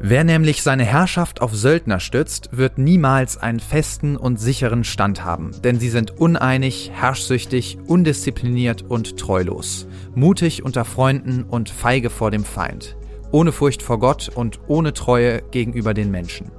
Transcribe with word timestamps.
Wer 0.00 0.24
nämlich 0.24 0.62
seine 0.62 0.84
Herrschaft 0.84 1.42
auf 1.42 1.54
Söldner 1.54 1.98
stützt, 1.98 2.50
wird 2.52 2.78
niemals 2.78 3.36
einen 3.36 3.60
festen 3.60 4.16
und 4.16 4.38
sicheren 4.38 4.84
Stand 4.84 5.24
haben, 5.24 5.50
denn 5.64 5.80
sie 5.80 5.90
sind 5.90 6.12
uneinig, 6.12 6.92
herrschsüchtig, 6.94 7.78
undiszipliniert 7.86 8.82
und 8.82 9.18
treulos, 9.18 9.86
mutig 10.14 10.62
unter 10.62 10.84
Freunden 10.84 11.42
und 11.42 11.68
feige 11.68 12.10
vor 12.10 12.30
dem 12.30 12.44
Feind, 12.44 12.96
ohne 13.32 13.50
Furcht 13.50 13.82
vor 13.82 13.98
Gott 13.98 14.30
und 14.34 14.60
ohne 14.68 14.94
Treue 14.94 15.42
gegenüber 15.50 15.94
den 15.94 16.10
Menschen. 16.10 16.57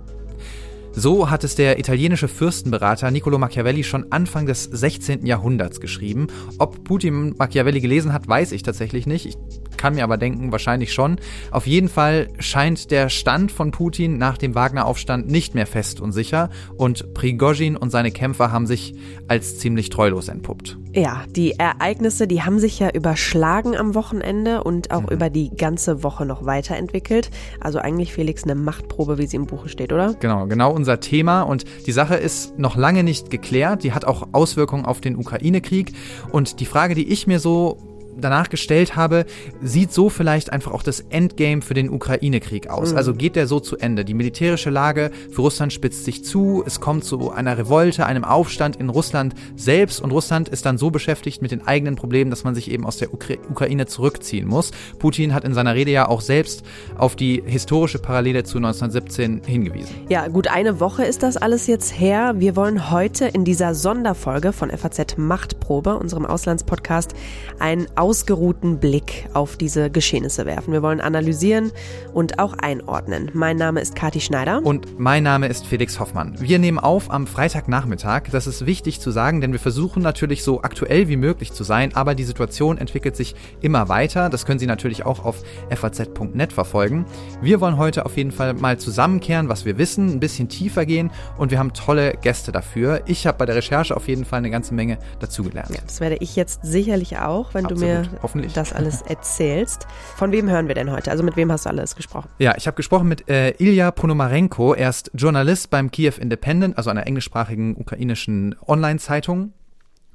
So 1.00 1.30
hat 1.30 1.46
es 1.46 1.56
der 1.56 1.80
italienische 1.80 2.28
Fürstenberater 2.28 3.10
Niccolo 3.10 3.38
Machiavelli 3.38 3.86
schon 3.86 4.12
Anfang 4.12 4.46
des 4.46 4.66
16. 4.66 5.26
Jahrhunderts 5.26 5.80
geschrieben. 5.80 6.28
Ob 6.58 6.84
Putin 6.84 7.36
Machiavelli 7.38 7.80
gelesen 7.80 8.12
hat, 8.12 8.28
weiß 8.28 8.52
ich 8.52 8.64
tatsächlich 8.64 9.08
nicht. 9.08 9.26
Ich 9.26 9.38
kann 9.80 9.96
mir 9.96 10.04
aber 10.04 10.18
denken, 10.18 10.52
wahrscheinlich 10.52 10.92
schon. 10.94 11.16
Auf 11.52 11.66
jeden 11.66 11.88
Fall 11.88 12.28
scheint 12.38 12.92
der 12.92 13.08
Stand 13.08 13.50
von 13.50 13.72
Putin 13.72 14.18
nach 14.18 14.38
dem 14.38 14.54
Wagner-Aufstand 14.54 15.30
nicht 15.30 15.56
mehr 15.56 15.66
fest 15.66 16.02
und 16.02 16.12
sicher 16.12 16.50
und 16.76 17.14
Prigozhin 17.14 17.78
und 17.78 17.90
seine 17.90 18.12
Kämpfer 18.12 18.52
haben 18.52 18.68
sich 18.68 18.94
als 19.30 19.58
ziemlich 19.58 19.90
treulos 19.90 20.28
entpuppt. 20.28 20.78
Ja, 20.94 21.24
die 21.30 21.54
Ereignisse, 21.54 22.28
die 22.28 22.42
haben 22.42 22.60
sich 22.60 22.80
ja 22.80 22.90
überschlagen 22.90 23.78
am 23.78 23.96
Wochenende 23.96 24.64
und 24.64 24.92
auch 24.92 25.04
mhm. 25.04 25.10
über 25.10 25.30
die 25.30 25.50
ganze 25.56 26.04
Woche 26.04 26.26
noch 26.26 26.46
weiterentwickelt. 26.46 27.30
Also 27.62 27.80
eigentlich 27.80 28.12
Felix 28.12 28.44
eine 28.44 28.56
Machtprobe, 28.56 29.18
wie 29.18 29.28
sie 29.28 29.38
im 29.38 29.46
Buche 29.46 29.70
steht, 29.70 29.94
oder? 29.94 30.16
Genau, 30.20 30.46
genau 30.48 30.74
unser 30.74 31.00
Thema 31.00 31.44
und 31.44 31.64
die 31.86 31.94
Sache 31.94 32.16
ist 32.16 32.60
noch 32.60 32.76
lange 32.76 33.04
nicht 33.04 33.30
geklärt. 33.30 33.84
Die 33.84 33.94
hat 33.94 34.04
auch 34.04 34.28
Auswirkungen 34.34 34.84
auf 34.84 35.00
den 35.00 35.16
Ukraine-Krieg 35.16 35.94
und 36.34 36.60
die 36.60 36.66
Frage, 36.66 36.96
die 36.96 37.08
ich 37.08 37.28
mir 37.28 37.40
so 37.40 37.89
danach 38.20 38.50
gestellt 38.50 38.96
habe, 38.96 39.26
sieht 39.62 39.92
so 39.92 40.10
vielleicht 40.10 40.52
einfach 40.52 40.72
auch 40.72 40.84
das 40.84 41.02
Endgame 41.10 41.62
für 41.62 41.74
den 41.74 41.90
Ukraine-Krieg 41.90 42.70
aus. 42.70 42.92
Mhm. 42.92 42.98
Also 42.98 43.14
geht 43.14 43.36
der 43.36 43.48
so 43.48 43.60
zu 43.60 43.78
Ende. 43.78 44.06
Die 44.06 44.14
militärische 44.14 44.70
Lage 44.70 45.12
für 45.32 45.42
Russland 45.42 45.74
spitzt 45.74 46.06
sich 46.06 46.24
zu, 46.24 46.64
es 46.66 46.80
kommt 46.80 47.04
zu 47.04 47.32
einer 47.32 47.58
Revolte, 47.58 48.06
einem 48.06 48.24
Aufstand 48.24 48.76
in 48.76 48.90
Russland 48.90 49.36
selbst 49.56 50.02
und 50.02 50.12
Russland 50.12 50.50
ist 50.50 50.66
dann 50.66 50.78
so 50.78 50.90
beschäftigt 50.90 51.42
mit 51.42 51.52
den 51.52 51.66
eigenen 51.68 51.96
Problemen, 51.96 52.30
dass 52.30 52.44
man 52.44 52.56
sich 52.56 52.72
eben 52.72 52.86
aus 52.86 52.98
der 52.98 53.14
Ukra 53.14 53.36
Ukraine 53.50 53.86
zurückziehen 53.86 54.48
muss. 54.48 54.72
Putin 55.00 55.34
hat 55.34 55.44
in 55.44 55.54
seiner 55.54 55.76
Rede 55.76 55.92
ja 55.92 56.08
auch 56.08 56.22
selbst 56.22 56.64
auf 56.98 57.16
die 57.16 57.44
historische 57.46 58.00
Parallele 58.00 58.44
zu 58.44 58.58
1917 58.58 59.42
hingewiesen. 59.46 59.96
Ja, 60.10 60.28
gut 60.28 60.48
eine 60.48 60.80
Woche 60.80 61.04
ist 61.04 61.24
das 61.24 61.38
alles 61.38 61.68
jetzt 61.68 62.00
her. 62.00 62.36
Wir 62.38 62.56
wollen 62.56 62.92
heute 62.92 63.26
in 63.26 63.46
dieser 63.46 63.76
Sonderfolge 63.76 64.54
von 64.54 64.70
FAZ 64.70 65.18
Machtprobe, 65.18 65.98
unserem 65.98 66.26
Auslandspodcast, 66.26 67.14
ein 67.60 67.88
Aus 67.96 68.09
ausgeruhten 68.10 68.80
Blick 68.80 69.30
auf 69.36 69.56
diese 69.56 69.92
Geschehnisse 69.92 70.48
werfen. 70.48 70.74
Wir 70.74 70.82
wollen 70.82 71.00
analysieren 71.00 71.72
und 72.12 72.40
auch 72.40 72.56
einordnen. 72.58 73.30
Mein 73.36 73.56
Name 73.56 73.82
ist 73.82 73.96
Kati 73.96 74.20
Schneider. 74.20 74.62
Und 74.64 75.00
mein 75.00 75.22
Name 75.22 75.46
ist 75.48 75.68
Felix 75.68 76.00
Hoffmann. 76.00 76.36
Wir 76.40 76.58
nehmen 76.58 76.80
auf 76.80 77.12
am 77.12 77.28
Freitagnachmittag. 77.28 78.32
Das 78.32 78.48
ist 78.48 78.66
wichtig 78.66 79.00
zu 79.00 79.12
sagen, 79.12 79.42
denn 79.42 79.52
wir 79.52 79.60
versuchen 79.60 80.02
natürlich 80.02 80.44
so 80.44 80.64
aktuell 80.64 81.08
wie 81.08 81.18
möglich 81.18 81.54
zu 81.54 81.64
sein, 81.64 81.96
aber 81.96 82.16
die 82.16 82.24
Situation 82.24 82.80
entwickelt 82.80 83.16
sich 83.16 83.36
immer 83.62 83.90
weiter. 83.90 84.32
Das 84.32 84.48
können 84.48 84.58
Sie 84.58 84.66
natürlich 84.66 85.06
auch 85.06 85.24
auf 85.24 85.44
faz.net 85.70 86.52
verfolgen. 86.52 87.06
Wir 87.44 87.62
wollen 87.62 87.78
heute 87.78 88.08
auf 88.08 88.18
jeden 88.18 88.32
Fall 88.32 88.56
mal 88.56 88.80
zusammenkehren, 88.80 89.50
was 89.50 89.66
wir 89.66 89.78
wissen, 89.78 90.10
ein 90.16 90.20
bisschen 90.20 90.50
tiefer 90.50 90.88
gehen 90.88 91.12
und 91.38 91.52
wir 91.52 91.60
haben 91.60 91.74
tolle 91.74 92.14
Gäste 92.14 92.52
dafür. 92.52 93.04
Ich 93.06 93.28
habe 93.28 93.38
bei 93.38 93.46
der 93.46 93.54
Recherche 93.54 93.96
auf 93.96 94.08
jeden 94.08 94.26
Fall 94.26 94.40
eine 94.40 94.50
ganze 94.50 94.74
Menge 94.74 94.98
dazugelernt. 95.20 95.70
Ja, 95.70 95.82
das 95.86 96.00
werde 96.00 96.18
ich 96.22 96.36
jetzt 96.36 96.62
sicherlich 96.64 97.20
auch, 97.20 97.54
wenn 97.54 97.66
Absolut. 97.66 97.84
du 97.84 97.88
mir 97.88 97.99
hoffentlich. 98.22 98.54
das 98.54 98.74
alles 98.74 99.02
erzählst. 99.08 99.88
Von 100.16 100.32
wem 100.32 100.50
hören 100.50 100.68
wir 100.68 100.76
denn 100.76 100.92
heute? 100.92 101.12
Also 101.12 101.24
mit 101.24 101.36
wem 101.36 101.52
hast 101.52 101.66
du 101.66 101.70
alles 101.70 101.96
gesprochen? 101.96 102.30
Ja, 102.40 102.56
ich 102.58 102.68
habe 102.68 102.76
gesprochen 102.76 103.08
mit 103.08 103.30
äh, 103.30 103.52
Ilya 103.58 103.92
Ponomarenko. 103.92 104.74
Er 104.74 104.90
ist 104.90 105.12
Journalist 105.14 105.70
beim 105.70 105.92
Kiew 105.92 106.14
Independent, 106.20 106.78
also 106.78 106.90
einer 106.90 107.08
englischsprachigen 107.08 107.76
ukrainischen 107.76 108.56
Online-Zeitung 108.68 109.54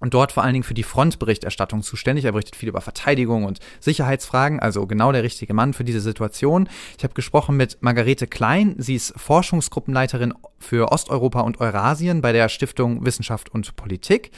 und 0.05 0.12
dort 0.12 0.33
vor 0.33 0.43
allen 0.43 0.53
Dingen 0.53 0.65
für 0.65 0.75
die 0.75 0.83
Frontberichterstattung 0.83 1.83
zuständig. 1.83 2.27
Er 2.27 2.33
berichtet 2.33 2.56
viel 2.56 2.69
über 2.69 2.83
Verteidigung 2.83 3.44
und 3.44 3.61
Sicherheitsfragen, 3.81 4.61
also 4.61 4.87
genau 4.87 5.12
der 5.12 5.23
richtige 5.23 5.55
Mann 5.55 5.73
für 5.73 5.83
diese 5.83 6.00
Situation. 6.00 6.69
Ich 6.99 7.05
habe 7.05 7.15
gesprochen 7.15 7.56
mit 7.56 7.78
Margarete 7.81 8.27
Klein. 8.27 8.75
Sie 8.77 8.97
ist 8.97 9.15
Forschungsgruppenleiterin 9.17 10.34
für 10.59 10.93
Osteuropa 10.93 11.41
und 11.41 11.59
Eurasien 11.59 12.21
bei 12.21 12.33
der 12.33 12.50
Stiftung 12.50 13.06
Wissenschaft 13.06 13.50
und 13.55 13.77
Politik. 13.77 14.31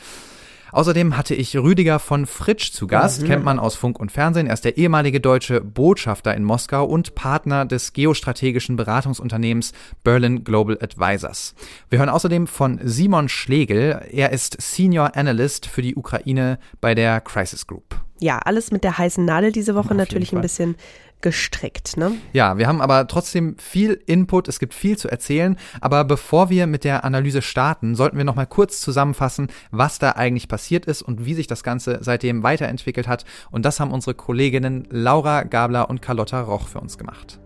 Außerdem 0.72 1.16
hatte 1.16 1.34
ich 1.34 1.56
Rüdiger 1.56 1.98
von 1.98 2.26
Fritsch 2.26 2.72
zu 2.72 2.86
Gast, 2.86 3.22
mhm. 3.22 3.26
kennt 3.26 3.44
man 3.44 3.58
aus 3.58 3.76
Funk 3.76 3.98
und 3.98 4.12
Fernsehen. 4.12 4.46
Er 4.46 4.54
ist 4.54 4.64
der 4.64 4.76
ehemalige 4.76 5.20
deutsche 5.20 5.60
Botschafter 5.60 6.34
in 6.34 6.44
Moskau 6.44 6.84
und 6.84 7.14
Partner 7.14 7.64
des 7.64 7.92
geostrategischen 7.92 8.76
Beratungsunternehmens 8.76 9.72
Berlin 10.02 10.44
Global 10.44 10.78
Advisors. 10.80 11.54
Wir 11.88 11.98
hören 12.00 12.08
außerdem 12.08 12.46
von 12.46 12.80
Simon 12.82 13.28
Schlegel. 13.28 14.00
Er 14.10 14.32
ist 14.32 14.60
Senior 14.60 15.16
Analyst 15.16 15.66
für 15.66 15.82
die 15.82 15.94
Ukraine 15.94 16.58
bei 16.80 16.94
der 16.94 17.20
Crisis 17.20 17.66
Group. 17.66 18.00
Ja, 18.18 18.38
alles 18.38 18.70
mit 18.70 18.82
der 18.82 18.96
heißen 18.96 19.24
Nadel 19.24 19.52
diese 19.52 19.74
Woche 19.74 19.90
Auf 19.90 19.96
natürlich 19.96 20.34
ein 20.34 20.40
bisschen 20.40 20.76
gestrickt. 21.26 21.96
Ne? 21.96 22.12
Ja, 22.32 22.56
wir 22.56 22.68
haben 22.68 22.80
aber 22.80 23.08
trotzdem 23.08 23.56
viel 23.58 24.00
Input, 24.06 24.46
es 24.46 24.60
gibt 24.60 24.74
viel 24.74 24.96
zu 24.96 25.08
erzählen. 25.08 25.56
Aber 25.80 26.04
bevor 26.04 26.50
wir 26.50 26.68
mit 26.68 26.84
der 26.84 27.04
Analyse 27.04 27.42
starten, 27.42 27.96
sollten 27.96 28.16
wir 28.16 28.22
noch 28.22 28.36
mal 28.36 28.46
kurz 28.46 28.80
zusammenfassen, 28.80 29.48
was 29.72 29.98
da 29.98 30.12
eigentlich 30.12 30.46
passiert 30.46 30.86
ist 30.86 31.02
und 31.02 31.26
wie 31.26 31.34
sich 31.34 31.48
das 31.48 31.64
Ganze 31.64 31.98
seitdem 32.00 32.44
weiterentwickelt 32.44 33.08
hat. 33.08 33.24
Und 33.50 33.64
das 33.64 33.80
haben 33.80 33.90
unsere 33.90 34.14
Kolleginnen 34.14 34.86
Laura 34.88 35.42
Gabler 35.42 35.90
und 35.90 36.00
Carlotta 36.00 36.42
Roch 36.42 36.68
für 36.68 36.78
uns 36.78 36.96
gemacht. 36.96 37.40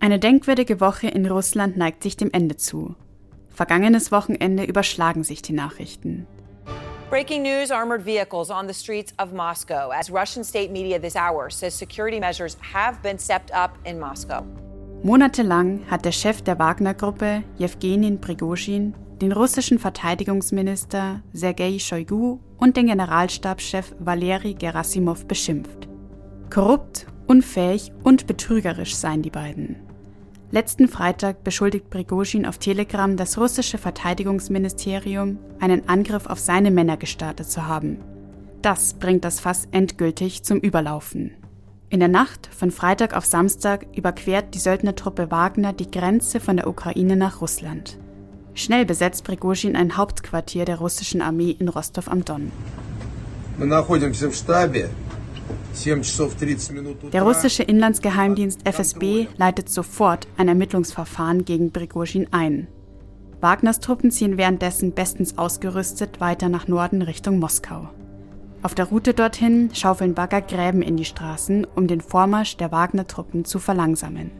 Eine 0.00 0.18
denkwürdige 0.18 0.80
Woche 0.80 1.08
in 1.08 1.26
Russland 1.26 1.76
neigt 1.76 2.02
sich 2.02 2.16
dem 2.16 2.30
Ende 2.32 2.56
zu. 2.56 2.94
Vergangenes 3.50 4.10
Wochenende 4.10 4.64
überschlagen 4.64 5.22
sich 5.22 5.42
die 5.42 5.52
Nachrichten. 5.52 6.26
Breaking 7.10 7.42
news 7.42 7.70
armored 7.70 8.02
vehicles 8.02 8.50
on 8.50 8.66
the 8.66 8.74
streets 8.74 9.14
of 9.18 9.32
Moscow 9.32 9.88
as 9.88 10.10
Russian 10.10 10.44
state 10.44 10.70
media 10.70 10.98
this 10.98 11.16
hour 11.16 11.48
says 11.48 11.72
security 11.72 12.20
measures 12.20 12.58
have 12.60 13.02
been 13.02 13.18
stepped 13.18 13.50
up 13.50 13.78
in 13.86 13.98
Moscow. 13.98 14.44
Monatelang 15.02 15.86
hat 15.90 16.04
der 16.04 16.12
Chef 16.12 16.42
der 16.42 16.58
Wagner-Gruppe, 16.58 17.44
Jewgenin 17.56 18.20
Prigozhin, 18.20 18.94
den 19.22 19.32
russischen 19.32 19.78
Verteidigungsminister 19.78 21.22
Sergei 21.32 21.78
Shoigu 21.78 22.40
und 22.58 22.76
den 22.76 22.88
Generalstabschef 22.88 23.94
Valeri 23.98 24.52
Gerasimov 24.52 25.24
beschimpft. 25.26 25.88
Korrupt, 26.50 27.06
unfähig 27.26 27.90
und 28.04 28.26
betrügerisch 28.26 28.94
seien 28.94 29.22
die 29.22 29.30
beiden. 29.30 29.87
Letzten 30.50 30.88
Freitag 30.88 31.44
beschuldigt 31.44 31.90
Prigozhin 31.90 32.46
auf 32.46 32.56
Telegram 32.56 33.18
das 33.18 33.36
russische 33.36 33.76
Verteidigungsministerium, 33.76 35.38
einen 35.60 35.86
Angriff 35.90 36.24
auf 36.24 36.38
seine 36.38 36.70
Männer 36.70 36.96
gestartet 36.96 37.50
zu 37.50 37.66
haben. 37.66 37.98
Das 38.62 38.94
bringt 38.94 39.26
das 39.26 39.40
Fass 39.40 39.68
endgültig 39.72 40.44
zum 40.44 40.58
Überlaufen. 40.58 41.32
In 41.90 42.00
der 42.00 42.08
Nacht 42.08 42.48
von 42.54 42.70
Freitag 42.70 43.14
auf 43.14 43.26
Samstag 43.26 43.86
überquert 43.94 44.54
die 44.54 44.58
Söldnertruppe 44.58 45.30
Wagner 45.30 45.74
die 45.74 45.90
Grenze 45.90 46.40
von 46.40 46.56
der 46.56 46.66
Ukraine 46.66 47.16
nach 47.16 47.42
Russland. 47.42 47.98
Schnell 48.54 48.86
besetzt 48.86 49.24
Prigozhin 49.24 49.76
ein 49.76 49.98
Hauptquartier 49.98 50.64
der 50.64 50.78
russischen 50.78 51.20
Armee 51.20 51.50
in 51.50 51.68
Rostov 51.68 52.08
am 52.08 52.24
Don. 52.24 52.50
Der 57.12 57.22
russische 57.22 57.62
Inlandsgeheimdienst 57.62 58.66
FSB 58.66 59.26
leitet 59.36 59.68
sofort 59.68 60.26
ein 60.36 60.48
Ermittlungsverfahren 60.48 61.44
gegen 61.44 61.72
Prigozhin 61.72 62.28
ein. 62.32 62.68
Wagners 63.40 63.78
Truppen 63.78 64.10
ziehen 64.10 64.36
währenddessen 64.36 64.92
bestens 64.92 65.38
ausgerüstet 65.38 66.20
weiter 66.20 66.48
nach 66.48 66.66
Norden 66.66 67.02
Richtung 67.02 67.38
Moskau. 67.38 67.88
Auf 68.62 68.74
der 68.74 68.86
Route 68.86 69.14
dorthin 69.14 69.70
schaufeln 69.72 70.14
Bagger 70.14 70.40
Gräben 70.40 70.82
in 70.82 70.96
die 70.96 71.04
Straßen, 71.04 71.64
um 71.76 71.86
den 71.86 72.00
Vormarsch 72.00 72.56
der 72.56 72.72
Wagner-Truppen 72.72 73.44
zu 73.44 73.60
verlangsamen. 73.60 74.32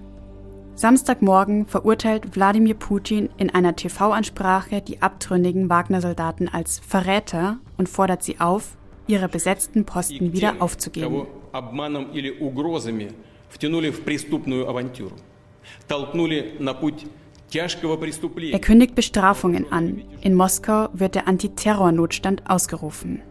Samstagmorgen 0.75 1.67
verurteilt 1.67 2.35
Wladimir 2.35 2.75
Putin 2.75 3.31
in 3.37 3.51
einer 3.51 3.77
TV-Ansprache 3.77 4.81
die 4.81 5.03
abtrünnigen 5.03 5.69
Wagner-Soldaten 5.69 6.49
als 6.49 6.81
Verräter 6.81 7.59
und 7.77 7.89
fordert 7.89 8.23
sie 8.23 8.41
auf, 8.41 8.77
ihre 9.09 9.29
besetzten 9.29 9.85
Posten 9.85 10.33
wieder 10.33 10.57
aufzugeben. 10.61 11.27
Er 18.53 18.59
kündigt 18.61 18.95
Bestrafungen 18.95 19.73
an. 19.73 20.03
In 20.21 20.35
Moskau 20.35 20.89
wird 20.93 21.15
der 21.15 21.27
Antiterrornotstand 21.27 22.49
ausgerufen. 22.49 23.23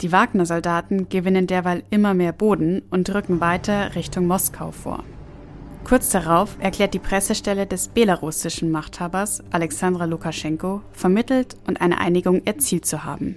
Die 0.00 0.12
Wagner-Soldaten 0.12 1.08
gewinnen 1.08 1.46
derweil 1.46 1.82
immer 1.90 2.14
mehr 2.14 2.32
Boden 2.32 2.82
und 2.90 3.12
rücken 3.14 3.40
weiter 3.40 3.94
Richtung 3.94 4.26
Moskau 4.26 4.70
vor. 4.70 5.04
Kurz 5.84 6.10
darauf 6.10 6.56
erklärt 6.60 6.94
die 6.94 6.98
Pressestelle 6.98 7.66
des 7.66 7.88
belarussischen 7.88 8.70
Machthabers 8.70 9.42
Alexandra 9.50 10.06
Lukaschenko 10.06 10.80
vermittelt 10.92 11.56
und 11.66 11.80
eine 11.80 11.98
Einigung 11.98 12.42
erzielt 12.44 12.86
zu 12.86 13.04
haben. 13.04 13.36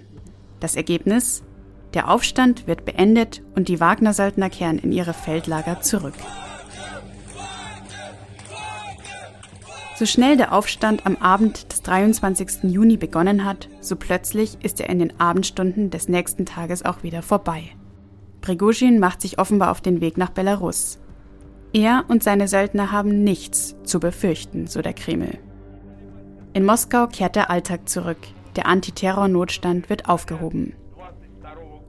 Das 0.60 0.76
Ergebnis? 0.76 1.44
Der 1.94 2.10
Aufstand 2.10 2.68
wird 2.68 2.86
beendet 2.86 3.42
und 3.56 3.70
die 3.70 3.80
Wagner-Söldner 3.80 4.50
kehren 4.50 4.80
in 4.80 4.92
ihre 4.92 5.14
Feldlager 5.14 5.82
zurück. 5.82 6.14
So 9.98 10.06
schnell 10.06 10.38
der 10.38 10.54
Aufstand 10.54 11.08
am 11.08 11.16
Abend 11.16 11.72
des 11.72 11.82
23. 11.82 12.66
Juni 12.72 12.98
begonnen 12.98 13.46
hat, 13.46 13.68
so 13.82 13.96
plötzlich 13.96 14.58
ist 14.62 14.80
er 14.80 14.90
in 14.90 15.00
den 15.00 15.20
Abendstunden 15.20 15.90
des 15.90 16.08
nächsten 16.08 16.46
Tages 16.46 16.86
auch 16.86 17.02
wieder 17.02 17.24
vorbei. 17.24 17.64
Prigozhin 18.42 19.00
macht 19.00 19.22
sich 19.22 19.40
offenbar 19.40 19.72
auf 19.72 19.82
den 19.82 20.00
Weg 20.00 20.18
nach 20.18 20.30
Belarus. 20.30 21.00
Er 21.74 22.06
und 22.08 22.22
seine 22.22 22.48
Söldner 22.48 22.92
haben 22.92 23.24
nichts 23.24 23.76
zu 23.84 24.00
befürchten, 24.00 24.68
so 24.68 24.84
der 24.84 24.94
Kreml. 24.94 25.40
In 26.54 26.64
Moskau 26.64 27.08
kehrt 27.08 27.36
der 27.36 27.50
Alltag 27.50 27.90
zurück. 27.90 28.20
Der 28.56 28.68
Antiterror-Notstand 28.68 29.90
wird 29.90 30.08
aufgehoben. 30.08 30.74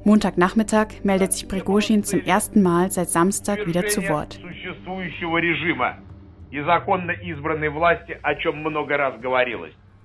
Montagnachmittag 0.08 1.04
meldet 1.04 1.34
sich 1.34 1.48
Prigozhin 1.48 2.02
zum 2.02 2.24
ersten 2.24 2.62
Mal 2.62 2.90
seit 2.90 3.10
Samstag 3.10 3.66
wieder 3.66 3.86
zu 3.88 4.08
Wort. 4.08 4.40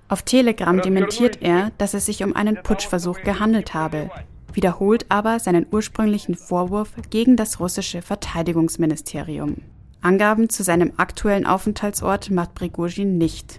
Auf 0.08 0.22
Telegram 0.22 0.82
dementiert 0.82 1.38
er, 1.40 1.72
dass 1.78 1.94
es 1.94 2.04
sich 2.04 2.22
um 2.22 2.36
einen 2.36 2.62
Putschversuch 2.62 3.22
gehandelt 3.22 3.72
habe, 3.72 4.10
wiederholt 4.52 5.06
aber 5.08 5.40
seinen 5.40 5.66
ursprünglichen 5.72 6.34
Vorwurf 6.34 6.92
gegen 7.08 7.36
das 7.36 7.58
russische 7.58 8.02
Verteidigungsministerium. 8.02 9.62
Angaben 10.02 10.50
zu 10.50 10.62
seinem 10.64 10.92
aktuellen 10.98 11.46
Aufenthaltsort 11.46 12.30
macht 12.30 12.54
Prigozhin 12.54 13.16
nicht. 13.16 13.58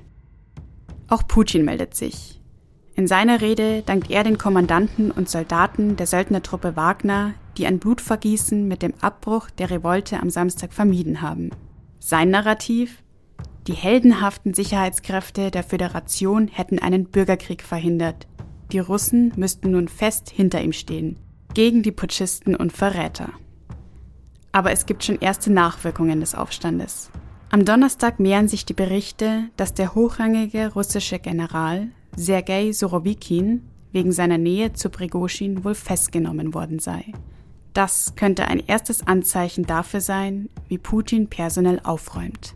Auch 1.08 1.28
Putin 1.28 1.66
meldet 1.66 1.96
sich. 1.96 2.35
In 2.98 3.08
seiner 3.08 3.42
Rede 3.42 3.82
dankt 3.82 4.10
er 4.10 4.24
den 4.24 4.38
Kommandanten 4.38 5.12
und 5.12 5.28
Soldaten 5.28 5.98
der 5.98 6.08
Söldnertruppe 6.08 6.78
Wagner, 6.78 7.34
die 7.58 7.68
ein 7.68 7.80
Blutvergießen 7.80 8.66
mit 8.68 8.82
dem 8.82 8.94
Abbruch 9.02 9.50
der 9.50 9.70
Revolte 9.70 10.22
am 10.22 10.30
Samstag 10.30 10.72
vermieden 10.74 11.22
haben. 11.22 11.50
Sein 12.00 12.30
Narrativ? 12.30 13.04
Die 13.68 13.74
heldenhaften 13.74 14.54
Sicherheitskräfte 14.54 15.52
der 15.52 15.64
Föderation 15.64 16.48
hätten 16.48 16.80
einen 16.80 17.06
Bürgerkrieg 17.06 17.64
verhindert. 17.64 18.28
Die 18.72 18.80
Russen 18.80 19.34
müssten 19.36 19.72
nun 19.72 19.90
fest 19.90 20.30
hinter 20.30 20.62
ihm 20.62 20.72
stehen, 20.72 21.18
gegen 21.54 21.84
die 21.84 21.92
Putschisten 21.92 22.56
und 22.56 22.72
Verräter. 22.72 23.30
Aber 24.54 24.72
es 24.72 24.86
gibt 24.86 25.04
schon 25.04 25.20
erste 25.20 25.52
Nachwirkungen 25.52 26.22
des 26.22 26.34
Aufstandes. 26.34 27.12
Am 27.50 27.66
Donnerstag 27.66 28.20
mehren 28.20 28.48
sich 28.48 28.66
die 28.66 28.74
Berichte, 28.74 29.50
dass 29.58 29.74
der 29.74 29.96
hochrangige 29.96 30.74
russische 30.74 31.20
General 31.20 31.90
Sergei 32.18 32.72
Surovikin 32.72 33.64
wegen 33.92 34.12
seiner 34.12 34.38
Nähe 34.38 34.74
zu 34.74 34.90
Prigozhin 34.90 35.64
wohl 35.64 35.76
festgenommen 35.76 36.54
worden 36.54 36.80
sei. 36.80 37.06
Das 37.74 38.14
könnte 38.16 38.46
ein 38.48 38.64
erstes 38.66 39.06
Anzeichen 39.06 39.66
dafür 39.66 40.02
sein, 40.02 40.50
wie 40.70 40.78
Putin 40.78 41.28
personell 41.30 41.82
aufräumt. 41.84 42.56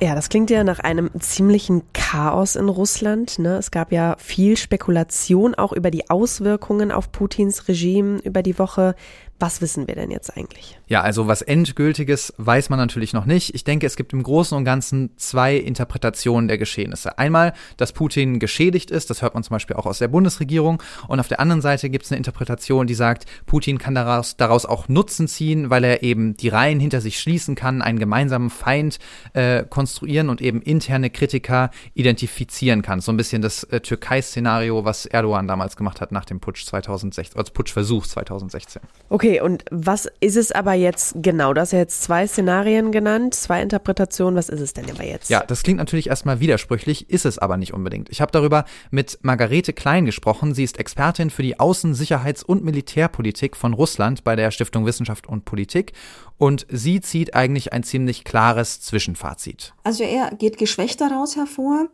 Ja, 0.00 0.14
das 0.14 0.28
klingt 0.28 0.50
ja 0.50 0.64
nach 0.64 0.80
einem 0.80 1.08
ziemlichen 1.20 1.82
Chaos 1.92 2.56
in 2.56 2.68
Russland. 2.68 3.38
Ne? 3.38 3.56
Es 3.56 3.70
gab 3.70 3.92
ja 3.92 4.16
viel 4.18 4.56
Spekulation 4.56 5.54
auch 5.54 5.72
über 5.72 5.90
die 5.90 6.10
Auswirkungen 6.10 6.90
auf 6.90 7.12
Putins 7.12 7.68
Regime 7.68 8.18
über 8.18 8.42
die 8.42 8.58
Woche. 8.58 8.96
Was 9.40 9.60
wissen 9.60 9.88
wir 9.88 9.96
denn 9.96 10.12
jetzt 10.12 10.36
eigentlich? 10.36 10.78
Ja, 10.86 11.00
also 11.00 11.26
was 11.26 11.42
Endgültiges 11.42 12.32
weiß 12.36 12.70
man 12.70 12.78
natürlich 12.78 13.12
noch 13.12 13.24
nicht. 13.24 13.52
Ich 13.54 13.64
denke, 13.64 13.84
es 13.84 13.96
gibt 13.96 14.12
im 14.12 14.22
Großen 14.22 14.56
und 14.56 14.64
Ganzen 14.64 15.10
zwei 15.16 15.56
Interpretationen 15.56 16.46
der 16.46 16.56
Geschehnisse. 16.56 17.18
Einmal, 17.18 17.52
dass 17.76 17.92
Putin 17.92 18.38
geschädigt 18.38 18.92
ist, 18.92 19.10
das 19.10 19.22
hört 19.22 19.34
man 19.34 19.42
zum 19.42 19.54
Beispiel 19.54 19.74
auch 19.74 19.86
aus 19.86 19.98
der 19.98 20.06
Bundesregierung. 20.06 20.80
Und 21.08 21.18
auf 21.18 21.26
der 21.26 21.40
anderen 21.40 21.62
Seite 21.62 21.90
gibt 21.90 22.04
es 22.04 22.12
eine 22.12 22.18
Interpretation, 22.18 22.86
die 22.86 22.94
sagt, 22.94 23.24
Putin 23.44 23.78
kann 23.78 23.96
daraus, 23.96 24.36
daraus 24.36 24.66
auch 24.66 24.88
Nutzen 24.88 25.26
ziehen, 25.26 25.68
weil 25.68 25.82
er 25.82 26.04
eben 26.04 26.36
die 26.36 26.48
Reihen 26.48 26.78
hinter 26.78 27.00
sich 27.00 27.18
schließen 27.18 27.56
kann, 27.56 27.82
einen 27.82 27.98
gemeinsamen 27.98 28.50
Feind 28.50 29.00
äh, 29.32 29.64
konstruieren 29.64 30.28
und 30.28 30.40
eben 30.40 30.62
interne 30.62 31.10
Kritiker 31.10 31.70
identifizieren 31.94 32.82
kann. 32.82 33.00
So 33.00 33.10
ein 33.10 33.16
bisschen 33.16 33.42
das 33.42 33.64
äh, 33.64 33.80
Türkei-Szenario, 33.80 34.84
was 34.84 35.06
Erdogan 35.06 35.48
damals 35.48 35.74
gemacht 35.74 36.00
hat 36.00 36.12
nach 36.12 36.24
dem 36.24 36.38
Putsch 36.38 36.64
2016, 36.66 37.36
als 37.36 37.50
Putschversuch 37.50 38.06
2016. 38.06 38.80
Okay. 39.08 39.23
Okay, 39.24 39.40
und 39.40 39.64
was 39.70 40.06
ist 40.20 40.36
es 40.36 40.52
aber 40.52 40.74
jetzt 40.74 41.14
genau? 41.16 41.54
Du 41.54 41.60
hast 41.62 41.72
ja 41.72 41.78
jetzt 41.78 42.02
zwei 42.02 42.26
Szenarien 42.26 42.92
genannt, 42.92 43.32
zwei 43.32 43.62
Interpretationen. 43.62 44.36
Was 44.36 44.50
ist 44.50 44.60
es 44.60 44.74
denn 44.74 44.84
aber 44.90 45.02
jetzt? 45.02 45.30
Ja, 45.30 45.42
das 45.42 45.62
klingt 45.62 45.78
natürlich 45.78 46.08
erstmal 46.08 46.40
widersprüchlich, 46.40 47.08
ist 47.08 47.24
es 47.24 47.38
aber 47.38 47.56
nicht 47.56 47.72
unbedingt. 47.72 48.10
Ich 48.10 48.20
habe 48.20 48.32
darüber 48.32 48.66
mit 48.90 49.18
Margarete 49.22 49.72
Klein 49.72 50.04
gesprochen. 50.04 50.52
Sie 50.52 50.62
ist 50.62 50.78
Expertin 50.78 51.30
für 51.30 51.42
die 51.42 51.58
Außen-, 51.58 51.94
Sicherheits- 51.94 52.42
und 52.42 52.64
Militärpolitik 52.64 53.56
von 53.56 53.72
Russland 53.72 54.24
bei 54.24 54.36
der 54.36 54.50
Stiftung 54.50 54.84
Wissenschaft 54.84 55.26
und 55.26 55.46
Politik. 55.46 55.94
Und 56.36 56.66
sie 56.68 57.00
zieht 57.00 57.34
eigentlich 57.34 57.72
ein 57.72 57.82
ziemlich 57.82 58.24
klares 58.24 58.82
Zwischenfazit. 58.82 59.72
Also 59.84 60.04
er 60.04 60.32
geht 60.36 60.58
geschwächt 60.58 61.00
daraus 61.00 61.34
hervor. 61.34 61.88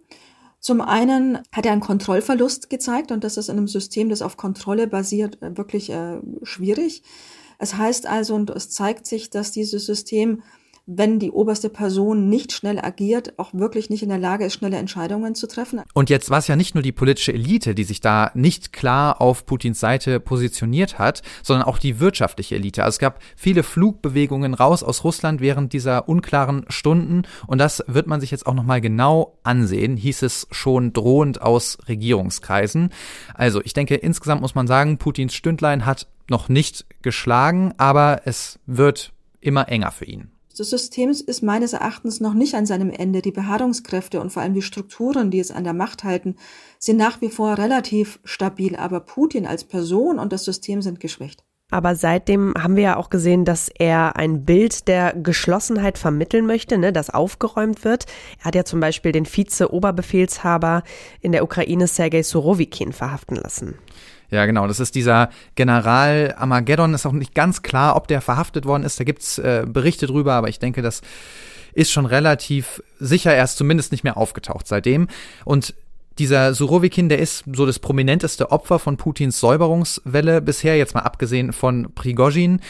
Zum 0.61 0.83
einen 0.83 1.39
hat 1.53 1.65
er 1.65 1.73
einen 1.73 1.81
Kontrollverlust 1.81 2.69
gezeigt 2.69 3.13
und 3.13 3.25
das 3.25 3.39
ist 3.39 3.49
in 3.49 3.57
einem 3.57 3.67
System, 3.69 4.11
das 4.11 4.21
auf 4.21 4.37
Kontrolle 4.37 4.87
basiert, 4.87 5.41
äh, 5.43 5.57
wirklich 5.57 5.91
äh, 5.91 6.21
schwierig. 6.43 7.03
Es 7.59 7.77
heißt 7.77 8.07
also, 8.07 8.35
und 8.35 8.51
es 8.51 8.71
zeigt 8.71 9.07
sich, 9.07 9.31
dass 9.31 9.53
dieses 9.53 9.87
System 9.87 10.43
wenn 10.93 11.21
die 11.21 11.31
oberste 11.31 11.69
Person 11.69 12.29
nicht 12.29 12.53
schnell 12.53 12.81
agiert, 12.81 13.39
auch 13.39 13.55
wirklich 13.55 13.91
nicht 13.91 14.03
in 14.03 14.09
der 14.09 14.19
Lage 14.19 14.45
ist, 14.45 14.55
schnelle 14.55 14.77
Entscheidungen 14.77 15.37
zu 15.37 15.47
treffen. 15.47 15.83
Und 15.95 16.11
jetzt 16.11 16.31
war 16.31 16.39
es 16.39 16.49
ja 16.49 16.57
nicht 16.57 16.75
nur 16.75 16.83
die 16.83 16.91
politische 16.91 17.33
Elite, 17.33 17.77
die 17.77 17.85
sich 17.85 18.01
da 18.01 18.33
nicht 18.35 18.73
klar 18.73 19.21
auf 19.21 19.47
Putins 19.47 19.79
Seite 19.79 20.19
positioniert 20.19 20.99
hat, 20.99 21.23
sondern 21.45 21.69
auch 21.69 21.79
die 21.79 22.01
wirtschaftliche 22.01 22.57
Elite. 22.57 22.83
Also 22.83 22.97
es 22.97 22.99
gab 22.99 23.21
viele 23.37 23.63
Flugbewegungen 23.63 24.53
raus 24.53 24.83
aus 24.83 25.05
Russland 25.05 25.41
während 25.41 25.73
dieser 25.73 26.09
unklaren 26.09 26.65
Stunden 26.69 27.23
und 27.47 27.59
das 27.59 27.85
wird 27.87 28.09
man 28.09 28.21
sich 28.21 28.33
jetzt 28.33 28.47
auch 28.47 28.55
nochmal 28.55 28.81
genau 28.81 29.39
ansehen, 29.45 29.97
hieß 29.97 30.23
es 30.23 30.49
schon 30.51 30.93
drohend 30.93 31.41
aus 31.41 31.79
Regierungskreisen. 31.87 32.91
Also 33.35 33.63
ich 33.63 33.75
denke, 33.75 33.95
insgesamt 33.95 34.41
muss 34.41 34.57
man 34.57 34.67
sagen, 34.67 34.99
Putins 34.99 35.35
Stündlein 35.35 35.87
hat 35.87 36.09
noch 36.29 36.49
nicht 36.49 36.87
geschlagen, 37.03 37.75
aber 37.77 38.23
es 38.25 38.59
wird 38.67 39.13
immer 39.41 39.69
enger 39.69 39.93
für 39.93 40.05
ihn 40.05 40.33
des 40.61 40.71
Systems 40.71 41.21
ist 41.21 41.43
meines 41.43 41.73
Erachtens 41.73 42.21
noch 42.21 42.35
nicht 42.35 42.55
an 42.55 42.67
seinem 42.67 42.91
Ende. 42.91 43.23
Die 43.23 43.33
Beharrungskräfte 43.33 44.21
und 44.21 44.31
vor 44.31 44.43
allem 44.43 44.55
die 44.55 44.63
Strukturen, 44.63 45.31
die 45.31 45.41
es 45.41 45.51
an 45.51 45.65
der 45.65 45.73
Macht 45.73 46.05
halten, 46.05 46.37
sind 46.79 46.99
nach 46.99 47.21
wie 47.21 47.31
vor 47.31 47.59
relativ 47.59 48.21
stabil. 48.25 48.77
Aber 48.77 49.01
Putin 49.01 49.47
als 49.47 49.65
Person 49.65 50.19
und 50.19 50.33
das 50.33 50.45
System 50.45 50.83
sind 50.83 51.01
geschwächt. 51.01 51.43
Aber 51.71 51.95
seitdem 51.95 52.55
haben 52.59 52.77
wir 52.77 52.83
ja 52.83 52.97
auch 52.97 53.11
gesehen, 53.11 53.45
dass 53.45 53.69
er 53.69 54.17
ein 54.17 54.45
Bild 54.45 54.89
der 54.89 55.15
Geschlossenheit 55.15 55.99
vermitteln 55.99 56.45
möchte, 56.45 56.79
ne, 56.79 56.93
das 56.93 57.11
aufgeräumt 57.11 57.85
wird. 57.85 58.07
Er 58.41 58.47
hat 58.47 58.55
ja 58.55 58.65
zum 58.65 58.81
Beispiel 58.81 59.13
den 59.13 59.25
Vize-Oberbefehlshaber 59.25 60.83
in 61.21 61.33
der 61.33 61.45
Ukraine 61.45 61.87
Sergei 61.87 62.23
Surovikin 62.23 62.93
verhaften 62.93 63.37
lassen. 63.37 63.79
Ja, 64.31 64.47
genau. 64.47 64.67
Das 64.67 64.81
ist 64.81 64.95
dieser 64.95 65.31
General 65.55 66.35
Armageddon. 66.37 66.95
Ist 66.95 67.07
auch 67.07 67.13
nicht 67.13 67.35
ganz 67.35 67.63
klar, 67.63 67.97
ob 67.97 68.09
der 68.09 68.21
verhaftet 68.21 68.65
worden 68.65 68.85
ist. 68.85 69.01
Da 69.01 69.05
gibt's 69.05 69.39
äh, 69.39 69.65
Berichte 69.67 70.07
drüber, 70.07 70.35
aber 70.35 70.49
ich 70.49 70.59
denke, 70.59 70.83
das 70.83 71.03
ist 71.73 71.91
schon 71.91 72.07
relativ 72.07 72.83
sicher. 72.99 73.33
Er 73.35 73.45
ist 73.45 73.57
zumindest 73.57 73.93
nicht 73.93 74.05
mehr 74.05 74.17
aufgetaucht 74.17 74.67
seitdem. 74.67 75.09
Und 75.45 75.75
dieser 76.19 76.55
Surovikin, 76.55 77.09
der 77.09 77.19
ist 77.19 77.45
so 77.53 77.67
das 77.67 77.79
prominenteste 77.79 78.51
Opfer 78.51 78.79
von 78.79 78.97
Putins 78.97 79.41
Säuberungswelle 79.41 80.41
bisher, 80.43 80.77
jetzt 80.77 80.95
mal 80.95 81.01
abgesehen 81.01 81.53
von 81.53 81.93
Prigozhin 81.95 82.61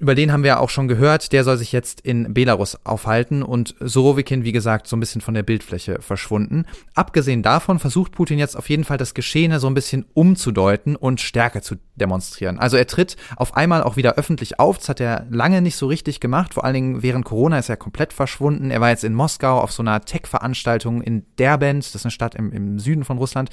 über 0.00 0.14
den 0.14 0.32
haben 0.32 0.44
wir 0.44 0.60
auch 0.60 0.70
schon 0.70 0.86
gehört, 0.86 1.32
der 1.32 1.42
soll 1.42 1.56
sich 1.56 1.72
jetzt 1.72 2.00
in 2.00 2.32
Belarus 2.32 2.78
aufhalten 2.84 3.42
und 3.42 3.74
Sorowikin, 3.80 4.44
wie 4.44 4.52
gesagt, 4.52 4.86
so 4.86 4.96
ein 4.96 5.00
bisschen 5.00 5.20
von 5.20 5.34
der 5.34 5.42
Bildfläche 5.42 6.00
verschwunden. 6.00 6.66
Abgesehen 6.94 7.42
davon 7.42 7.80
versucht 7.80 8.12
Putin 8.12 8.38
jetzt 8.38 8.56
auf 8.56 8.70
jeden 8.70 8.84
Fall 8.84 8.96
das 8.96 9.12
Geschehene 9.12 9.58
so 9.58 9.66
ein 9.66 9.74
bisschen 9.74 10.06
umzudeuten 10.14 10.94
und 10.94 11.20
Stärke 11.20 11.62
zu 11.62 11.76
demonstrieren. 11.96 12.60
Also 12.60 12.76
er 12.76 12.86
tritt 12.86 13.16
auf 13.36 13.56
einmal 13.56 13.82
auch 13.82 13.96
wieder 13.96 14.14
öffentlich 14.14 14.60
auf, 14.60 14.78
das 14.78 14.88
hat 14.88 15.00
er 15.00 15.26
lange 15.30 15.62
nicht 15.62 15.76
so 15.76 15.88
richtig 15.88 16.20
gemacht, 16.20 16.54
vor 16.54 16.64
allen 16.64 16.74
Dingen 16.74 17.02
während 17.02 17.24
Corona 17.24 17.58
ist 17.58 17.68
er 17.68 17.76
komplett 17.76 18.12
verschwunden. 18.12 18.70
Er 18.70 18.80
war 18.80 18.90
jetzt 18.90 19.04
in 19.04 19.14
Moskau 19.14 19.60
auf 19.60 19.72
so 19.72 19.82
einer 19.82 20.00
Tech-Veranstaltung 20.02 21.02
in 21.02 21.26
Derbent, 21.38 21.84
das 21.84 21.96
ist 21.96 22.04
eine 22.04 22.12
Stadt 22.12 22.36
im, 22.36 22.52
im 22.52 22.78
Süden 22.78 23.04
von 23.04 23.18
Russland. 23.18 23.50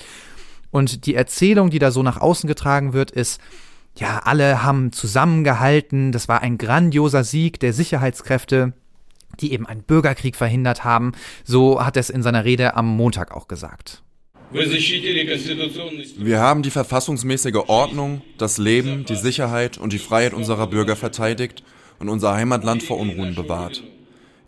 Und 0.69 1.07
die 1.07 1.15
Erzählung, 1.15 1.71
die 1.71 1.79
da 1.79 1.89
so 1.89 2.03
nach 2.03 2.21
außen 2.21 2.47
getragen 2.47 2.93
wird, 2.93 3.09
ist, 3.09 3.39
ja, 3.97 4.19
alle 4.23 4.63
haben 4.63 4.91
zusammengehalten. 4.91 6.11
Das 6.11 6.27
war 6.27 6.41
ein 6.41 6.57
grandioser 6.57 7.23
Sieg 7.23 7.59
der 7.59 7.73
Sicherheitskräfte, 7.73 8.73
die 9.39 9.53
eben 9.53 9.65
einen 9.65 9.83
Bürgerkrieg 9.83 10.35
verhindert 10.35 10.83
haben. 10.83 11.13
So 11.43 11.83
hat 11.83 11.95
er 11.97 12.01
es 12.01 12.09
in 12.09 12.23
seiner 12.23 12.45
Rede 12.45 12.75
am 12.75 12.87
Montag 12.87 13.31
auch 13.31 13.47
gesagt. 13.47 14.01
Wir 14.51 16.39
haben 16.39 16.61
die 16.61 16.69
verfassungsmäßige 16.69 17.55
Ordnung, 17.67 18.21
das 18.37 18.57
Leben, 18.57 19.05
die 19.05 19.15
Sicherheit 19.15 19.77
und 19.77 19.91
die 19.91 19.97
Freiheit 19.97 20.33
unserer 20.33 20.67
Bürger 20.67 20.95
verteidigt 20.95 21.63
und 21.99 22.09
unser 22.09 22.33
Heimatland 22.33 22.83
vor 22.83 22.97
Unruhen 22.97 23.35
bewahrt. 23.35 23.83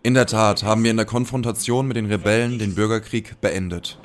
In 0.08 0.14
der 0.14 0.24
Tat 0.24 0.62
haben 0.62 0.84
wir 0.84 0.90
in 0.90 0.96
der 0.96 1.04
Konfrontation 1.04 1.86
mit 1.86 1.98
den 1.98 2.06
Rebellen 2.06 2.58
den 2.58 2.74
Bürgerkrieg 2.74 3.38
beendet. 3.42 3.98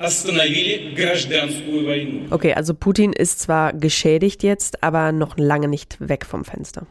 Okay, 2.30 2.52
also 2.52 2.74
Putin 2.74 3.14
ist 3.14 3.40
zwar 3.40 3.72
geschädigt 3.72 4.42
jetzt, 4.42 4.82
aber 4.82 5.12
noch 5.12 5.38
lange 5.38 5.66
nicht 5.66 5.96
weg 6.06 6.26
vom 6.26 6.44
Fenster. 6.44 6.86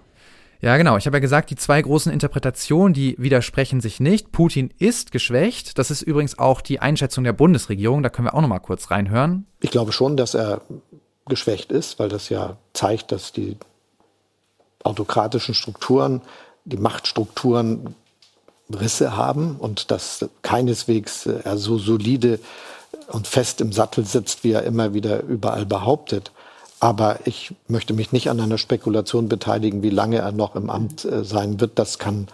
Ja, 0.62 0.78
genau. 0.78 0.98
Ich 0.98 1.06
habe 1.06 1.18
ja 1.18 1.22
gesagt, 1.22 1.52
die 1.52 1.56
zwei 1.56 1.80
großen 1.80 2.12
Interpretationen, 2.12 2.96
die 2.96 3.16
widersprechen 3.20 3.82
sich 3.82 4.00
nicht. 4.00 4.32
Putin 4.32 4.74
ist 4.80 5.12
geschwächt. 5.12 5.78
Das 5.78 5.92
ist 5.92 6.02
übrigens 6.02 6.40
auch 6.40 6.62
die 6.62 6.80
Einschätzung 6.80 7.24
der 7.24 7.34
Bundesregierung. 7.34 8.02
Da 8.02 8.10
können 8.10 8.30
wir 8.30 8.34
auch 8.34 8.42
noch 8.42 8.48
mal 8.48 8.58
kurz 8.58 8.90
reinhören. 8.90 9.46
Ich 9.60 9.70
glaube 9.70 9.92
schon, 9.92 10.18
dass 10.18 10.34
er 10.34 10.62
geschwächt 11.28 11.72
ist, 11.72 12.00
weil 12.00 12.10
das 12.10 12.30
ja 12.30 12.58
zeigt, 12.74 13.12
dass 13.12 13.32
die 13.32 13.58
autokratischen 14.84 15.54
Strukturen, 15.54 16.24
die 16.66 16.78
Machtstrukturen 16.78 17.94
Risse 18.74 19.16
haben 19.16 19.56
und 19.60 19.92
dass 19.92 20.26
keineswegs 20.42 21.26
er 21.26 21.58
so 21.58 21.78
solide 21.78 22.40
und 23.08 23.28
fest 23.28 23.62
im 23.62 23.72
Sattel 23.72 24.06
sitzt, 24.06 24.44
wie 24.44 24.52
er 24.52 24.64
immer 24.64 24.94
wieder 24.94 25.24
überall 25.24 25.66
behauptet. 25.66 26.32
Aber 26.80 27.20
ich 27.26 27.54
möchte 27.68 27.94
mich 27.94 28.12
nicht 28.12 28.30
an 28.30 28.40
einer 28.40 28.58
Spekulation 28.58 29.30
beteiligen, 29.30 29.84
wie 29.84 29.90
lange 29.90 30.18
er 30.18 30.32
noch 30.32 30.56
im 30.56 30.70
Amt 30.70 31.06
äh, 31.06 31.24
sein 31.24 31.62
wird. 31.62 31.80
Das 31.80 31.98
kann 31.98 32.28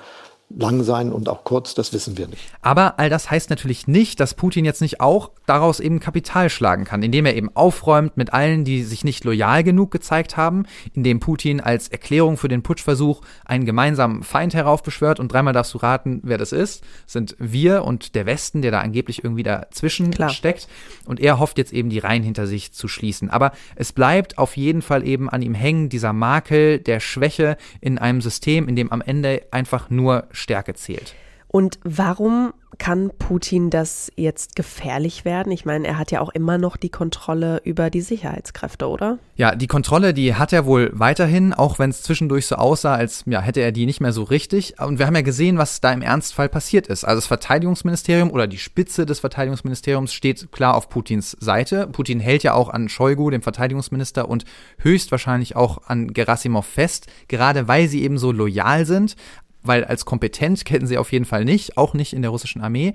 lang 0.50 0.84
sein 0.84 1.12
und 1.12 1.29
auch 1.29 1.44
kurz, 1.44 1.75
das 1.75 1.94
wissen 1.94 2.18
wir 2.18 2.27
nicht. 2.27 2.41
Aber 2.62 2.98
all 3.00 3.10
das 3.10 3.29
heißt 3.29 3.50
natürlich 3.50 3.88
nicht, 3.88 4.20
dass 4.20 4.34
Putin 4.34 4.65
jetzt 4.65 4.82
nicht 4.82 5.00
auch 5.00 5.32
daraus 5.46 5.79
eben 5.79 6.00
Kapital 6.00 6.50
schlagen 6.50 6.86
kann, 6.86 7.03
indem 7.03 7.25
er 7.25 7.36
eben 7.36 7.56
aufräumt 7.56 8.18
mit 8.18 8.34
allen, 8.34 8.65
die 8.65 8.84
sich 8.84 9.03
nicht 9.03 9.24
loyal 9.24 9.63
genug 9.63 9.91
gezeigt 9.91 10.38
haben, 10.38 10.65
indem 10.94 11.20
Putin 11.20 11.62
als 11.62 11.88
Erklärung 11.88 12.38
für 12.38 12.48
den 12.48 12.63
Putschversuch 12.63 13.22
einen 13.46 13.65
gemeinsamen 13.65 14.24
Feind 14.24 14.53
heraufbeschwört 14.56 15.20
und 15.20 15.32
dreimal 15.32 15.53
darfst 15.53 15.74
du 15.74 15.77
raten, 15.77 16.22
wer 16.24 16.39
das 16.39 16.51
ist, 16.51 16.84
sind 17.06 17.36
wir 17.38 17.84
und 17.86 18.15
der 18.15 18.25
Westen, 18.25 18.62
der 18.63 18.72
da 18.72 18.79
angeblich 18.79 19.24
irgendwie 19.24 19.44
dazwischen 19.44 20.12
Klar. 20.12 20.29
steckt 20.29 20.68
und 21.06 21.20
er 21.20 21.38
hofft 21.39 21.60
jetzt 21.60 21.74
eben 21.74 21.89
die 21.89 22.00
Reihen 22.00 22.24
hinter 22.24 22.48
sich 22.48 22.72
zu 22.74 22.88
schließen. 22.88 23.29
Aber 23.29 23.51
es 23.75 23.94
bleibt 23.94 24.38
auf 24.39 24.58
jeden 24.58 24.82
Fall 24.82 25.06
eben 25.06 25.29
an 25.29 25.44
ihm 25.44 25.53
hängen, 25.53 25.89
dieser 25.89 26.13
Makel 26.13 26.79
der 26.79 27.00
Schwäche 27.00 27.58
in 27.82 28.00
einem 28.00 28.22
System, 28.22 28.68
in 28.68 28.75
dem 28.75 28.91
am 28.91 29.01
Ende 29.01 29.44
einfach 29.51 29.89
nur 29.89 30.27
Stärke 30.39 30.74
zählt. 30.74 31.15
Und 31.51 31.79
warum 31.84 32.53
kann 32.77 33.10
Putin 33.17 33.72
das 33.72 34.12
jetzt 34.15 34.55
gefährlich 34.55 35.25
werden? 35.25 35.51
Ich 35.51 35.65
meine, 35.65 35.88
er 35.88 35.98
hat 35.98 36.12
ja 36.12 36.22
auch 36.22 36.29
immer 36.29 36.60
noch 36.60 36.77
die 36.77 36.91
Kontrolle 36.91 37.60
über 37.63 37.89
die 37.89 38.01
Sicherheitskräfte, 38.01 38.88
oder? 38.88 39.17
Ja, 39.36 39.55
die 39.55 39.65
Kontrolle, 39.65 40.13
die 40.13 40.36
hat 40.36 40.53
er 40.53 40.67
wohl 40.67 40.91
weiterhin, 40.93 41.53
auch 41.53 41.79
wenn 41.79 41.89
es 41.89 42.03
zwischendurch 42.03 42.46
so 42.46 42.55
aussah, 42.55 42.93
als 42.93 43.24
ja, 43.25 43.41
hätte 43.41 43.62
er 43.62 43.72
die 43.72 43.88
nicht 43.88 44.00
mehr 44.00 44.13
so 44.13 44.22
richtig. 44.22 44.79
Und 44.79 45.00
wir 45.00 45.08
haben 45.08 45.15
ja 45.15 45.24
gesehen, 45.24 45.58
was 45.58 45.81
da 45.81 45.91
im 45.91 46.03
Ernstfall 46.03 46.50
passiert 46.50 46.86
ist. 46.86 47.03
Also 47.03 47.17
das 47.17 47.27
Verteidigungsministerium 47.27 48.29
oder 48.29 48.46
die 48.46 48.60
Spitze 48.60 49.08
des 49.08 49.19
Verteidigungsministeriums 49.19 50.13
steht 50.13 50.51
klar 50.51 50.75
auf 50.75 50.89
Putins 50.89 51.31
Seite. 51.39 51.88
Putin 51.88 52.19
hält 52.19 52.43
ja 52.43 52.53
auch 52.53 52.69
an 52.69 52.89
Shoigu, 52.89 53.31
dem 53.31 53.41
Verteidigungsminister, 53.41 54.29
und 54.29 54.46
höchstwahrscheinlich 54.77 55.55
auch 55.55 55.88
an 55.88 56.13
Gerasimov 56.13 56.67
fest, 56.67 57.08
gerade 57.27 57.67
weil 57.67 57.88
sie 57.88 58.03
eben 58.03 58.19
so 58.19 58.31
loyal 58.31 58.86
sind 58.86 59.15
weil 59.63 59.83
als 59.83 60.05
kompetent 60.05 60.65
kennen 60.65 60.87
sie 60.87 60.97
auf 60.97 61.11
jeden 61.11 61.25
Fall 61.25 61.45
nicht, 61.45 61.77
auch 61.77 61.93
nicht 61.93 62.13
in 62.13 62.21
der 62.21 62.31
russischen 62.31 62.61
Armee. 62.61 62.93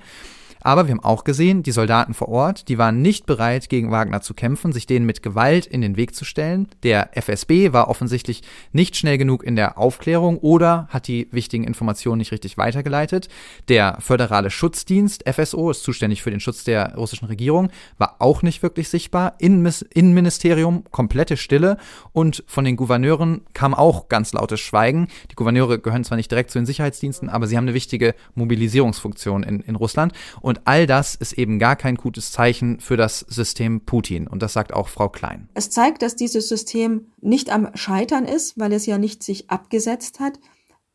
Aber 0.64 0.86
wir 0.86 0.92
haben 0.92 1.04
auch 1.04 1.24
gesehen, 1.24 1.62
die 1.62 1.72
Soldaten 1.72 2.14
vor 2.14 2.30
Ort, 2.30 2.68
die 2.68 2.78
waren 2.78 3.02
nicht 3.02 3.26
bereit, 3.26 3.68
gegen 3.68 3.90
Wagner 3.90 4.22
zu 4.22 4.32
kämpfen, 4.32 4.72
sich 4.72 4.86
denen 4.86 5.04
mit 5.04 5.22
Gewalt 5.22 5.66
in 5.66 5.82
den 5.82 5.98
Weg 5.98 6.14
zu 6.14 6.24
stellen. 6.24 6.68
Der 6.82 7.16
FSB 7.16 7.74
war 7.74 7.88
offensichtlich 7.88 8.42
nicht 8.72 8.96
schnell 8.96 9.18
genug 9.18 9.44
in 9.44 9.56
der 9.56 9.76
Aufklärung 9.76 10.38
oder 10.38 10.88
hat 10.88 11.06
die 11.06 11.28
wichtigen 11.30 11.64
Informationen 11.64 12.18
nicht 12.18 12.32
richtig 12.32 12.56
weitergeleitet. 12.56 13.28
Der 13.68 13.98
föderale 14.00 14.50
Schutzdienst, 14.50 15.24
FSO, 15.28 15.70
ist 15.70 15.82
zuständig 15.82 16.22
für 16.22 16.30
den 16.30 16.40
Schutz 16.40 16.64
der 16.64 16.94
russischen 16.94 17.26
Regierung, 17.26 17.68
war 17.98 18.16
auch 18.20 18.40
nicht 18.40 18.62
wirklich 18.62 18.88
sichtbar. 18.88 19.34
Innenministerium, 19.38 20.84
komplette 20.90 21.36
Stille 21.36 21.76
und 22.12 22.42
von 22.46 22.64
den 22.64 22.76
Gouverneuren 22.76 23.42
kam 23.52 23.74
auch 23.74 24.08
ganz 24.08 24.32
lautes 24.32 24.60
Schweigen. 24.60 25.08
Die 25.30 25.34
Gouverneure 25.34 25.78
gehören 25.78 26.04
zwar 26.04 26.16
nicht 26.16 26.30
direkt 26.30 26.50
zu 26.50 26.58
den 26.58 26.64
Sicherheitsdiensten, 26.64 27.28
aber 27.28 27.46
sie 27.46 27.58
haben 27.58 27.64
eine 27.64 27.74
wichtige 27.74 28.14
Mobilisierungsfunktion 28.34 29.42
in, 29.42 29.60
in 29.60 29.76
Russland. 29.76 30.14
Und 30.40 30.53
und 30.54 30.68
all 30.68 30.86
das 30.86 31.16
ist 31.16 31.32
eben 31.32 31.58
gar 31.58 31.74
kein 31.74 31.96
gutes 31.96 32.30
Zeichen 32.30 32.78
für 32.78 32.96
das 32.96 33.20
System 33.20 33.80
Putin. 33.80 34.28
Und 34.28 34.40
das 34.40 34.52
sagt 34.52 34.72
auch 34.72 34.86
Frau 34.86 35.08
Klein. 35.08 35.48
Es 35.54 35.68
zeigt, 35.68 36.00
dass 36.02 36.14
dieses 36.14 36.48
System 36.48 37.08
nicht 37.20 37.50
am 37.50 37.74
Scheitern 37.74 38.24
ist, 38.24 38.56
weil 38.56 38.72
es 38.72 38.86
ja 38.86 38.96
nicht 38.96 39.24
sich 39.24 39.50
abgesetzt 39.50 40.20
hat, 40.20 40.38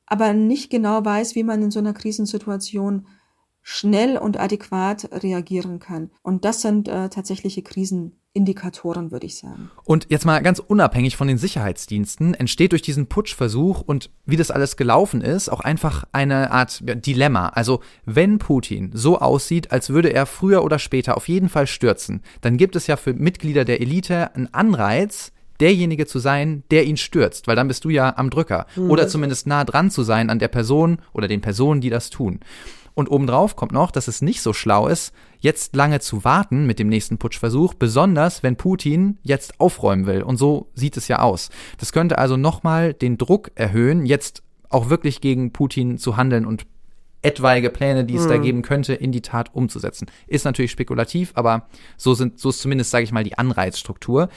aber 0.05 0.31
nicht 0.31 0.69
genau 0.69 1.03
weiß, 1.03 1.35
wie 1.35 1.43
man 1.43 1.61
in 1.61 1.71
so 1.71 1.79
einer 1.79 1.91
Krisensituation 1.91 3.05
schnell 3.61 4.17
und 4.17 4.39
adäquat 4.39 5.09
reagieren 5.11 5.79
kann. 5.79 6.09
Und 6.23 6.45
das 6.45 6.61
sind 6.61 6.87
äh, 6.87 7.09
tatsächliche 7.09 7.61
Krisenindikatoren, 8.39 9.11
würde 9.11 9.25
ich 9.25 9.37
sagen. 9.37 9.71
Und 9.83 10.07
jetzt 10.09 10.25
mal 10.25 10.39
ganz 10.41 10.59
unabhängig 10.59 11.17
von 11.17 11.27
den 11.27 11.37
Sicherheitsdiensten 11.37 12.33
entsteht 12.35 12.71
durch 12.71 12.81
diesen 12.81 13.07
Putschversuch 13.07 13.81
und 13.81 14.11
wie 14.25 14.37
das 14.37 14.51
alles 14.51 14.77
gelaufen 14.77 15.21
ist, 15.21 15.49
auch 15.49 15.61
einfach 15.61 16.03
eine 16.11 16.51
Art 16.51 16.81
Dilemma. 16.83 17.49
Also 17.49 17.81
wenn 18.05 18.37
Putin 18.37 18.91
so 18.93 19.19
aussieht, 19.19 19.71
als 19.71 19.89
würde 19.89 20.13
er 20.13 20.25
früher 20.25 20.63
oder 20.63 20.77
später 20.77 21.17
auf 21.17 21.27
jeden 21.27 21.49
Fall 21.49 21.65
stürzen, 21.65 22.21
dann 22.41 22.57
gibt 22.57 22.75
es 22.75 22.87
ja 22.87 22.97
für 22.97 23.13
Mitglieder 23.13 23.65
der 23.65 23.81
Elite 23.81 24.35
einen 24.35 24.53
Anreiz, 24.53 25.31
derjenige 25.59 26.05
zu 26.05 26.19
sein, 26.19 26.63
der 26.71 26.85
ihn 26.85 26.97
stürzt, 26.97 27.47
weil 27.47 27.55
dann 27.55 27.67
bist 27.67 27.83
du 27.83 27.89
ja 27.89 28.15
am 28.15 28.29
Drücker. 28.29 28.65
Mhm. 28.75 28.91
Oder 28.91 29.07
zumindest 29.07 29.47
nah 29.47 29.65
dran 29.65 29.91
zu 29.91 30.03
sein 30.03 30.29
an 30.29 30.39
der 30.39 30.47
Person 30.47 30.99
oder 31.13 31.27
den 31.27 31.41
Personen, 31.41 31.81
die 31.81 31.89
das 31.89 32.09
tun. 32.09 32.39
Und 32.99 33.09
obendrauf 33.09 33.55
kommt 33.55 33.71
noch, 33.71 33.91
dass 33.91 34.09
es 34.09 34.21
nicht 34.21 34.41
so 34.41 34.51
schlau 34.51 34.89
ist, 34.89 35.13
jetzt 35.39 35.73
lange 35.73 36.01
zu 36.01 36.25
warten 36.25 36.65
mit 36.65 36.79
dem 36.79 36.89
nächsten 36.89 37.17
Putschversuch, 37.17 37.73
besonders 37.73 38.43
wenn 38.43 38.57
Putin 38.57 39.19
jetzt 39.23 39.57
aufräumen 39.57 40.05
will. 40.05 40.21
Und 40.21 40.35
so 40.35 40.67
sieht 40.73 40.97
es 40.97 41.07
ja 41.07 41.19
aus. 41.19 41.49
Das 41.77 41.93
könnte 41.93 42.17
also 42.17 42.35
nochmal 42.35 42.93
den 42.93 43.17
Druck 43.17 43.51
erhöhen, 43.55 44.05
jetzt 44.05 44.43
auch 44.67 44.89
wirklich 44.89 45.21
gegen 45.21 45.53
Putin 45.53 45.97
zu 45.97 46.17
handeln 46.17 46.45
und 46.45 46.65
etwaige 47.21 47.69
Pläne, 47.69 48.03
die 48.03 48.15
es 48.15 48.23
hm. 48.23 48.29
da 48.31 48.37
geben 48.37 48.61
könnte, 48.63 48.95
in 48.95 49.13
die 49.13 49.21
Tat 49.21 49.55
umzusetzen. 49.55 50.07
Ist 50.27 50.43
natürlich 50.43 50.71
spekulativ, 50.71 51.31
aber 51.35 51.69
so 51.95 52.15
sind, 52.15 52.37
so 52.37 52.49
ist 52.49 52.59
zumindest, 52.59 52.91
sage 52.91 53.05
ich 53.05 53.13
mal, 53.13 53.23
die 53.23 53.37
Anreizstruktur. 53.37 54.27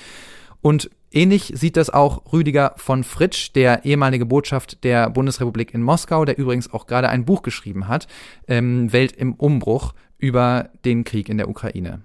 Und 0.61 0.88
Ähnlich 1.14 1.52
sieht 1.54 1.76
das 1.76 1.92
auch 1.92 2.33
Rüdiger 2.33 2.73
von 2.76 3.04
Fritsch, 3.04 3.52
der 3.54 3.85
ehemalige 3.85 4.25
Botschaft 4.25 4.83
der 4.83 5.11
Bundesrepublik 5.11 5.75
in 5.75 5.83
Moskau, 5.83 6.25
der 6.25 6.38
übrigens 6.38 6.73
auch 6.73 6.87
gerade 6.87 7.11
ein 7.11 7.26
Buch 7.26 7.42
geschrieben 7.42 7.87
hat, 7.87 8.07
ähm, 8.49 8.92
Welt 8.92 9.12
im 9.12 9.35
Umbruch, 9.35 9.92
über 10.19 10.71
den 10.85 11.04
Krieg 11.04 11.28
in 11.28 11.37
der 11.37 11.49
Ukraine. 11.49 12.00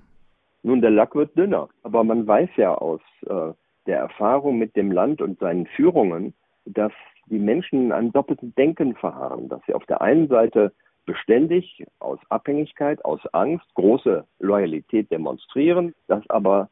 Nun, 0.64 0.82
der 0.82 0.90
Lack 0.90 1.16
wird 1.16 1.38
dünner, 1.38 1.70
aber 1.84 2.04
man 2.04 2.28
weiß 2.28 2.50
ja 2.58 2.74
aus 2.74 3.00
äh, 3.28 3.54
der 3.86 4.00
Erfahrung 4.00 4.58
mit 4.58 4.76
dem 4.76 4.92
Land 4.92 5.22
und 5.22 5.40
seinen 5.40 5.68
Führungen, 5.68 6.34
dass 6.66 6.92
die 7.28 7.40
Menschen 7.40 7.86
in 7.86 7.92
einem 7.92 8.12
doppelten 8.12 8.54
Denken 8.56 8.96
verharren, 8.96 9.48
dass 9.48 9.62
sie 9.68 9.74
auf 9.74 9.86
der 9.86 10.02
einen 10.02 10.28
Seite 10.28 10.74
beständig 11.06 11.86
aus 12.00 12.20
Abhängigkeit, 12.30 13.06
aus 13.06 13.22
Angst 13.32 13.66
große 13.76 14.26
Loyalität 14.40 15.10
demonstrieren, 15.10 15.94
dass 16.08 16.30
aber 16.30 16.70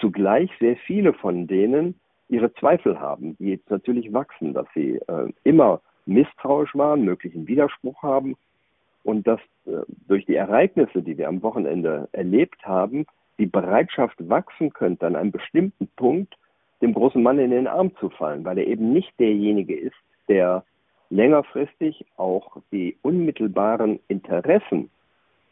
zugleich 0.00 0.50
sehr 0.60 0.76
viele 0.76 1.12
von 1.12 1.46
denen 1.46 1.98
ihre 2.28 2.52
Zweifel 2.54 2.98
haben, 2.98 3.36
die 3.38 3.50
jetzt 3.50 3.70
natürlich 3.70 4.12
wachsen, 4.12 4.54
dass 4.54 4.66
sie 4.74 5.00
äh, 5.08 5.28
immer 5.44 5.80
misstrauisch 6.06 6.74
waren, 6.74 7.04
möglichen 7.04 7.46
Widerspruch 7.46 8.02
haben 8.02 8.36
und 9.04 9.26
dass 9.26 9.40
äh, 9.66 9.82
durch 10.08 10.24
die 10.26 10.36
Ereignisse, 10.36 11.02
die 11.02 11.18
wir 11.18 11.28
am 11.28 11.42
Wochenende 11.42 12.08
erlebt 12.12 12.64
haben, 12.64 13.06
die 13.38 13.46
Bereitschaft 13.46 14.16
wachsen 14.28 14.72
könnte, 14.72 15.06
an 15.06 15.16
einem 15.16 15.32
bestimmten 15.32 15.88
Punkt 15.96 16.36
dem 16.80 16.94
großen 16.94 17.22
Mann 17.22 17.38
in 17.38 17.50
den 17.50 17.66
Arm 17.66 17.94
zu 17.96 18.10
fallen, 18.10 18.44
weil 18.44 18.58
er 18.58 18.66
eben 18.66 18.92
nicht 18.92 19.12
derjenige 19.18 19.78
ist, 19.78 19.96
der 20.28 20.64
längerfristig 21.10 22.04
auch 22.16 22.56
die 22.72 22.96
unmittelbaren 23.02 24.00
Interessen 24.08 24.90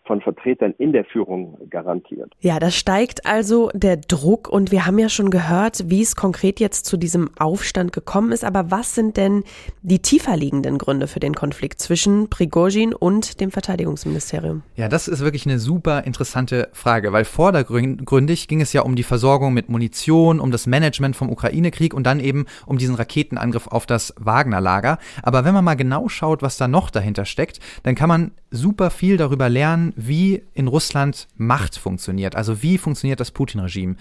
von 0.04 0.20
Vertretern 0.20 0.74
in 0.78 0.92
der 0.92 1.04
Führung 1.04 1.56
garantiert. 1.70 2.32
Ja, 2.40 2.58
da 2.58 2.70
steigt 2.70 3.26
also 3.26 3.70
der 3.74 3.96
Druck 3.96 4.48
und 4.48 4.72
wir 4.72 4.86
haben 4.86 4.98
ja 4.98 5.08
schon 5.08 5.30
gehört, 5.30 5.84
wie 5.86 6.02
es 6.02 6.16
konkret 6.16 6.58
jetzt 6.58 6.86
zu 6.86 6.96
diesem 6.96 7.30
Aufstand 7.38 7.92
gekommen 7.92 8.32
ist. 8.32 8.44
Aber 8.44 8.70
was 8.70 8.94
sind 8.94 9.16
denn 9.16 9.44
die 9.82 10.00
tiefer 10.00 10.36
liegenden 10.36 10.78
Gründe 10.78 11.06
für 11.06 11.20
den 11.20 11.34
Konflikt 11.34 11.80
zwischen 11.80 12.28
Prigozhin 12.28 12.94
und 12.94 13.40
dem 13.40 13.50
Verteidigungsministerium? 13.50 14.62
Ja, 14.74 14.88
das 14.88 15.06
ist 15.06 15.20
wirklich 15.20 15.46
eine 15.46 15.58
super 15.58 16.04
interessante 16.04 16.68
Frage, 16.72 17.12
weil 17.12 17.24
vordergründig 17.24 18.48
ging 18.48 18.60
es 18.60 18.72
ja 18.72 18.82
um 18.82 18.96
die 18.96 19.02
Versorgung 19.02 19.54
mit 19.54 19.68
Munition, 19.68 20.40
um 20.40 20.50
das 20.50 20.66
Management 20.66 21.14
vom 21.14 21.30
Ukraine-Krieg 21.30 21.94
und 21.94 22.04
dann 22.04 22.20
eben 22.20 22.46
um 22.66 22.78
diesen 22.78 22.94
Raketenangriff 22.94 23.68
auf 23.68 23.86
das 23.86 24.14
Wagner-Lager. 24.18 24.98
Aber 25.22 25.44
wenn 25.44 25.54
man 25.54 25.64
mal 25.64 25.74
genau 25.74 26.08
schaut, 26.08 26.42
was 26.42 26.56
da 26.56 26.66
noch 26.66 26.90
dahinter 26.90 27.24
steckt, 27.24 27.60
dann 27.82 27.94
kann 27.94 28.08
man 28.08 28.32
super 28.50 28.90
viel 28.90 29.16
darüber 29.16 29.48
lernen, 29.48 29.89
wie 29.96 30.42
in 30.54 30.68
Russland 30.68 31.28
Macht 31.36 31.76
funktioniert. 31.76 32.36
Also 32.36 32.62
wie 32.62 32.78
funktioniert 32.78 33.20
das 33.20 33.30
Putin-Regime. 33.30 33.96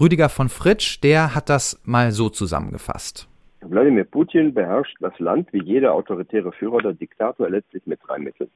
Rüdiger 0.00 0.28
von 0.28 0.48
Fritsch, 0.48 1.00
der 1.02 1.34
hat 1.34 1.48
das 1.48 1.80
mal 1.84 2.12
so 2.12 2.28
zusammengefasst. 2.28 3.28
Wladimir 3.60 4.04
Putin 4.04 4.54
beherrscht 4.54 4.96
das 5.00 5.16
Land 5.18 5.52
wie 5.52 5.62
jeder 5.62 5.94
autoritäre 5.94 6.52
Führer 6.52 6.74
oder 6.74 6.94
Diktator 6.94 7.48
letztlich 7.48 7.86
mit 7.86 8.00
drei 8.06 8.18
Mitteln. 8.18 8.50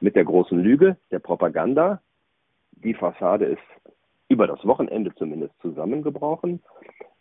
mit 0.00 0.16
der 0.16 0.24
großen 0.24 0.58
Lüge, 0.58 0.96
der 1.12 1.20
Propaganda. 1.20 2.02
Die 2.72 2.92
Fassade 2.92 3.44
ist 3.44 3.62
über 4.28 4.46
das 4.46 4.64
Wochenende 4.64 5.14
zumindest 5.14 5.54
zusammengebrochen. 5.62 6.60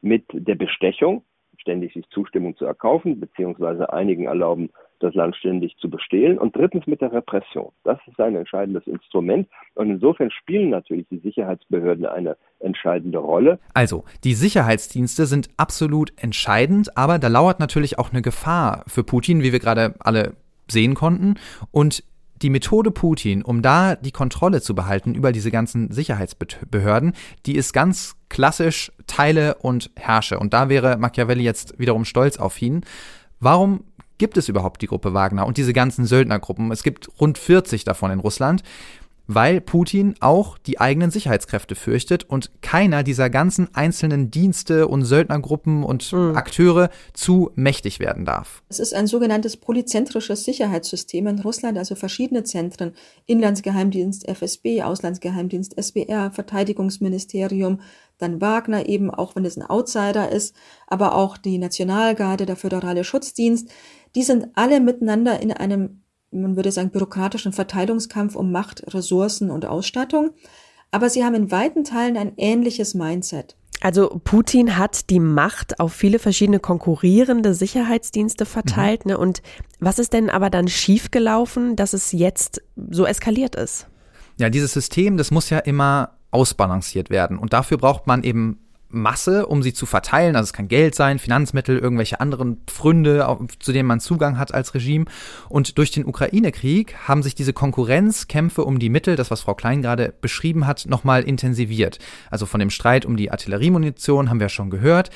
Mit 0.01 0.25
der 0.31 0.55
Bestechung, 0.55 1.23
ständig 1.57 1.93
sich 1.93 2.09
Zustimmung 2.09 2.57
zu 2.57 2.65
erkaufen, 2.65 3.19
beziehungsweise 3.19 3.93
einigen 3.93 4.25
erlauben, 4.25 4.71
das 5.01 5.13
Land 5.13 5.35
ständig 5.35 5.75
zu 5.77 5.89
bestehlen. 5.89 6.37
Und 6.37 6.55
drittens 6.55 6.87
mit 6.87 7.01
der 7.01 7.11
Repression. 7.11 7.71
Das 7.83 7.99
ist 8.07 8.19
ein 8.19 8.35
entscheidendes 8.35 8.85
Instrument. 8.87 9.47
Und 9.75 9.89
insofern 9.89 10.31
spielen 10.31 10.69
natürlich 10.69 11.07
die 11.09 11.19
Sicherheitsbehörden 11.19 12.05
eine 12.05 12.37
entscheidende 12.59 13.17
Rolle. 13.17 13.59
Also, 13.73 14.03
die 14.23 14.33
Sicherheitsdienste 14.33 15.25
sind 15.25 15.49
absolut 15.57 16.13
entscheidend, 16.21 16.97
aber 16.97 17.19
da 17.19 17.27
lauert 17.27 17.59
natürlich 17.59 17.99
auch 17.99 18.11
eine 18.11 18.21
Gefahr 18.21 18.83
für 18.87 19.03
Putin, 19.03 19.43
wie 19.43 19.51
wir 19.51 19.59
gerade 19.59 19.95
alle 19.99 20.33
sehen 20.69 20.93
konnten. 20.93 21.35
Und 21.71 22.03
die 22.41 22.49
Methode 22.49 22.91
Putin, 22.91 23.43
um 23.43 23.61
da 23.61 23.95
die 23.95 24.11
Kontrolle 24.11 24.61
zu 24.61 24.73
behalten 24.73 25.13
über 25.13 25.31
diese 25.31 25.51
ganzen 25.51 25.91
Sicherheitsbehörden, 25.91 27.13
die 27.45 27.55
ist 27.55 27.73
ganz 27.73 28.15
klassisch 28.29 28.91
Teile 29.05 29.55
und 29.55 29.91
Herrsche. 29.95 30.39
Und 30.39 30.53
da 30.53 30.69
wäre 30.69 30.97
Machiavelli 30.97 31.43
jetzt 31.43 31.77
wiederum 31.79 32.05
stolz 32.05 32.37
auf 32.37 32.59
ihn. 32.61 32.81
Warum 33.39 33.85
gibt 34.21 34.37
es 34.37 34.47
überhaupt 34.47 34.83
die 34.83 34.85
Gruppe 34.85 35.15
Wagner 35.15 35.47
und 35.47 35.57
diese 35.57 35.73
ganzen 35.73 36.05
Söldnergruppen? 36.05 36.71
Es 36.71 36.83
gibt 36.83 37.09
rund 37.19 37.39
40 37.39 37.85
davon 37.85 38.11
in 38.11 38.19
Russland 38.19 38.61
weil 39.27 39.61
Putin 39.61 40.15
auch 40.19 40.57
die 40.57 40.79
eigenen 40.79 41.11
Sicherheitskräfte 41.11 41.75
fürchtet 41.75 42.23
und 42.23 42.51
keiner 42.61 43.03
dieser 43.03 43.29
ganzen 43.29 43.73
einzelnen 43.73 44.31
Dienste 44.31 44.87
und 44.87 45.05
Söldnergruppen 45.05 45.83
und 45.83 46.11
mhm. 46.11 46.35
Akteure 46.35 46.89
zu 47.13 47.51
mächtig 47.55 47.99
werden 47.99 48.25
darf. 48.25 48.61
Es 48.69 48.79
ist 48.79 48.93
ein 48.93 49.07
sogenanntes 49.07 49.57
polyzentrisches 49.57 50.43
Sicherheitssystem 50.43 51.27
in 51.27 51.39
Russland, 51.39 51.77
also 51.77 51.95
verschiedene 51.95 52.43
Zentren, 52.43 52.93
Inlandsgeheimdienst, 53.25 54.27
FSB, 54.27 54.83
Auslandsgeheimdienst, 54.83 55.77
SBR, 55.77 56.31
Verteidigungsministerium, 56.31 57.79
dann 58.17 58.41
Wagner 58.41 58.87
eben, 58.87 59.09
auch 59.09 59.35
wenn 59.35 59.45
es 59.45 59.57
ein 59.57 59.67
Outsider 59.67 60.31
ist, 60.31 60.55
aber 60.87 61.15
auch 61.15 61.37
die 61.37 61.57
Nationalgarde, 61.57 62.45
der 62.45 62.55
föderale 62.55 63.03
Schutzdienst, 63.03 63.69
die 64.15 64.23
sind 64.23 64.49
alle 64.55 64.79
miteinander 64.79 65.39
in 65.39 65.51
einem 65.51 66.01
man 66.31 66.55
würde 66.55 66.71
sagen, 66.71 66.91
bürokratischen 66.91 67.53
Verteilungskampf 67.53 68.35
um 68.35 68.51
Macht, 68.51 68.93
Ressourcen 68.93 69.51
und 69.51 69.65
Ausstattung. 69.65 70.31
Aber 70.89 71.09
sie 71.09 71.23
haben 71.23 71.35
in 71.35 71.51
weiten 71.51 71.83
Teilen 71.83 72.17
ein 72.17 72.33
ähnliches 72.37 72.93
Mindset. 72.93 73.55
Also 73.81 74.21
Putin 74.23 74.77
hat 74.77 75.09
die 75.09 75.19
Macht 75.19 75.79
auf 75.79 75.93
viele 75.93 76.19
verschiedene 76.19 76.59
konkurrierende 76.59 77.53
Sicherheitsdienste 77.53 78.45
verteilt. 78.45 79.05
Mhm. 79.05 79.11
Ne? 79.11 79.17
Und 79.17 79.41
was 79.79 79.99
ist 79.99 80.13
denn 80.13 80.29
aber 80.29 80.49
dann 80.49 80.67
schiefgelaufen, 80.67 81.75
dass 81.75 81.93
es 81.93 82.11
jetzt 82.11 82.61
so 82.91 83.05
eskaliert 83.05 83.55
ist? 83.55 83.87
Ja, 84.37 84.49
dieses 84.49 84.73
System, 84.73 85.17
das 85.17 85.31
muss 85.31 85.49
ja 85.49 85.59
immer 85.59 86.17
ausbalanciert 86.29 87.09
werden. 87.09 87.37
Und 87.37 87.53
dafür 87.53 87.77
braucht 87.77 88.07
man 88.07 88.23
eben 88.23 88.59
Masse, 88.91 89.45
um 89.45 89.63
sie 89.63 89.73
zu 89.73 89.85
verteilen. 89.85 90.35
Also 90.35 90.45
es 90.45 90.53
kann 90.53 90.67
Geld 90.67 90.95
sein, 90.95 91.19
Finanzmittel, 91.19 91.77
irgendwelche 91.77 92.19
anderen 92.19 92.57
Pfründe, 92.67 93.37
zu 93.59 93.71
denen 93.71 93.87
man 93.87 93.99
Zugang 93.99 94.37
hat 94.37 94.53
als 94.53 94.73
Regime. 94.73 95.05
Und 95.49 95.77
durch 95.77 95.91
den 95.91 96.05
Ukraine-Krieg 96.05 96.95
haben 97.07 97.23
sich 97.23 97.35
diese 97.35 97.53
Konkurrenzkämpfe 97.53 98.63
um 98.63 98.79
die 98.79 98.89
Mittel, 98.89 99.15
das 99.15 99.31
was 99.31 99.41
Frau 99.41 99.55
Klein 99.55 99.81
gerade 99.81 100.13
beschrieben 100.21 100.67
hat, 100.67 100.85
nochmal 100.87 101.23
intensiviert. 101.23 101.99
Also 102.29 102.45
von 102.45 102.59
dem 102.59 102.69
Streit 102.69 103.05
um 103.05 103.17
die 103.17 103.31
Artilleriemunition 103.31 104.29
haben 104.29 104.39
wir 104.39 104.49
schon 104.49 104.69
gehört. 104.69 105.09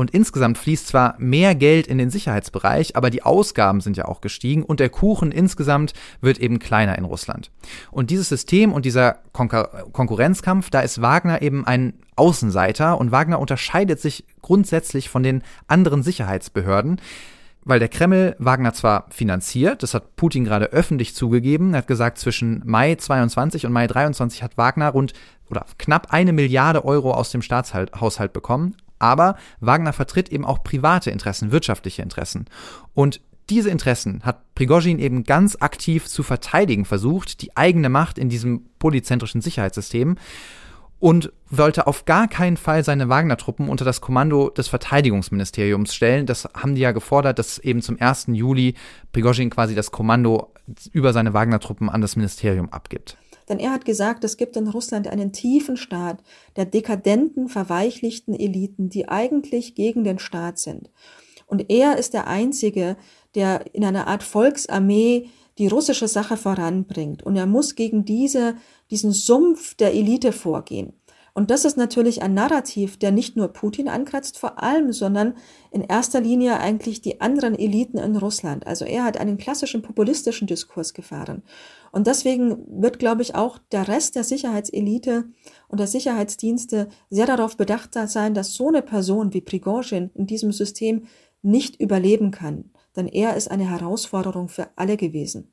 Und 0.00 0.12
insgesamt 0.12 0.56
fließt 0.56 0.86
zwar 0.86 1.14
mehr 1.18 1.54
Geld 1.54 1.86
in 1.86 1.98
den 1.98 2.08
Sicherheitsbereich, 2.08 2.96
aber 2.96 3.10
die 3.10 3.22
Ausgaben 3.22 3.82
sind 3.82 3.98
ja 3.98 4.06
auch 4.06 4.22
gestiegen 4.22 4.62
und 4.62 4.80
der 4.80 4.88
Kuchen 4.88 5.30
insgesamt 5.30 5.92
wird 6.22 6.38
eben 6.38 6.58
kleiner 6.58 6.96
in 6.96 7.04
Russland. 7.04 7.50
Und 7.90 8.08
dieses 8.08 8.30
System 8.30 8.72
und 8.72 8.86
dieser 8.86 9.18
Konkur 9.32 9.68
Konkurrenzkampf, 9.92 10.70
da 10.70 10.80
ist 10.80 11.02
Wagner 11.02 11.42
eben 11.42 11.66
ein 11.66 11.92
Außenseiter 12.16 12.98
und 12.98 13.12
Wagner 13.12 13.38
unterscheidet 13.40 14.00
sich 14.00 14.24
grundsätzlich 14.40 15.10
von 15.10 15.22
den 15.22 15.42
anderen 15.68 16.02
Sicherheitsbehörden 16.02 16.98
weil 17.62 17.78
der 17.78 17.88
Kreml 17.88 18.36
Wagner 18.38 18.72
zwar 18.72 19.04
finanziert, 19.10 19.82
das 19.82 19.92
hat 19.92 20.16
Putin 20.16 20.46
gerade 20.46 20.72
öffentlich 20.72 21.14
zugegeben, 21.14 21.74
er 21.74 21.80
hat 21.80 21.86
gesagt, 21.86 22.16
zwischen 22.16 22.62
Mai 22.64 22.94
22 22.94 23.66
und 23.66 23.72
Mai 23.72 23.86
23 23.86 24.42
hat 24.42 24.56
Wagner 24.56 24.88
rund 24.88 25.12
oder 25.50 25.66
knapp 25.76 26.06
eine 26.10 26.32
Milliarde 26.32 26.86
Euro 26.86 27.12
aus 27.12 27.30
dem 27.30 27.42
Staatshaushalt 27.42 28.32
bekommen, 28.32 28.76
aber 29.00 29.36
Wagner 29.58 29.92
vertritt 29.92 30.28
eben 30.28 30.44
auch 30.44 30.62
private 30.62 31.10
Interessen, 31.10 31.50
wirtschaftliche 31.50 32.02
Interessen. 32.02 32.46
Und 32.94 33.20
diese 33.50 33.70
Interessen 33.70 34.22
hat 34.22 34.54
Prigozhin 34.54 35.00
eben 35.00 35.24
ganz 35.24 35.56
aktiv 35.58 36.06
zu 36.06 36.22
verteidigen 36.22 36.84
versucht, 36.84 37.42
die 37.42 37.56
eigene 37.56 37.88
Macht 37.88 38.16
in 38.16 38.28
diesem 38.28 38.66
polyzentrischen 38.78 39.40
Sicherheitssystem 39.40 40.16
und 41.00 41.32
wollte 41.48 41.86
auf 41.86 42.04
gar 42.04 42.28
keinen 42.28 42.58
Fall 42.58 42.84
seine 42.84 43.08
Wagner-Truppen 43.08 43.68
unter 43.68 43.86
das 43.86 44.02
Kommando 44.02 44.50
des 44.50 44.68
Verteidigungsministeriums 44.68 45.94
stellen. 45.94 46.26
Das 46.26 46.44
haben 46.54 46.74
die 46.74 46.82
ja 46.82 46.92
gefordert, 46.92 47.38
dass 47.38 47.58
eben 47.58 47.80
zum 47.80 47.98
1. 47.98 48.26
Juli 48.28 48.74
Prigozhin 49.10 49.50
quasi 49.50 49.74
das 49.74 49.90
Kommando 49.90 50.52
über 50.92 51.12
seine 51.12 51.32
Wagner-Truppen 51.32 51.88
an 51.88 52.02
das 52.02 52.16
Ministerium 52.16 52.68
abgibt. 52.68 53.16
Denn 53.50 53.58
er 53.58 53.72
hat 53.72 53.84
gesagt, 53.84 54.22
es 54.22 54.36
gibt 54.36 54.56
in 54.56 54.68
Russland 54.68 55.08
einen 55.08 55.32
tiefen 55.32 55.76
Staat 55.76 56.22
der 56.56 56.64
dekadenten, 56.64 57.48
verweichlichten 57.48 58.32
Eliten, 58.32 58.88
die 58.88 59.08
eigentlich 59.08 59.74
gegen 59.74 60.04
den 60.04 60.20
Staat 60.20 60.58
sind. 60.58 60.88
Und 61.46 61.68
er 61.68 61.98
ist 61.98 62.14
der 62.14 62.28
Einzige, 62.28 62.96
der 63.34 63.74
in 63.74 63.84
einer 63.84 64.06
Art 64.06 64.22
Volksarmee 64.22 65.28
die 65.58 65.66
russische 65.66 66.06
Sache 66.06 66.36
voranbringt. 66.36 67.24
Und 67.24 67.34
er 67.34 67.46
muss 67.46 67.74
gegen 67.74 68.04
diese, 68.04 68.54
diesen 68.90 69.10
Sumpf 69.10 69.74
der 69.74 69.94
Elite 69.94 70.30
vorgehen. 70.30 70.92
Und 71.32 71.50
das 71.50 71.64
ist 71.64 71.76
natürlich 71.76 72.22
ein 72.22 72.34
Narrativ, 72.34 72.98
der 72.98 73.12
nicht 73.12 73.36
nur 73.36 73.48
Putin 73.48 73.88
ankratzt, 73.88 74.38
vor 74.38 74.62
allem, 74.62 74.92
sondern 74.92 75.34
in 75.70 75.82
erster 75.82 76.20
Linie 76.20 76.58
eigentlich 76.58 77.02
die 77.02 77.20
anderen 77.20 77.58
Eliten 77.58 77.98
in 77.98 78.16
Russland. 78.16 78.66
Also 78.66 78.84
er 78.84 79.04
hat 79.04 79.16
einen 79.16 79.38
klassischen 79.38 79.82
populistischen 79.82 80.46
Diskurs 80.46 80.92
gefahren. 80.92 81.42
Und 81.92 82.06
deswegen 82.06 82.64
wird, 82.68 82.98
glaube 82.98 83.22
ich, 83.22 83.34
auch 83.34 83.58
der 83.72 83.88
Rest 83.88 84.16
der 84.16 84.24
Sicherheitselite 84.24 85.24
und 85.68 85.80
der 85.80 85.86
Sicherheitsdienste 85.86 86.88
sehr 87.08 87.26
darauf 87.26 87.56
bedacht 87.56 87.94
sein, 87.94 88.34
dass 88.34 88.54
so 88.54 88.68
eine 88.68 88.82
Person 88.82 89.34
wie 89.34 89.40
Prigozhin 89.40 90.10
in 90.14 90.26
diesem 90.26 90.52
System 90.52 91.06
nicht 91.42 91.80
überleben 91.80 92.30
kann. 92.30 92.70
Denn 92.96 93.08
er 93.08 93.36
ist 93.36 93.50
eine 93.50 93.68
Herausforderung 93.68 94.48
für 94.48 94.68
alle 94.76 94.96
gewesen. 94.96 95.52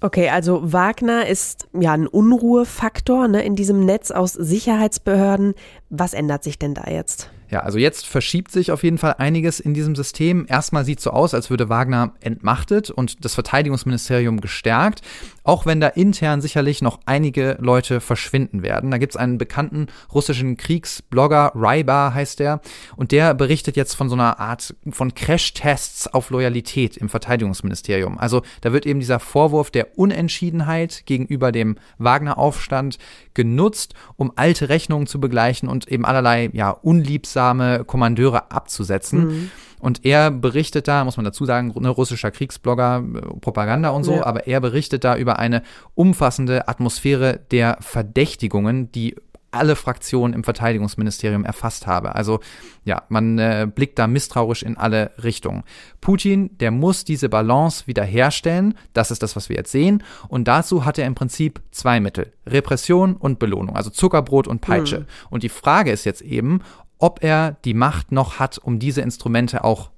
Okay, 0.00 0.28
also 0.28 0.72
Wagner 0.72 1.26
ist 1.26 1.66
ja 1.72 1.92
ein 1.92 2.06
Unruhefaktor 2.06 3.26
ne, 3.26 3.42
in 3.42 3.56
diesem 3.56 3.86
Netz 3.86 4.10
aus 4.10 4.34
Sicherheitsbehörden. 4.34 5.54
Was 5.88 6.12
ändert 6.12 6.44
sich 6.44 6.58
denn 6.58 6.74
da 6.74 6.90
jetzt? 6.90 7.30
Ja, 7.50 7.60
also 7.60 7.78
jetzt 7.78 8.06
verschiebt 8.06 8.50
sich 8.50 8.72
auf 8.72 8.82
jeden 8.82 8.98
Fall 8.98 9.14
einiges 9.18 9.60
in 9.60 9.74
diesem 9.74 9.94
System. 9.94 10.44
Erstmal 10.48 10.84
sieht 10.84 10.98
es 10.98 11.04
so 11.04 11.10
aus, 11.10 11.34
als 11.34 11.50
würde 11.50 11.68
Wagner 11.68 12.12
entmachtet 12.20 12.90
und 12.90 13.24
das 13.24 13.34
Verteidigungsministerium 13.34 14.40
gestärkt, 14.40 15.02
auch 15.44 15.66
wenn 15.66 15.80
da 15.80 15.88
intern 15.88 16.40
sicherlich 16.40 16.82
noch 16.82 16.98
einige 17.06 17.56
Leute 17.60 18.00
verschwinden 18.00 18.62
werden. 18.62 18.90
Da 18.90 18.98
gibt 18.98 19.12
es 19.12 19.16
einen 19.16 19.38
bekannten 19.38 19.86
russischen 20.12 20.56
Kriegsblogger, 20.56 21.52
Rybar 21.54 22.14
heißt 22.14 22.40
der, 22.40 22.60
und 22.96 23.12
der 23.12 23.34
berichtet 23.34 23.76
jetzt 23.76 23.94
von 23.94 24.08
so 24.08 24.14
einer 24.14 24.40
Art 24.40 24.74
von 24.90 25.14
Crashtests 25.14 26.12
auf 26.12 26.30
Loyalität 26.30 26.96
im 26.96 27.08
Verteidigungsministerium. 27.08 28.18
Also 28.18 28.42
da 28.62 28.72
wird 28.72 28.86
eben 28.86 29.00
dieser 29.00 29.20
Vorwurf 29.20 29.70
der 29.70 29.98
Unentschiedenheit 29.98 31.04
gegenüber 31.04 31.52
dem 31.52 31.76
Wagner-Aufstand 31.98 32.98
genutzt, 33.34 33.94
um 34.16 34.32
alte 34.36 34.70
Rechnungen 34.70 35.06
zu 35.06 35.20
begleichen 35.20 35.68
und 35.68 35.88
eben 35.88 36.06
allerlei 36.06 36.48
ja 36.52 36.70
unliebsame 36.70 37.84
Kommandeure 37.84 38.50
abzusetzen. 38.50 39.26
Mhm. 39.26 39.50
Und 39.84 40.02
er 40.06 40.30
berichtet 40.30 40.88
da, 40.88 41.04
muss 41.04 41.18
man 41.18 41.24
dazu 41.24 41.44
sagen, 41.44 41.74
ne, 41.78 41.90
russischer 41.90 42.30
Kriegsblogger, 42.30 43.04
äh, 43.04 43.20
Propaganda 43.40 43.90
und 43.90 44.04
so, 44.04 44.14
ja. 44.14 44.24
aber 44.24 44.46
er 44.46 44.62
berichtet 44.62 45.04
da 45.04 45.14
über 45.14 45.38
eine 45.38 45.62
umfassende 45.94 46.68
Atmosphäre 46.68 47.40
der 47.50 47.76
Verdächtigungen, 47.80 48.90
die 48.92 49.14
alle 49.50 49.76
Fraktionen 49.76 50.32
im 50.32 50.42
Verteidigungsministerium 50.42 51.44
erfasst 51.44 51.86
habe. 51.86 52.14
Also 52.14 52.40
ja, 52.84 53.02
man 53.10 53.38
äh, 53.38 53.68
blickt 53.72 53.98
da 53.98 54.06
misstrauisch 54.06 54.62
in 54.62 54.78
alle 54.78 55.12
Richtungen. 55.22 55.64
Putin, 56.00 56.56
der 56.58 56.70
muss 56.70 57.04
diese 57.04 57.28
Balance 57.28 57.86
wiederherstellen. 57.86 58.74
Das 58.94 59.10
ist 59.10 59.22
das, 59.22 59.36
was 59.36 59.50
wir 59.50 59.56
jetzt 59.56 59.70
sehen. 59.70 60.02
Und 60.28 60.48
dazu 60.48 60.86
hat 60.86 60.98
er 60.98 61.06
im 61.06 61.14
Prinzip 61.14 61.60
zwei 61.70 62.00
Mittel. 62.00 62.32
Repression 62.46 63.16
und 63.16 63.38
Belohnung, 63.38 63.76
also 63.76 63.90
Zuckerbrot 63.90 64.48
und 64.48 64.60
Peitsche. 64.60 65.00
Mhm. 65.00 65.06
Und 65.30 65.42
die 65.42 65.48
Frage 65.50 65.92
ist 65.92 66.04
jetzt 66.04 66.22
eben, 66.22 66.62
ob 67.04 67.22
er 67.22 67.58
die 67.66 67.74
Macht 67.74 68.12
noch 68.12 68.38
hat, 68.38 68.56
um 68.56 68.78
diese 68.78 69.02
Instrumente 69.02 69.62
auch 69.62 69.90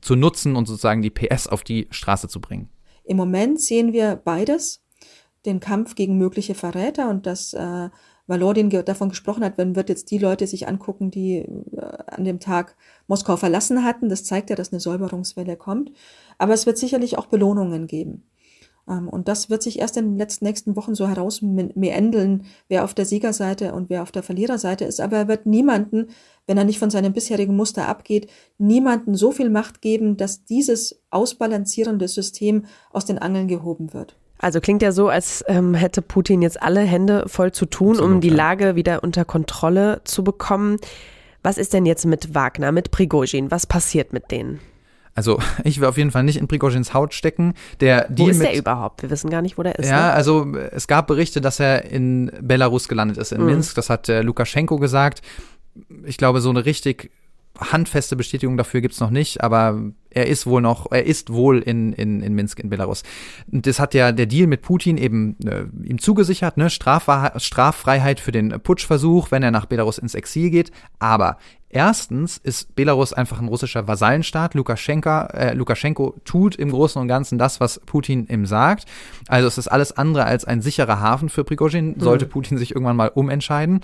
zu 0.00 0.14
nutzen 0.14 0.54
und 0.54 0.66
sozusagen 0.66 1.02
die 1.02 1.10
PS 1.10 1.48
auf 1.48 1.64
die 1.64 1.88
Straße 1.90 2.28
zu 2.28 2.40
bringen. 2.40 2.68
Im 3.02 3.16
Moment 3.16 3.60
sehen 3.60 3.92
wir 3.92 4.14
beides. 4.14 4.80
Den 5.46 5.58
Kampf 5.58 5.96
gegen 5.96 6.16
mögliche 6.16 6.54
Verräter 6.54 7.10
und 7.10 7.26
das 7.26 7.54
äh, 7.54 7.90
Valodin 8.28 8.70
davon 8.70 9.08
gesprochen 9.08 9.44
hat, 9.44 9.58
man 9.58 9.74
wird 9.74 9.88
jetzt 9.88 10.12
die 10.12 10.18
Leute 10.18 10.46
sich 10.46 10.68
angucken, 10.68 11.10
die 11.10 11.38
äh, 11.38 11.48
an 12.06 12.22
dem 12.22 12.38
Tag 12.38 12.76
Moskau 13.08 13.36
verlassen 13.36 13.82
hatten. 13.82 14.08
Das 14.08 14.22
zeigt 14.22 14.48
ja, 14.48 14.54
dass 14.54 14.72
eine 14.72 14.78
Säuberungswelle 14.78 15.56
kommt. 15.56 15.90
Aber 16.38 16.54
es 16.54 16.66
wird 16.66 16.78
sicherlich 16.78 17.18
auch 17.18 17.26
Belohnungen 17.26 17.88
geben. 17.88 18.30
Ähm, 18.88 19.08
und 19.08 19.28
das 19.28 19.50
wird 19.50 19.62
sich 19.62 19.78
erst 19.78 19.96
in 19.96 20.10
den 20.10 20.18
letzten 20.18 20.44
nächsten 20.44 20.76
Wochen 20.76 20.94
so 20.94 21.08
herausmeändeln, 21.08 22.44
wer 22.68 22.84
auf 22.84 22.94
der 22.94 23.04
Siegerseite 23.04 23.72
und 23.72 23.90
wer 23.90 24.02
auf 24.02 24.12
der 24.12 24.22
Verliererseite 24.22 24.84
ist. 24.84 25.00
Aber 25.00 25.16
er 25.16 25.28
wird 25.28 25.46
niemanden, 25.46 26.08
wenn 26.46 26.58
er 26.58 26.64
nicht 26.64 26.78
von 26.78 26.90
seinem 26.90 27.12
bisherigen 27.12 27.56
Muster 27.56 27.88
abgeht, 27.88 28.30
niemanden 28.58 29.14
so 29.14 29.32
viel 29.32 29.50
Macht 29.50 29.80
geben, 29.80 30.16
dass 30.16 30.44
dieses 30.44 31.02
ausbalancierende 31.10 32.08
System 32.08 32.64
aus 32.92 33.04
den 33.04 33.18
Angeln 33.18 33.48
gehoben 33.48 33.92
wird. 33.92 34.16
Also 34.38 34.60
klingt 34.60 34.82
ja 34.82 34.92
so, 34.92 35.08
als 35.08 35.44
ähm, 35.48 35.74
hätte 35.74 36.02
Putin 36.02 36.42
jetzt 36.42 36.60
alle 36.60 36.80
Hände 36.80 37.24
voll 37.28 37.52
zu 37.52 37.66
tun, 37.66 37.92
Absolut, 37.92 38.14
um 38.14 38.20
die 38.20 38.30
Lage 38.30 38.74
wieder 38.74 39.02
unter 39.02 39.24
Kontrolle 39.24 40.02
zu 40.04 40.24
bekommen. 40.24 40.76
Was 41.42 41.56
ist 41.56 41.72
denn 41.72 41.86
jetzt 41.86 42.04
mit 42.04 42.34
Wagner, 42.34 42.72
mit 42.72 42.90
Prigozhin? 42.90 43.50
Was 43.50 43.66
passiert 43.66 44.12
mit 44.12 44.30
denen? 44.30 44.60
Also 45.14 45.38
ich 45.64 45.80
will 45.80 45.88
auf 45.88 45.96
jeden 45.96 46.10
Fall 46.10 46.22
nicht 46.22 46.36
in 46.36 46.48
Prigozhins 46.48 46.94
Haut 46.94 47.14
stecken. 47.14 47.54
Der 47.80 48.06
wo 48.10 48.28
ist 48.28 48.42
der 48.42 48.56
überhaupt? 48.56 49.02
Wir 49.02 49.10
wissen 49.10 49.30
gar 49.30 49.42
nicht, 49.42 49.58
wo 49.58 49.62
der 49.62 49.78
ist. 49.78 49.88
Ja, 49.88 50.08
ne? 50.08 50.12
also 50.12 50.54
es 50.72 50.86
gab 50.86 51.06
Berichte, 51.06 51.40
dass 51.40 51.60
er 51.60 51.84
in 51.84 52.30
Belarus 52.40 52.88
gelandet 52.88 53.18
ist, 53.18 53.32
in 53.32 53.40
mhm. 53.40 53.46
Minsk. 53.46 53.74
Das 53.76 53.90
hat 53.90 54.08
äh, 54.08 54.22
Lukaschenko 54.22 54.78
gesagt. 54.78 55.22
Ich 56.04 56.18
glaube, 56.18 56.40
so 56.40 56.50
eine 56.50 56.64
richtig 56.64 57.10
handfeste 57.58 58.16
Bestätigung 58.16 58.56
dafür 58.56 58.80
gibt's 58.80 59.00
noch 59.00 59.10
nicht, 59.10 59.42
aber 59.42 59.80
er 60.14 60.26
ist 60.26 60.46
wohl 60.46 60.62
noch, 60.62 60.90
er 60.90 61.04
ist 61.04 61.32
wohl 61.32 61.60
in, 61.60 61.92
in, 61.92 62.20
in 62.22 62.34
Minsk 62.34 62.60
in 62.60 62.70
Belarus. 62.70 63.02
Und 63.50 63.66
das 63.66 63.78
hat 63.78 63.94
ja 63.94 64.12
der 64.12 64.26
Deal 64.26 64.46
mit 64.46 64.62
Putin 64.62 64.96
eben 64.96 65.36
äh, 65.44 65.64
ihm 65.82 65.98
zugesichert, 65.98 66.56
ne? 66.56 66.70
Straffreiheit 66.70 68.20
für 68.20 68.32
den 68.32 68.60
Putschversuch, 68.60 69.30
wenn 69.30 69.42
er 69.42 69.50
nach 69.50 69.66
Belarus 69.66 69.98
ins 69.98 70.14
Exil 70.14 70.50
geht. 70.50 70.70
Aber 70.98 71.38
Erstens 71.74 72.36
ist 72.38 72.76
Belarus 72.76 73.12
einfach 73.12 73.40
ein 73.40 73.48
russischer 73.48 73.88
Vasallenstaat. 73.88 74.54
Lukaschenko, 74.54 75.26
äh, 75.32 75.54
Lukaschenko 75.54 76.14
tut 76.24 76.54
im 76.54 76.70
Großen 76.70 77.02
und 77.02 77.08
Ganzen 77.08 77.36
das, 77.36 77.58
was 77.58 77.80
Putin 77.84 78.28
ihm 78.28 78.46
sagt. 78.46 78.84
Also 79.26 79.48
es 79.48 79.58
ist 79.58 79.66
alles 79.66 79.90
andere 79.90 80.24
als 80.24 80.44
ein 80.44 80.62
sicherer 80.62 81.00
Hafen 81.00 81.28
für 81.28 81.42
Prigozhin, 81.42 81.98
sollte 81.98 82.26
mhm. 82.26 82.30
Putin 82.30 82.58
sich 82.58 82.70
irgendwann 82.70 82.94
mal 82.94 83.08
umentscheiden. 83.08 83.80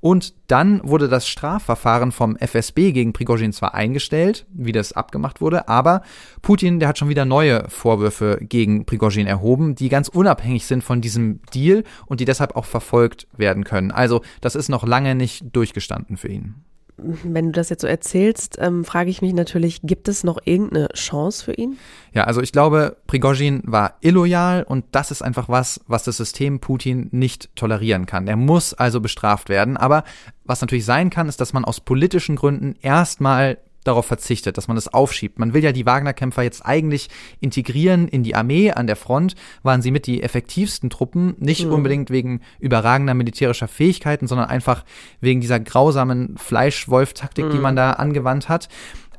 Und 0.00 0.32
dann 0.46 0.80
wurde 0.88 1.10
das 1.10 1.28
Strafverfahren 1.28 2.12
vom 2.12 2.34
FSB 2.36 2.92
gegen 2.92 3.12
Prigozhin 3.12 3.52
zwar 3.52 3.74
eingestellt, 3.74 4.46
wie 4.50 4.72
das 4.72 4.94
abgemacht 4.94 5.42
wurde, 5.42 5.68
aber 5.74 6.02
Putin, 6.40 6.78
der 6.78 6.88
hat 6.88 6.98
schon 6.98 7.08
wieder 7.08 7.24
neue 7.24 7.68
Vorwürfe 7.68 8.38
gegen 8.40 8.86
Prigozhin 8.86 9.26
erhoben, 9.26 9.74
die 9.74 9.88
ganz 9.88 10.08
unabhängig 10.08 10.66
sind 10.66 10.84
von 10.84 11.00
diesem 11.00 11.40
Deal 11.52 11.84
und 12.06 12.20
die 12.20 12.24
deshalb 12.24 12.56
auch 12.56 12.64
verfolgt 12.64 13.26
werden 13.36 13.64
können. 13.64 13.90
Also 13.90 14.22
das 14.40 14.54
ist 14.54 14.68
noch 14.68 14.86
lange 14.86 15.14
nicht 15.14 15.44
durchgestanden 15.54 16.16
für 16.16 16.28
ihn 16.28 16.64
wenn 16.96 17.46
du 17.46 17.52
das 17.52 17.70
jetzt 17.70 17.82
so 17.82 17.88
erzählst, 17.88 18.56
ähm, 18.60 18.84
frage 18.84 19.10
ich 19.10 19.20
mich 19.20 19.32
natürlich, 19.32 19.80
gibt 19.82 20.08
es 20.08 20.22
noch 20.22 20.38
irgendeine 20.44 20.88
Chance 20.94 21.44
für 21.44 21.52
ihn? 21.52 21.76
Ja, 22.12 22.24
also 22.24 22.40
ich 22.40 22.52
glaube, 22.52 22.96
Prigozhin 23.06 23.62
war 23.64 23.96
illoyal 24.00 24.62
und 24.62 24.84
das 24.92 25.10
ist 25.10 25.22
einfach 25.22 25.48
was, 25.48 25.80
was 25.88 26.04
das 26.04 26.16
System 26.16 26.60
Putin 26.60 27.08
nicht 27.10 27.54
tolerieren 27.56 28.06
kann. 28.06 28.28
Er 28.28 28.36
muss 28.36 28.74
also 28.74 29.00
bestraft 29.00 29.48
werden. 29.48 29.76
Aber 29.76 30.04
was 30.44 30.60
natürlich 30.60 30.84
sein 30.84 31.10
kann, 31.10 31.28
ist, 31.28 31.40
dass 31.40 31.52
man 31.52 31.64
aus 31.64 31.80
politischen 31.80 32.36
Gründen 32.36 32.76
erstmal 32.80 33.58
darauf 33.84 34.06
verzichtet, 34.06 34.56
dass 34.56 34.68
man 34.68 34.74
das 34.74 34.92
aufschiebt. 34.92 35.38
Man 35.38 35.54
will 35.54 35.62
ja 35.62 35.72
die 35.72 35.86
Wagner-Kämpfer 35.86 36.42
jetzt 36.42 36.64
eigentlich 36.64 37.08
integrieren 37.40 38.08
in 38.08 38.22
die 38.22 38.34
Armee. 38.34 38.72
An 38.72 38.86
der 38.86 38.96
Front 38.96 39.36
waren 39.62 39.82
sie 39.82 39.90
mit 39.90 40.06
die 40.06 40.22
effektivsten 40.22 40.90
Truppen, 40.90 41.36
nicht 41.38 41.66
mhm. 41.66 41.72
unbedingt 41.72 42.10
wegen 42.10 42.40
überragender 42.58 43.14
militärischer 43.14 43.68
Fähigkeiten, 43.68 44.26
sondern 44.26 44.48
einfach 44.48 44.84
wegen 45.20 45.40
dieser 45.40 45.60
grausamen 45.60 46.36
Fleischwolf-Taktik, 46.36 47.46
mhm. 47.46 47.50
die 47.50 47.58
man 47.58 47.76
da 47.76 47.92
angewandt 47.92 48.48
hat. 48.48 48.68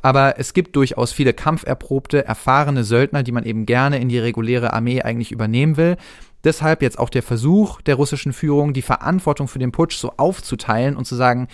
Aber 0.02 0.38
es 0.38 0.54
gibt 0.54 0.76
durchaus 0.76 1.14
viele 1.14 1.34
kampferprobte, 1.34 2.26
erfahrene 2.26 2.84
Söldner, 2.84 3.24
die 3.24 3.32
man 3.32 3.44
eben 3.44 3.66
gerne 3.66 3.98
in 3.98 4.08
die 4.08 4.20
reguläre 4.20 4.72
Armee 4.72 5.02
eigentlich 5.02 5.32
übernehmen 5.32 5.78
will. 5.78 5.98
Deshalb 6.44 6.84
jetzt 6.84 7.00
auch 7.00 7.10
der 7.10 7.24
Versuch 7.24 7.82
der 7.82 7.96
russischen 7.96 8.32
Führung, 8.32 8.74
die 8.74 8.84
Verantwortung 8.84 9.48
für 9.48 9.58
den 9.58 9.72
Putsch 9.72 9.98
so 9.98 10.14
aufzuteilen 10.18 10.96
und 10.96 11.06
zu 11.06 11.16
sagen, 11.16 11.48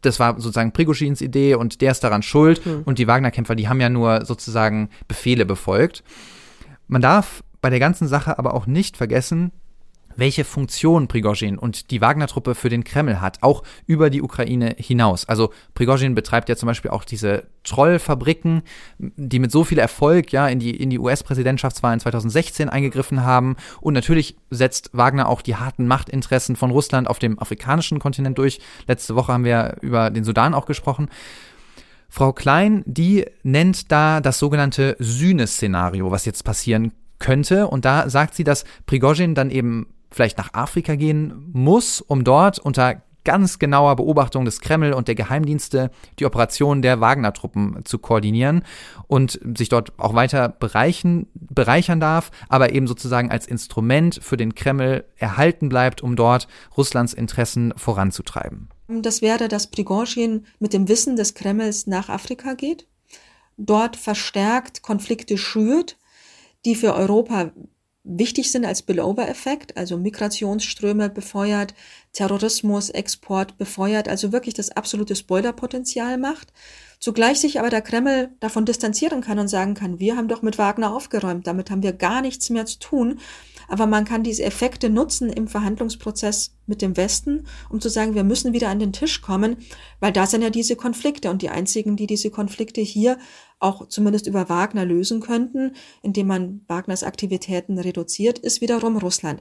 das 0.00 0.20
war 0.20 0.34
sozusagen 0.40 0.72
Prigoschins 0.72 1.20
Idee 1.20 1.54
und 1.54 1.80
der 1.80 1.92
ist 1.92 2.04
daran 2.04 2.22
schuld. 2.22 2.64
Mhm. 2.64 2.82
Und 2.84 2.98
die 2.98 3.06
Wagner-Kämpfer, 3.06 3.54
die 3.54 3.68
haben 3.68 3.80
ja 3.80 3.88
nur 3.88 4.24
sozusagen 4.24 4.90
Befehle 5.08 5.46
befolgt. 5.46 6.02
Man 6.88 7.02
darf 7.02 7.42
bei 7.60 7.70
der 7.70 7.80
ganzen 7.80 8.08
Sache 8.08 8.38
aber 8.38 8.54
auch 8.54 8.66
nicht 8.66 8.96
vergessen, 8.96 9.52
welche 10.16 10.44
Funktion 10.44 11.08
Prigozhin 11.08 11.58
und 11.58 11.90
die 11.90 12.00
Wagner-Truppe 12.00 12.54
für 12.54 12.68
den 12.68 12.84
Kreml 12.84 13.20
hat, 13.20 13.38
auch 13.42 13.62
über 13.86 14.10
die 14.10 14.22
Ukraine 14.22 14.74
hinaus. 14.78 15.28
Also 15.28 15.50
Prigozhin 15.74 16.14
betreibt 16.14 16.48
ja 16.48 16.56
zum 16.56 16.66
Beispiel 16.66 16.90
auch 16.90 17.04
diese 17.04 17.44
Trollfabriken, 17.64 18.62
die 18.98 19.38
mit 19.38 19.50
so 19.50 19.64
viel 19.64 19.78
Erfolg 19.78 20.32
ja 20.32 20.48
in 20.48 20.58
die, 20.58 20.70
in 20.70 20.90
die 20.90 20.98
US-Präsidentschaftswahlen 20.98 22.00
2016 22.00 22.68
eingegriffen 22.68 23.24
haben. 23.24 23.56
Und 23.80 23.94
natürlich 23.94 24.36
setzt 24.50 24.90
Wagner 24.92 25.28
auch 25.28 25.42
die 25.42 25.56
harten 25.56 25.86
Machtinteressen 25.86 26.56
von 26.56 26.70
Russland 26.70 27.08
auf 27.08 27.18
dem 27.18 27.38
afrikanischen 27.38 27.98
Kontinent 27.98 28.38
durch. 28.38 28.60
Letzte 28.86 29.14
Woche 29.14 29.32
haben 29.32 29.44
wir 29.44 29.76
über 29.80 30.10
den 30.10 30.24
Sudan 30.24 30.54
auch 30.54 30.66
gesprochen. 30.66 31.08
Frau 32.08 32.32
Klein, 32.32 32.82
die 32.86 33.24
nennt 33.44 33.92
da 33.92 34.20
das 34.20 34.40
sogenannte 34.40 34.96
Sühne-Szenario, 34.98 36.10
was 36.10 36.24
jetzt 36.24 36.42
passieren 36.42 36.92
könnte. 37.20 37.68
Und 37.68 37.84
da 37.84 38.10
sagt 38.10 38.34
sie, 38.34 38.42
dass 38.42 38.64
Prigozhin 38.86 39.36
dann 39.36 39.50
eben 39.50 39.86
vielleicht 40.10 40.38
nach 40.38 40.54
Afrika 40.54 40.96
gehen 40.96 41.50
muss, 41.52 42.00
um 42.00 42.24
dort 42.24 42.58
unter 42.58 43.02
ganz 43.24 43.58
genauer 43.58 43.96
Beobachtung 43.96 44.44
des 44.44 44.60
Kreml 44.60 44.92
und 44.92 45.08
der 45.08 45.14
Geheimdienste 45.14 45.90
die 46.18 46.24
Operationen 46.24 46.82
der 46.82 47.00
Wagner-Truppen 47.00 47.84
zu 47.84 47.98
koordinieren 47.98 48.62
und 49.06 49.38
sich 49.56 49.68
dort 49.68 49.98
auch 49.98 50.14
weiter 50.14 50.48
bereichen, 50.48 51.28
bereichern 51.34 52.00
darf, 52.00 52.30
aber 52.48 52.72
eben 52.72 52.86
sozusagen 52.86 53.30
als 53.30 53.46
Instrument 53.46 54.20
für 54.22 54.36
den 54.36 54.54
Kreml 54.54 55.04
erhalten 55.16 55.68
bleibt, 55.68 56.02
um 56.02 56.16
dort 56.16 56.48
Russlands 56.76 57.12
Interessen 57.12 57.74
voranzutreiben. 57.76 58.68
Das 58.88 59.22
wäre, 59.22 59.48
dass 59.48 59.70
Prigozhin 59.70 60.46
mit 60.58 60.72
dem 60.72 60.88
Wissen 60.88 61.16
des 61.16 61.34
Kremls 61.34 61.86
nach 61.86 62.08
Afrika 62.08 62.54
geht, 62.54 62.88
dort 63.56 63.96
verstärkt 63.96 64.82
Konflikte 64.82 65.38
schürt, 65.38 65.96
die 66.64 66.74
für 66.74 66.94
Europa 66.94 67.52
wichtig 68.18 68.50
sind 68.50 68.64
als 68.64 68.80
Spillover-Effekt, 68.80 69.76
also 69.76 69.96
Migrationsströme 69.96 71.10
befeuert, 71.10 71.74
Terrorismus, 72.12 72.90
Export 72.90 73.56
befeuert, 73.56 74.08
also 74.08 74.32
wirklich 74.32 74.54
das 74.54 74.70
absolute 74.70 75.14
Spoilerpotenzial 75.14 76.18
macht. 76.18 76.52
Zugleich 76.98 77.40
sich 77.40 77.58
aber 77.58 77.70
der 77.70 77.80
Kreml 77.80 78.30
davon 78.40 78.66
distanzieren 78.66 79.22
kann 79.22 79.38
und 79.38 79.48
sagen 79.48 79.74
kann, 79.74 80.00
wir 80.00 80.16
haben 80.16 80.28
doch 80.28 80.42
mit 80.42 80.58
Wagner 80.58 80.94
aufgeräumt, 80.94 81.46
damit 81.46 81.70
haben 81.70 81.82
wir 81.82 81.94
gar 81.94 82.20
nichts 82.20 82.50
mehr 82.50 82.66
zu 82.66 82.78
tun. 82.78 83.20
Aber 83.68 83.86
man 83.86 84.04
kann 84.04 84.22
diese 84.22 84.42
Effekte 84.42 84.90
nutzen 84.90 85.30
im 85.30 85.46
Verhandlungsprozess 85.48 86.56
mit 86.66 86.82
dem 86.82 86.96
Westen, 86.96 87.46
um 87.70 87.80
zu 87.80 87.88
sagen, 87.88 88.14
wir 88.14 88.24
müssen 88.24 88.52
wieder 88.52 88.68
an 88.68 88.80
den 88.80 88.92
Tisch 88.92 89.22
kommen, 89.22 89.56
weil 90.00 90.12
da 90.12 90.26
sind 90.26 90.42
ja 90.42 90.50
diese 90.50 90.76
Konflikte 90.76 91.30
und 91.30 91.40
die 91.40 91.50
einzigen, 91.50 91.96
die 91.96 92.06
diese 92.06 92.30
Konflikte 92.30 92.80
hier 92.80 93.16
auch 93.60 93.86
zumindest 93.88 94.26
über 94.26 94.48
Wagner 94.48 94.84
lösen 94.84 95.20
könnten, 95.20 95.72
indem 96.02 96.26
man 96.26 96.62
Wagners 96.66 97.04
Aktivitäten 97.04 97.78
reduziert, 97.78 98.38
ist 98.38 98.60
wiederum 98.60 98.96
Russland. 98.96 99.40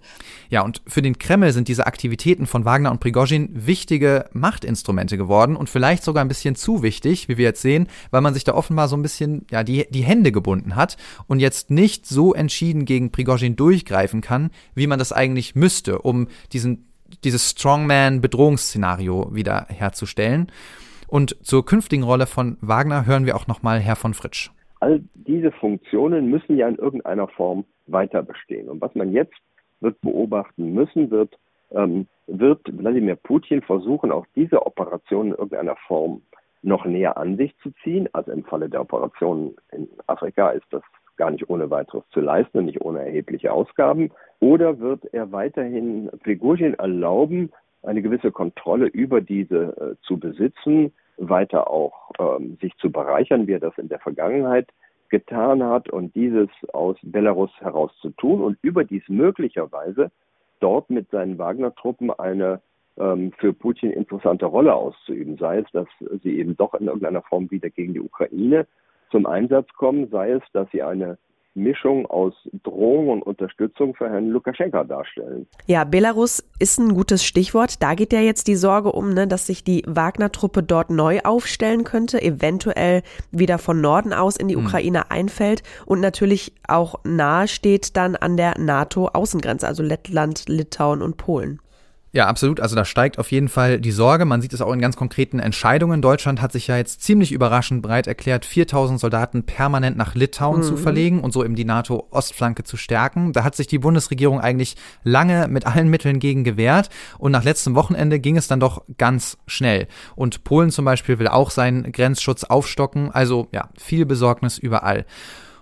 Ja, 0.50 0.62
und 0.62 0.82
für 0.86 1.02
den 1.02 1.18
Kreml 1.18 1.52
sind 1.54 1.68
diese 1.70 1.88
Aktivitäten 1.88 2.46
von 2.46 2.66
Wagner 2.66 2.92
und 2.92 3.00
Prigozhin 3.00 3.50
wichtige 3.54 4.26
Machtinstrumente 4.34 5.18
geworden 5.18 5.56
und 5.56 5.70
vielleicht 5.70 6.04
sogar 6.04 6.24
ein 6.24 6.28
bisschen 6.28 6.56
zu 6.56 6.84
wichtig, 6.84 7.30
wie 7.30 7.38
wir 7.38 7.46
jetzt 7.46 7.62
sehen, 7.62 7.88
weil 8.12 8.22
man 8.22 8.34
sich 8.34 8.44
da 8.44 8.54
offenbar 8.54 8.90
so 8.90 8.98
ein 8.98 9.02
bisschen 9.02 9.46
ja, 9.52 9.64
die, 9.64 9.88
die 9.90 10.04
Hände 10.04 10.32
gebunden 10.32 10.76
hat 10.76 10.98
und 11.28 11.40
jetzt 11.40 11.72
nicht 11.72 12.06
so 12.06 12.34
entschieden 12.34 12.86
gegen 12.86 13.12
Prigozhin 13.12 13.56
durchgreifen 13.56 14.22
kann, 14.22 14.52
wie 14.76 14.88
man 14.88 15.00
das 15.00 15.14
eigentlich 15.14 15.56
müsste, 15.56 16.00
um 16.00 16.28
diesen 16.52 16.90
dieses 17.24 17.50
Strongman-Bedrohungsszenario 17.50 19.34
wieder 19.34 19.66
herzustellen. 19.70 20.52
Und 21.10 21.44
zur 21.44 21.66
künftigen 21.66 22.04
Rolle 22.04 22.28
von 22.28 22.58
Wagner 22.62 23.08
hören 23.08 23.26
wir 23.26 23.36
auch 23.36 23.48
nochmal 23.48 23.80
Herr 23.80 23.96
von 23.96 24.14
Fritsch. 24.14 24.52
All 24.80 25.02
diese 25.14 25.52
Funktionen 25.52 26.30
müssen 26.30 26.56
ja 26.56 26.68
in 26.68 26.76
irgendeiner 26.76 27.28
Form 27.28 27.66
weiter 27.88 28.22
bestehen. 28.22 28.70
Und 28.70 28.80
was 28.82 28.94
man 28.96 29.12
jetzt 29.12 29.34
wird 29.82 30.00
beobachten 30.02 30.74
müssen, 30.74 31.10
wird, 31.10 31.38
ähm, 31.72 32.08
wird 32.28 32.62
Wladimir 32.78 33.16
Putin 33.16 33.62
versuchen, 33.62 34.12
auch 34.12 34.26
diese 34.36 34.66
Operation 34.66 35.28
in 35.28 35.32
irgendeiner 35.34 35.76
Form 35.88 36.22
noch 36.62 36.86
näher 36.86 37.18
an 37.18 37.38
sich 37.38 37.58
zu 37.58 37.72
ziehen. 37.84 38.08
Also 38.14 38.32
im 38.32 38.44
Falle 38.44 38.70
der 38.70 38.82
Operation 38.82 39.56
in 39.72 39.88
Afrika 40.08 40.52
ist 40.52 40.68
das 40.70 40.84
gar 41.18 41.32
nicht 41.32 41.50
ohne 41.50 41.70
weiteres 41.70 42.04
zu 42.12 42.22
leisten 42.22 42.60
und 42.60 42.66
nicht 42.66 42.82
ohne 42.82 43.00
erhebliche 43.00 43.52
Ausgaben. 43.52 44.12
Oder 44.40 44.80
wird 44.80 45.06
er 45.14 45.32
weiterhin 45.32 46.10
Prigozhin 46.24 46.76
erlauben, 46.76 47.52
eine 47.84 48.02
gewisse 48.02 48.32
Kontrolle 48.32 48.88
über 48.88 49.22
diese 49.22 49.78
äh, 49.78 50.06
zu 50.06 50.20
besitzen, 50.20 50.94
weiter 51.18 51.70
auch 51.70 52.12
ähm, 52.20 52.58
sich 52.62 52.76
zu 52.78 52.92
bereichern, 52.92 53.48
wie 53.48 53.54
er 53.54 53.60
das 53.60 53.78
in 53.78 53.90
der 53.90 54.00
Vergangenheit 54.00 54.70
getan 55.10 55.64
hat 55.64 55.90
und 55.90 56.16
dieses 56.16 56.50
aus 56.74 56.98
Belarus 57.02 57.52
heraus 57.60 57.92
zu 58.02 58.12
tun 58.12 58.42
und 58.42 58.58
überdies 58.62 59.04
möglicherweise 59.08 60.12
dort 60.60 60.90
mit 60.90 61.10
seinen 61.10 61.38
Wagner-Truppen 61.38 62.12
eine 62.12 62.62
ähm, 62.98 63.32
für 63.38 63.54
Putin 63.54 63.92
interessante 63.92 64.46
Rolle 64.46 64.74
auszuüben, 64.74 65.38
sei 65.38 65.60
es, 65.60 65.72
dass 65.72 65.88
sie 66.22 66.38
eben 66.38 66.56
doch 66.58 66.74
in 66.76 66.88
irgendeiner 66.88 67.22
Form 67.24 67.50
wieder 67.50 67.70
gegen 67.70 67.94
die 67.94 68.02
Ukraine 68.02 68.68
zum 69.12 69.26
Einsatz 69.26 69.72
kommen, 69.74 70.10
sei 70.10 70.32
es, 70.32 70.44
dass 70.54 70.70
sie 70.72 70.84
eine 70.84 71.18
Mischung 71.56 72.06
aus 72.06 72.34
Drohung 72.64 73.10
und 73.10 73.24
Unterstützung 73.24 73.96
für 73.96 74.10
Herrn 74.10 74.30
Lukaschenka 74.30 74.84
darstellen. 74.84 75.48
Ja, 75.66 75.84
Belarus 75.84 76.44
ist 76.60 76.80
ein 76.80 76.94
gutes 76.94 77.24
Stichwort. 77.24 77.82
Da 77.82 77.96
geht 77.96 78.14
ja 78.14 78.22
jetzt 78.22 78.48
die 78.48 78.56
Sorge 78.56 78.92
um, 78.92 79.14
ne, 79.14 79.28
dass 79.28 79.48
sich 79.48 79.64
die 79.64 79.84
Wagner-Truppe 79.88 80.64
dort 80.64 80.90
neu 80.90 81.20
aufstellen 81.24 81.84
könnte, 81.84 82.22
eventuell 82.22 83.02
wieder 83.32 83.58
von 83.58 83.82
Norden 83.82 84.14
aus 84.14 84.38
in 84.38 84.48
die 84.48 84.56
hm. 84.56 84.66
Ukraine 84.66 85.12
einfällt 85.12 85.64
und 85.86 86.00
natürlich 86.00 86.54
auch 86.68 86.96
nahe 87.04 87.48
steht 87.48 87.98
dann 87.98 88.16
an 88.16 88.38
der 88.38 88.58
NATO-Außengrenze, 88.58 89.68
also 89.68 89.84
Lettland, 89.84 90.48
Litauen 90.48 91.02
und 91.02 91.18
Polen. 91.18 91.60
Ja, 92.12 92.26
absolut. 92.26 92.60
Also 92.60 92.76
da 92.76 92.86
steigt 92.86 93.20
auf 93.20 93.32
jeden 93.32 93.50
Fall 93.50 93.80
die 93.80 93.92
Sorge. 93.92 94.26
Man 94.26 94.42
sieht 94.42 94.54
es 94.54 94.62
auch 94.62 94.74
in 94.74 94.82
ganz 94.82 94.96
konkreten 94.96 95.38
Entscheidungen. 95.38 96.02
Deutschland 96.02 96.42
hat 96.42 96.52
sich 96.52 96.66
ja 96.66 96.76
jetzt 96.76 97.04
ziemlich 97.04 97.32
überraschend 97.32 97.84
bereit 97.84 98.08
erklärt, 98.08 98.46
4000 98.46 99.00
Soldaten 99.00 99.44
permanent 99.44 99.96
nach 99.96 100.16
Litauen 100.16 100.62
mhm. 100.62 100.64
zu 100.64 100.76
verlegen 100.76 101.22
und 101.22 101.34
so 101.34 101.46
eben 101.46 101.56
die 101.56 101.66
NATO-Ostflanke 101.66 102.64
zu 102.64 102.78
stärken. 102.78 103.32
Da 103.32 103.44
hat 103.44 103.56
sich 103.56 103.68
die 103.68 103.78
Bundesregierung 103.78 104.40
eigentlich 104.40 104.76
lange 105.04 105.48
mit 105.50 105.68
allen 105.68 105.90
Mitteln 105.90 106.18
gegen 106.18 106.44
gewehrt. 106.44 106.90
Und 107.20 107.32
nach 107.32 107.44
letztem 107.44 107.76
Wochenende 107.76 108.20
ging 108.20 108.38
es 108.38 108.48
dann 108.48 108.60
doch 108.60 108.84
ganz 108.98 109.38
schnell. 109.46 109.88
Und 110.16 110.44
Polen 110.44 110.72
zum 110.72 110.86
Beispiel 110.86 111.20
will 111.20 111.28
auch 111.28 111.52
seinen 111.52 111.92
Grenzschutz 111.92 112.44
aufstocken. 112.44 113.12
Also 113.12 113.50
ja, 113.52 113.70
viel 113.78 114.08
Besorgnis 114.08 114.58
überall. 114.58 115.06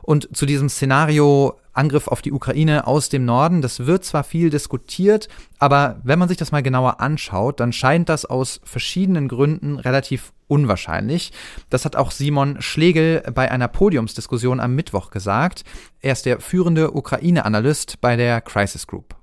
Und 0.08 0.30
zu 0.32 0.46
diesem 0.46 0.70
Szenario 0.70 1.60
Angriff 1.74 2.08
auf 2.08 2.22
die 2.22 2.32
Ukraine 2.32 2.88
aus 2.88 3.10
dem 3.10 3.26
Norden. 3.26 3.62
Das 3.62 3.86
wird 3.86 4.06
zwar 4.06 4.24
viel 4.24 4.50
diskutiert, 4.50 5.28
aber 5.60 6.00
wenn 6.02 6.17
man 6.17 6.30
sich 6.30 6.38
das 6.38 6.54
mal 6.54 6.63
genauer 6.63 7.02
anschaut, 7.02 7.60
dann 7.60 7.74
scheint 7.74 8.08
das 8.08 8.24
aus 8.24 8.62
verschiedenen 8.63 9.28
Gründen 9.28 9.78
relativ 9.78 10.32
unwahrscheinlich. 10.48 11.34
Das 11.70 11.84
hat 11.84 11.98
auch 11.98 12.12
Simon 12.12 12.62
Schlegel 12.62 13.22
bei 13.36 13.52
einer 13.52 13.67
Podiumsdiskussion 13.67 14.62
am 14.62 14.76
Mittwoch 14.76 15.12
gesagt. 15.12 15.65
Er 16.00 16.13
ist 16.13 16.26
der 16.26 16.39
führende 16.39 16.96
Ukraine-Analyst 16.96 18.00
bei 18.00 18.15
der 18.15 18.39
Crisis 18.39 18.88
Group. 18.88 19.13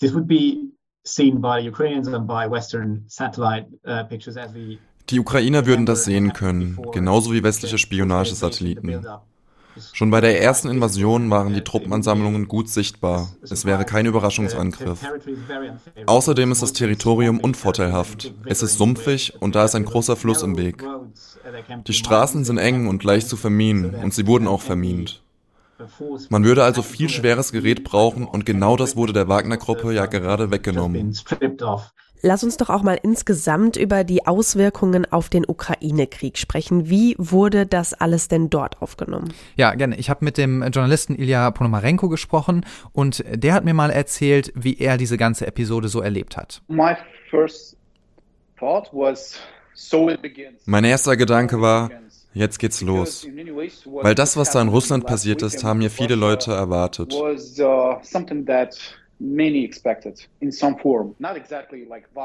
This 0.00 0.14
would 0.14 0.26
be 0.26 0.56
seen 1.04 1.42
by 1.42 1.60
Ukrainians 1.68 2.08
and 2.08 2.26
by 2.26 2.50
Western 2.50 3.04
satellite 3.06 3.66
uh, 3.86 4.02
pictures 4.08 4.38
as 4.38 4.50
the 4.54 4.78
die 5.10 5.20
Ukrainer 5.20 5.66
würden 5.66 5.86
das 5.86 6.04
sehen 6.04 6.32
können, 6.32 6.76
genauso 6.90 7.32
wie 7.32 7.44
westliche 7.44 7.78
Spionagesatelliten. 7.78 9.06
Schon 9.92 10.10
bei 10.10 10.20
der 10.20 10.40
ersten 10.40 10.68
Invasion 10.68 11.30
waren 11.30 11.54
die 11.54 11.62
Truppenansammlungen 11.62 12.48
gut 12.48 12.68
sichtbar. 12.68 13.30
Es 13.42 13.64
wäre 13.64 13.84
kein 13.84 14.06
Überraschungsangriff. 14.06 15.00
Außerdem 16.06 16.52
ist 16.52 16.62
das 16.62 16.72
Territorium 16.72 17.40
unvorteilhaft. 17.40 18.32
Es 18.44 18.62
ist 18.62 18.78
sumpfig 18.78 19.34
und 19.40 19.54
da 19.54 19.64
ist 19.64 19.74
ein 19.74 19.84
großer 19.84 20.16
Fluss 20.16 20.42
im 20.42 20.56
Weg. 20.56 20.84
Die 21.86 21.92
Straßen 21.92 22.44
sind 22.44 22.58
eng 22.58 22.88
und 22.88 23.04
leicht 23.04 23.28
zu 23.28 23.36
verminen 23.36 23.94
und 23.94 24.14
sie 24.14 24.26
wurden 24.26 24.48
auch 24.48 24.62
vermint. 24.62 25.22
Man 26.30 26.44
würde 26.44 26.64
also 26.64 26.82
viel 26.82 27.08
schweres 27.08 27.52
Gerät 27.52 27.84
brauchen 27.84 28.26
und 28.26 28.46
genau 28.46 28.76
das 28.76 28.96
wurde 28.96 29.12
der 29.12 29.28
Wagner-Gruppe 29.28 29.92
ja 29.92 30.06
gerade 30.06 30.50
weggenommen. 30.50 31.14
Lass 32.22 32.42
uns 32.42 32.56
doch 32.56 32.70
auch 32.70 32.82
mal 32.82 32.98
insgesamt 33.02 33.76
über 33.76 34.04
die 34.04 34.26
Auswirkungen 34.26 35.10
auf 35.10 35.28
den 35.28 35.44
Ukraine-Krieg 35.46 36.38
sprechen. 36.38 36.88
Wie 36.88 37.14
wurde 37.18 37.66
das 37.66 37.94
alles 37.94 38.28
denn 38.28 38.50
dort 38.50 38.80
aufgenommen? 38.82 39.32
Ja, 39.56 39.74
gerne. 39.74 39.96
Ich 39.96 40.10
habe 40.10 40.24
mit 40.24 40.38
dem 40.38 40.62
Journalisten 40.62 41.14
Ilya 41.14 41.50
Ponomarenko 41.50 42.08
gesprochen 42.08 42.64
und 42.92 43.24
der 43.28 43.54
hat 43.54 43.64
mir 43.64 43.74
mal 43.74 43.90
erzählt, 43.90 44.52
wie 44.54 44.78
er 44.78 44.96
diese 44.96 45.16
ganze 45.16 45.46
Episode 45.46 45.88
so 45.88 46.00
erlebt 46.00 46.36
hat. 46.36 46.62
My 46.68 46.96
first 47.30 47.76
thought 48.58 48.88
was 48.92 49.38
so 49.74 50.10
it 50.10 50.22
begins. 50.22 50.62
Mein 50.66 50.84
erster 50.84 51.16
Gedanke 51.16 51.60
war, 51.60 51.90
jetzt 52.32 52.58
geht's 52.58 52.80
los. 52.80 53.26
Weil 53.84 54.14
das, 54.14 54.36
was 54.36 54.50
da 54.50 54.62
in 54.62 54.68
Russland 54.68 55.06
passiert 55.06 55.42
ist, 55.42 55.64
haben 55.64 55.78
mir 55.78 55.90
viele 55.90 56.14
Leute 56.14 56.52
erwartet. 56.52 57.14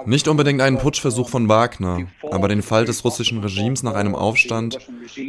Nicht 0.06 0.28
unbedingt 0.28 0.62
einen 0.62 0.78
Putschversuch 0.78 1.30
von 1.30 1.48
Wagner, 1.48 2.08
aber 2.30 2.48
den 2.50 2.62
Fall 2.62 2.86
des 2.86 3.06
russischen 3.06 3.40
Regimes 3.40 3.82
nach 3.84 3.94
einem 3.94 4.14
Aufstand, 4.14 4.78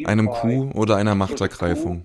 einem 0.04 0.28
Coup 0.28 0.74
oder 0.74 0.96
einer 0.96 1.14
Machtergreifung. 1.14 2.02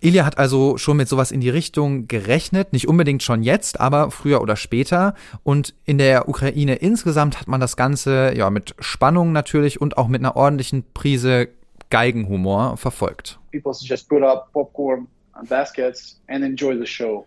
Ilya 0.00 0.24
hat 0.24 0.38
also 0.38 0.76
schon 0.76 0.96
mit 0.96 1.08
sowas 1.08 1.30
in 1.30 1.40
die 1.40 1.48
Richtung 1.48 2.08
gerechnet, 2.08 2.72
nicht 2.72 2.88
unbedingt 2.88 3.22
schon 3.22 3.42
jetzt, 3.42 3.80
aber 3.80 4.10
früher 4.10 4.42
oder 4.42 4.56
später. 4.56 5.14
Und 5.44 5.74
in 5.84 5.98
der 5.98 6.28
Ukraine 6.28 6.74
insgesamt 6.74 7.40
hat 7.40 7.46
man 7.48 7.60
das 7.60 7.76
Ganze 7.76 8.32
ja 8.36 8.50
mit 8.50 8.74
Spannung 8.80 9.32
natürlich 9.32 9.80
und 9.80 9.96
auch 9.96 10.08
mit 10.08 10.20
einer 10.20 10.36
ordentlichen 10.36 10.84
Prise 10.92 11.48
Geigenhumor 11.90 12.76
verfolgt. 12.76 13.38
People 13.52 13.72
just 13.80 14.08
put 14.08 14.22
up 14.22 14.52
popcorn 14.52 15.06
baskets 15.46 16.18
and 16.28 16.44
enjoy 16.44 16.76
the 16.78 16.86
show. 16.86 17.26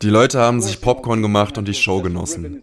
Die 0.00 0.08
Leute 0.08 0.40
haben 0.40 0.60
sich 0.60 0.80
Popcorn 0.80 1.22
gemacht 1.22 1.58
und 1.58 1.68
die 1.68 1.74
Show 1.74 2.00
genossen. 2.00 2.62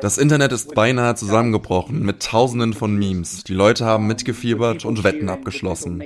Das 0.00 0.18
Internet 0.18 0.52
ist 0.52 0.74
beinahe 0.74 1.14
zusammengebrochen 1.14 2.02
mit 2.02 2.22
tausenden 2.22 2.72
von 2.72 2.96
Memes. 2.96 3.44
Die 3.44 3.54
Leute 3.54 3.84
haben 3.84 4.06
mitgefiebert 4.06 4.84
und 4.84 5.04
Wetten 5.04 5.28
abgeschlossen. 5.28 6.02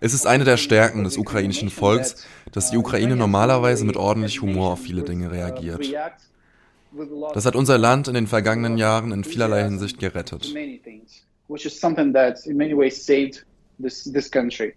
Es 0.00 0.14
ist 0.14 0.26
eine 0.26 0.44
der 0.44 0.56
Stärken 0.56 1.04
des 1.04 1.16
ukrainischen 1.18 1.70
Volks, 1.70 2.26
dass 2.52 2.70
die 2.70 2.76
Ukraine 2.76 3.16
normalerweise 3.16 3.84
mit 3.84 3.96
ordentlich 3.96 4.40
Humor 4.40 4.72
auf 4.74 4.80
viele 4.80 5.02
Dinge 5.02 5.30
reagiert. 5.30 5.84
Das 7.34 7.44
hat 7.44 7.56
unser 7.56 7.76
Land 7.76 8.08
in 8.08 8.14
den 8.14 8.26
vergangenen 8.26 8.78
Jahren 8.78 9.12
in 9.12 9.24
vielerlei 9.24 9.64
Hinsicht 9.64 9.98
gerettet 9.98 10.54
which 11.48 11.66
is 11.66 11.78
something 11.78 12.12
that 12.12 12.46
in 12.46 12.56
many 12.56 12.74
ways 12.74 13.04
saved 13.04 13.44
this, 13.78 14.04
this 14.04 14.30
country. 14.30 14.74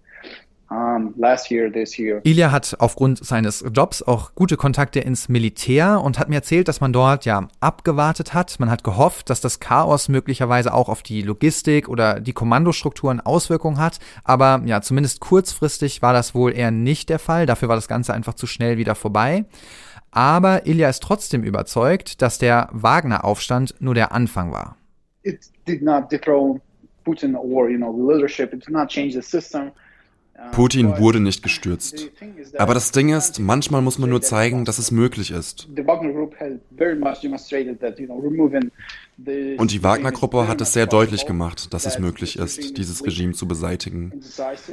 Ilya 2.24 2.52
hat 2.52 2.78
aufgrund 2.80 3.26
seines 3.26 3.66
Jobs 3.74 4.02
auch 4.02 4.36
gute 4.36 4.56
Kontakte 4.56 5.02
ins 5.02 5.28
Militär 5.28 6.00
und 6.02 6.18
hat 6.18 6.30
mir 6.30 6.36
erzählt, 6.36 6.70
dass 6.70 6.80
man 6.80 6.94
dort 6.94 7.26
ja 7.26 7.50
abgewartet 7.60 8.34
hat. 8.34 8.58
Man 8.58 8.72
hat 8.72 8.86
gehofft, 8.86 9.30
dass 9.30 9.42
das 9.42 9.60
Chaos 9.60 10.08
möglicherweise 10.08 10.74
auch 10.74 10.88
auf 10.88 11.04
die 11.04 11.24
Logistik 11.24 11.90
oder 11.90 12.22
die 12.22 12.32
Kommandostrukturen 12.32 13.20
Auswirkungen 13.20 13.80
hat. 13.80 14.00
Aber 14.24 14.62
ja, 14.66 14.82
zumindest 14.82 15.20
kurzfristig 15.20 16.02
war 16.02 16.14
das 16.14 16.34
wohl 16.34 16.54
eher 16.54 16.72
nicht 16.72 17.10
der 17.10 17.20
Fall. 17.20 17.46
Dafür 17.46 17.68
war 17.68 17.76
das 17.76 17.90
Ganze 17.90 18.14
einfach 18.14 18.36
zu 18.36 18.48
schnell 18.48 18.78
wieder 18.78 18.96
vorbei. 18.96 19.44
Aber 20.12 20.68
Ilya 20.68 20.88
ist 20.88 21.04
trotzdem 21.04 21.44
überzeugt, 21.44 22.22
dass 22.22 22.38
der 22.38 22.70
Wagner-Aufstand 22.72 23.76
nur 23.80 23.94
der 23.94 24.14
Anfang 24.14 24.54
war 24.54 24.78
it 25.24 25.52
did 25.66 25.82
not 25.82 26.10
dethrone 26.12 26.62
Putin 27.06 27.36
or 27.36 27.70
you 27.70 27.78
know 27.78 27.96
the 27.96 28.14
leadership. 28.14 28.54
It 28.54 28.66
did 28.66 28.74
not 28.74 28.90
change 28.90 29.14
the 29.14 29.22
system. 29.22 29.72
Uh, 30.42 30.52
Putin 30.52 30.98
wurde 30.98 31.20
nicht 31.20 31.44
gestürzt. 31.44 32.10
Aber 32.58 32.74
das 32.74 32.92
Ding 32.92 33.14
ist, 33.14 33.40
manchmal 33.40 33.82
muss 33.82 34.00
man 34.00 34.10
nur 34.10 34.22
zeigen, 34.22 34.66
dass 34.66 34.80
es 34.80 34.90
möglich 34.90 35.30
ist. 35.30 35.68
Und 35.68 35.78
die 39.72 39.84
Wagner-Gruppe 39.84 40.48
hat 40.48 40.62
es 40.62 40.74
sehr 40.74 40.88
deutlich 40.88 41.26
gemacht, 41.28 41.74
dass 41.74 41.86
es 41.86 42.00
möglich 42.00 42.40
ist, 42.40 42.78
dieses 42.78 43.06
Regime 43.06 43.34
zu 43.34 43.48
beseitigen. 43.48 44.22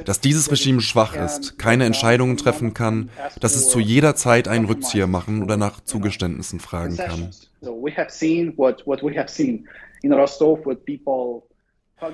Dass 0.05 0.21
dieses 0.21 0.49
Regime 0.51 0.81
schwach 0.81 1.15
ist, 1.15 1.59
keine 1.59 1.85
Entscheidungen 1.85 2.37
treffen 2.37 2.73
kann, 2.73 3.09
dass 3.39 3.55
es 3.55 3.69
zu 3.69 3.79
jeder 3.79 4.15
Zeit 4.15 4.47
einen 4.47 4.65
Rückzieher 4.65 5.07
machen 5.07 5.43
oder 5.43 5.57
nach 5.57 5.81
Zugeständnissen 5.81 6.59
fragen 6.59 6.97
kann. 6.97 7.29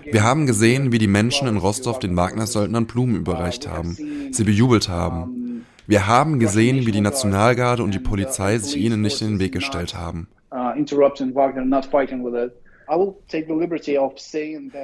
Wir 0.03 0.23
haben 0.23 0.47
gesehen, 0.47 0.91
wie 0.91 0.97
die 0.97 1.07
Menschen 1.07 1.47
in 1.47 1.57
Rostov 1.57 1.99
den 1.99 2.15
Wagner-Söldnern 2.15 2.87
Blumen 2.87 3.15
überreicht 3.15 3.67
haben, 3.67 3.95
sie 4.31 4.43
bejubelt 4.43 4.89
haben. 4.89 5.65
Wir 5.87 6.07
haben 6.07 6.39
gesehen, 6.39 6.87
wie 6.87 6.91
die 6.91 7.01
Nationalgarde 7.01 7.83
und 7.83 7.93
die 7.93 7.99
Polizei 7.99 8.57
sich 8.57 8.77
ihnen 8.77 9.01
nicht 9.01 9.21
in 9.21 9.33
den 9.33 9.39
Weg 9.39 9.51
gestellt 9.51 9.93
haben. 9.93 10.27
Uh, 10.51 10.71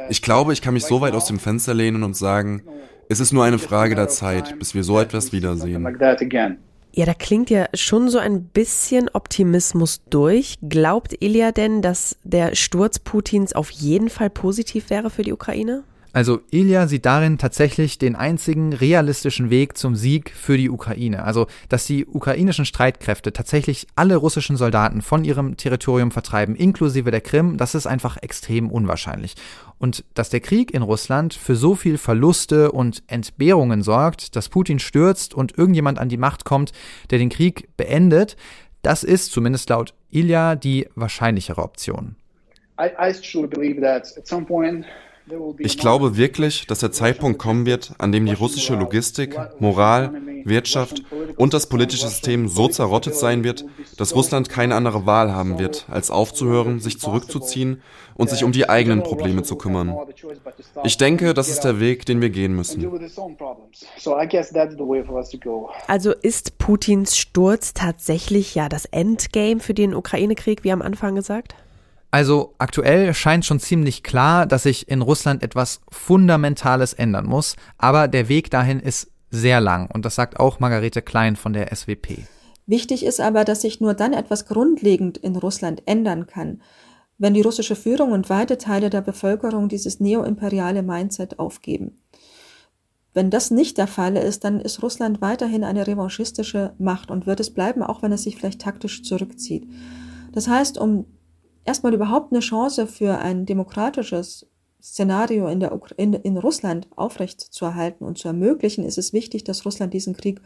ich 0.10 0.22
glaube, 0.22 0.54
ich 0.54 0.62
kann 0.62 0.74
mich 0.74 0.86
so 0.86 1.02
weit 1.02 1.14
aus 1.14 1.26
dem 1.26 1.40
Fenster 1.40 1.74
lehnen 1.74 2.04
und 2.04 2.16
sagen, 2.16 2.62
es 3.10 3.20
ist 3.20 3.32
nur 3.32 3.44
eine 3.44 3.58
Frage 3.58 3.96
der 3.96 4.10
Zeit, 4.10 4.60
bis 4.60 4.76
wir 4.76 4.84
so 4.84 5.00
etwas 5.00 5.34
wiedersehen. 5.34 5.84
Ja, 6.94 7.06
da 7.06 7.14
klingt 7.14 7.50
ja 7.50 7.68
schon 7.74 8.10
so 8.10 8.18
ein 8.18 8.44
bisschen 8.44 9.10
Optimismus 9.14 10.02
durch. 10.10 10.56
Glaubt 10.62 11.16
Ilya 11.22 11.52
denn, 11.52 11.82
dass 11.82 12.18
der 12.24 12.56
Sturz 12.56 13.00
Putins 13.00 13.54
auf 13.54 13.72
jeden 13.72 14.10
Fall 14.10 14.30
positiv 14.30 14.90
wäre 14.90 15.10
für 15.10 15.24
die 15.24 15.32
Ukraine? 15.32 15.84
Also 16.14 16.42
Ilya 16.52 16.88
sieht 16.88 17.06
darin 17.06 17.38
tatsächlich 17.38 17.98
den 17.98 18.16
einzigen 18.16 18.74
realistischen 18.74 19.50
Weg 19.50 19.78
zum 19.78 19.96
Sieg 19.96 20.32
für 20.32 20.58
die 20.58 20.70
Ukraine. 20.70 21.24
Also, 21.24 21.48
dass 21.70 21.86
die 21.86 22.06
ukrainischen 22.06 22.66
Streitkräfte 22.66 23.32
tatsächlich 23.32 23.88
alle 23.96 24.18
russischen 24.18 24.58
Soldaten 24.58 25.02
von 25.02 25.24
ihrem 25.24 25.56
Territorium 25.56 26.12
vertreiben, 26.12 26.56
inklusive 26.56 27.12
der 27.12 27.22
Krim, 27.22 27.58
das 27.58 27.76
ist 27.76 27.88
einfach 27.88 28.18
extrem 28.18 28.70
unwahrscheinlich. 28.70 29.36
Und 29.80 30.04
dass 30.14 30.30
der 30.30 30.42
Krieg 30.42 30.72
in 30.72 30.82
Russland 30.82 31.34
für 31.34 31.56
so 31.56 31.76
viel 31.76 31.98
Verluste 31.98 32.74
und 32.74 33.04
Entbehrungen 33.08 33.82
sorgt, 33.82 34.36
dass 34.36 34.50
Putin 34.50 34.80
stürzt 34.80 35.34
und 35.34 35.58
irgendjemand 35.58 35.98
an 35.98 36.10
die 36.10 36.18
Macht 36.18 36.44
kommt, 36.44 36.74
der 37.10 37.20
den 37.20 37.30
Krieg 37.30 37.70
beendet, 37.78 38.36
das 38.82 39.04
ist 39.04 39.32
zumindest 39.32 39.70
laut 39.70 39.94
Ilya 40.10 40.56
die 40.56 40.88
wahrscheinlichere 40.96 41.62
Option. 41.62 42.16
Ich 45.60 45.78
glaube 45.78 46.18
wirklich, 46.18 46.68
dass 46.68 46.80
der 46.80 46.92
Zeitpunkt 46.92 47.40
kommen 47.40 47.66
wird, 47.66 47.94
an 47.98 48.12
dem 48.12 48.26
die 48.26 48.34
russische 48.34 48.76
Logistik, 48.76 49.38
Moral, 49.60 50.14
Wirtschaft 50.46 51.04
und 51.38 51.54
das 51.54 51.68
politische 51.68 52.08
System 52.08 52.48
so 52.48 52.68
zerrottet 52.68 53.16
sein 53.16 53.44
wird, 53.44 53.66
dass 53.98 54.16
Russland 54.16 54.50
keine 54.50 54.76
andere 54.76 55.06
Wahl 55.06 55.34
haben 55.34 55.60
wird, 55.60 55.86
als 55.90 56.12
aufzuhören, 56.12 56.80
sich 56.80 57.00
zurückzuziehen 57.00 57.82
und 58.16 58.30
sich 58.30 58.44
um 58.44 58.52
die 58.52 58.70
eigenen 58.70 59.04
Probleme 59.04 59.44
zu 59.44 59.56
kümmern. 59.56 59.96
Ich 60.84 60.98
denke, 60.98 61.34
das 61.34 61.50
ist 61.50 61.62
der 61.62 61.80
Weg, 61.80 62.06
den 62.06 62.22
wir 62.22 62.30
gehen 62.30 62.56
müssen. 62.56 62.88
Also 65.88 66.12
ist 66.12 66.58
Putins 66.58 67.18
Sturz 67.18 67.74
tatsächlich 67.74 68.56
ja 68.56 68.70
das 68.70 68.86
Endgame 68.86 69.60
für 69.60 69.74
den 69.74 69.94
Ukraine-Krieg, 69.94 70.64
wie 70.64 70.72
am 70.72 70.82
Anfang 70.82 71.16
gesagt? 71.16 71.56
Also 72.12 72.56
aktuell 72.58 73.14
scheint 73.14 73.46
schon 73.46 73.62
ziemlich 73.62 74.04
klar, 74.04 74.46
dass 74.46 74.64
sich 74.64 74.90
in 74.90 75.02
Russland 75.02 75.42
etwas 75.42 75.80
Fundamentales 75.90 76.94
ändern 76.94 77.26
muss, 77.26 77.56
aber 77.78 78.10
der 78.10 78.28
Weg 78.28 78.52
dahin 78.52 78.82
ist 78.82 79.10
sehr 79.30 79.62
lang 79.62 79.90
und 79.90 80.04
das 80.04 80.16
sagt 80.16 80.38
auch 80.38 80.60
Margarete 80.60 81.02
Klein 81.02 81.38
von 81.38 81.54
der 81.54 81.74
SWP. 81.74 82.20
Wichtig 82.68 83.06
ist 83.06 83.22
aber, 83.22 83.46
dass 83.46 83.62
sich 83.62 83.80
nur 83.80 83.94
dann 83.94 84.12
etwas 84.12 84.46
grundlegend 84.46 85.18
in 85.18 85.38
Russland 85.38 85.84
ändern 85.86 86.28
kann, 86.28 86.62
wenn 87.18 87.34
die 87.34 87.42
russische 87.42 87.76
Führung 87.76 88.12
und 88.12 88.30
weite 88.30 88.58
Teile 88.58 88.90
der 88.90 89.02
Bevölkerung 89.02 89.70
dieses 89.70 90.02
neoimperiale 90.02 90.84
Mindset 90.84 91.40
aufgeben. 91.40 92.02
Wenn 93.14 93.30
das 93.30 93.52
nicht 93.52 93.78
der 93.78 93.88
Fall 93.88 94.16
ist, 94.18 94.44
dann 94.44 94.60
ist 94.60 94.84
Russland 94.84 95.22
weiterhin 95.22 95.64
eine 95.64 95.86
revanchistische 95.86 96.74
Macht 96.78 97.12
und 97.12 97.26
wird 97.26 97.40
es 97.40 97.54
bleiben, 97.54 97.84
auch 97.84 98.02
wenn 98.02 98.12
es 98.12 98.24
sich 98.24 98.38
vielleicht 98.38 98.62
taktisch 98.62 99.04
zurückzieht. 99.04 99.68
Das 100.32 100.48
heißt, 100.48 100.78
um 100.78 101.06
erstmal 101.66 101.94
überhaupt 101.94 102.32
eine 102.32 102.42
Chance 102.42 102.88
für 102.88 103.20
ein 103.20 103.46
demokratisches 103.46 104.48
Szenario 104.82 105.48
in, 105.48 105.60
der 105.60 105.80
in, 105.98 106.14
in 106.14 106.38
Russland 106.38 106.88
aufrechtzuerhalten 106.96 108.06
und 108.06 108.18
zu 108.18 108.28
ermöglichen, 108.28 108.84
ist 108.84 108.98
es 108.98 109.14
wichtig, 109.14 109.44
dass 109.44 109.66
Russland 109.66 109.94
diesen 109.94 110.16
Krieg 110.16 110.42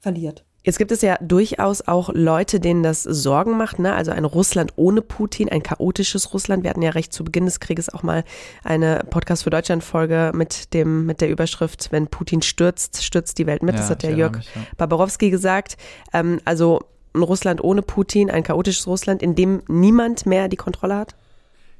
verliert. 0.00 0.44
Jetzt 0.64 0.78
gibt 0.78 0.90
es 0.90 1.00
ja 1.00 1.16
durchaus 1.20 1.86
auch 1.86 2.10
Leute, 2.12 2.58
denen 2.58 2.82
das 2.82 3.04
Sorgen 3.04 3.56
macht, 3.56 3.78
ne? 3.78 3.94
Also 3.94 4.10
ein 4.10 4.24
Russland 4.24 4.72
ohne 4.74 5.00
Putin, 5.00 5.48
ein 5.48 5.62
chaotisches 5.62 6.34
Russland. 6.34 6.64
Wir 6.64 6.70
hatten 6.70 6.82
ja 6.82 6.90
recht 6.90 7.12
zu 7.12 7.22
Beginn 7.22 7.44
des 7.44 7.60
Krieges 7.60 7.88
auch 7.94 8.02
mal 8.02 8.24
eine 8.64 9.06
Podcast 9.08 9.44
für 9.44 9.50
Deutschland 9.50 9.84
Folge 9.84 10.32
mit 10.34 10.74
dem 10.74 11.06
mit 11.06 11.20
der 11.20 11.30
Überschrift 11.30 11.92
"Wenn 11.92 12.08
Putin 12.08 12.42
stürzt, 12.42 13.04
stürzt 13.04 13.38
die 13.38 13.46
Welt 13.46 13.62
mit". 13.62 13.76
Ja, 13.76 13.80
das 13.80 13.90
hat 13.90 14.02
der 14.02 14.16
Jörg 14.16 14.38
mich, 14.38 14.50
ja. 14.56 14.62
Barbarowski 14.76 15.30
gesagt. 15.30 15.76
Ähm, 16.12 16.40
also 16.44 16.80
ein 17.16 17.22
Russland 17.22 17.62
ohne 17.62 17.82
Putin, 17.82 18.30
ein 18.30 18.42
chaotisches 18.42 18.86
Russland, 18.86 19.22
in 19.22 19.34
dem 19.34 19.62
niemand 19.68 20.26
mehr 20.26 20.48
die 20.48 20.56
Kontrolle 20.56 20.96
hat? 20.96 21.16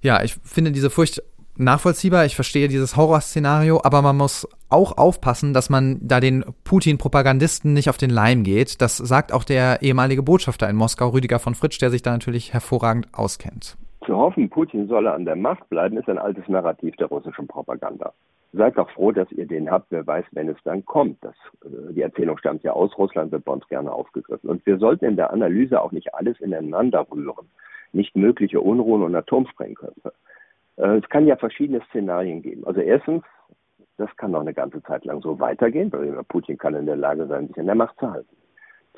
Ja, 0.00 0.22
ich 0.22 0.36
finde 0.44 0.72
diese 0.72 0.90
Furcht 0.90 1.22
nachvollziehbar. 1.58 2.24
Ich 2.24 2.34
verstehe 2.34 2.68
dieses 2.68 2.96
Horrorszenario, 2.96 3.80
aber 3.82 4.02
man 4.02 4.16
muss 4.16 4.48
auch 4.68 4.98
aufpassen, 4.98 5.54
dass 5.54 5.70
man 5.70 5.98
da 6.02 6.20
den 6.20 6.44
Putin-Propagandisten 6.64 7.72
nicht 7.72 7.88
auf 7.88 7.96
den 7.96 8.10
Leim 8.10 8.42
geht. 8.42 8.80
Das 8.80 8.96
sagt 8.96 9.32
auch 9.32 9.44
der 9.44 9.82
ehemalige 9.82 10.22
Botschafter 10.22 10.68
in 10.68 10.76
Moskau, 10.76 11.08
Rüdiger 11.08 11.38
von 11.38 11.54
Fritsch, 11.54 11.80
der 11.80 11.90
sich 11.90 12.02
da 12.02 12.12
natürlich 12.12 12.52
hervorragend 12.52 13.08
auskennt. 13.12 13.76
Zu 14.04 14.16
hoffen, 14.16 14.50
Putin 14.50 14.86
solle 14.88 15.12
an 15.12 15.24
der 15.24 15.36
Macht 15.36 15.68
bleiben, 15.68 15.96
ist 15.96 16.08
ein 16.08 16.18
altes 16.18 16.46
Narrativ 16.48 16.94
der 16.96 17.08
russischen 17.08 17.46
Propaganda. 17.46 18.12
Seid 18.56 18.78
doch 18.78 18.88
froh, 18.90 19.12
dass 19.12 19.30
ihr 19.32 19.46
den 19.46 19.70
habt. 19.70 19.90
Wer 19.90 20.06
weiß, 20.06 20.24
wenn 20.32 20.48
es 20.48 20.56
dann 20.64 20.84
kommt. 20.86 21.22
Das, 21.22 21.34
äh, 21.64 21.92
die 21.92 22.00
Erzählung 22.00 22.38
stammt 22.38 22.62
ja 22.62 22.72
aus 22.72 22.96
Russland, 22.96 23.30
wird 23.30 23.44
bei 23.44 23.52
uns 23.52 23.68
gerne 23.68 23.92
aufgegriffen. 23.92 24.48
Und 24.48 24.64
wir 24.64 24.78
sollten 24.78 25.04
in 25.04 25.16
der 25.16 25.30
Analyse 25.30 25.80
auch 25.80 25.92
nicht 25.92 26.14
alles 26.14 26.40
ineinander 26.40 27.06
rühren. 27.10 27.48
Nicht 27.92 28.16
mögliche 28.16 28.60
Unruhen 28.60 29.02
und 29.02 29.14
Atomsprengköpfe. 29.14 30.12
Äh, 30.76 30.98
es 30.98 31.08
kann 31.10 31.26
ja 31.26 31.36
verschiedene 31.36 31.82
Szenarien 31.88 32.40
geben. 32.40 32.66
Also 32.66 32.80
erstens, 32.80 33.24
das 33.98 34.14
kann 34.16 34.30
noch 34.30 34.40
eine 34.40 34.54
ganze 34.54 34.82
Zeit 34.82 35.04
lang 35.04 35.20
so 35.20 35.38
weitergehen, 35.38 35.92
weil 35.92 36.22
Putin 36.24 36.56
kann 36.56 36.74
in 36.74 36.86
der 36.86 36.96
Lage 36.96 37.26
sein, 37.26 37.48
sich 37.48 37.58
in 37.58 37.66
der 37.66 37.74
Macht 37.74 37.98
zu 37.98 38.10
halten. 38.10 38.36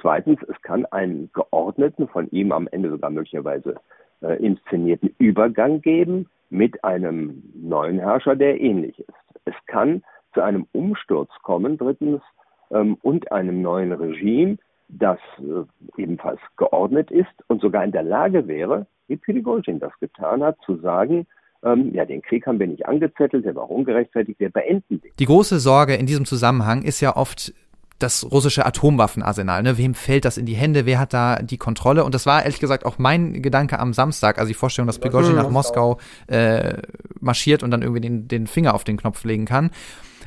Zweitens, 0.00 0.40
es 0.44 0.62
kann 0.62 0.86
einen 0.86 1.30
geordneten, 1.32 2.06
von 2.06 2.30
ihm 2.30 2.52
am 2.52 2.68
Ende 2.68 2.90
sogar 2.90 3.10
möglicherweise 3.10 3.74
äh, 4.22 4.42
inszenierten 4.44 5.14
Übergang 5.18 5.80
geben 5.80 6.26
mit 6.50 6.82
einem 6.84 7.42
neuen 7.54 7.98
Herrscher, 7.98 8.36
der 8.36 8.60
ähnlich 8.60 8.98
ist. 8.98 9.12
Es 9.44 9.54
kann 9.66 10.02
zu 10.34 10.40
einem 10.42 10.66
Umsturz 10.72 11.30
kommen, 11.42 11.78
drittens, 11.78 12.22
ähm, 12.70 12.96
und 13.02 13.32
einem 13.32 13.62
neuen 13.62 13.92
Regime, 13.92 14.58
das 14.88 15.18
äh, 15.38 16.00
ebenfalls 16.00 16.40
geordnet 16.56 17.10
ist 17.10 17.32
und 17.48 17.60
sogar 17.60 17.84
in 17.84 17.92
der 17.92 18.02
Lage 18.02 18.46
wäre, 18.46 18.86
wie 19.06 19.16
Prigozhin 19.16 19.80
das 19.80 19.92
getan 20.00 20.42
hat, 20.42 20.56
zu 20.64 20.76
sagen, 20.76 21.26
ähm, 21.62 21.92
ja, 21.92 22.04
den 22.04 22.22
Krieg 22.22 22.46
haben 22.46 22.58
wir 22.58 22.66
nicht 22.66 22.86
angezettelt, 22.86 23.44
der 23.44 23.54
war 23.54 23.68
ungerechtfertigt, 23.70 24.38
wir 24.38 24.50
beenden 24.50 25.00
den. 25.00 25.10
Die 25.18 25.24
große 25.24 25.58
Sorge 25.58 25.94
in 25.94 26.06
diesem 26.06 26.24
Zusammenhang 26.24 26.82
ist 26.82 27.00
ja 27.00 27.16
oft 27.16 27.52
das 27.98 28.30
russische 28.30 28.64
Atomwaffenarsenal. 28.64 29.62
Ne? 29.62 29.76
Wem 29.76 29.94
fällt 29.94 30.24
das 30.24 30.38
in 30.38 30.46
die 30.46 30.54
Hände? 30.54 30.86
Wer 30.86 31.00
hat 31.00 31.12
da 31.12 31.36
die 31.36 31.58
Kontrolle? 31.58 32.04
Und 32.04 32.14
das 32.14 32.26
war 32.26 32.42
ehrlich 32.42 32.60
gesagt 32.60 32.86
auch 32.86 32.98
mein 32.98 33.42
Gedanke 33.42 33.78
am 33.78 33.92
Samstag, 33.92 34.38
also 34.38 34.48
die 34.48 34.54
Vorstellung, 34.54 34.86
dass 34.86 35.00
Prigozhin 35.00 35.34
nach 35.34 35.50
Moskau 35.50 35.98
äh, 36.28 36.82
marschiert 37.20 37.62
und 37.62 37.70
dann 37.70 37.82
irgendwie 37.82 38.00
den, 38.00 38.28
den 38.28 38.46
Finger 38.46 38.74
auf 38.74 38.84
den 38.84 38.96
Knopf 38.96 39.24
legen 39.24 39.46
kann. 39.46 39.70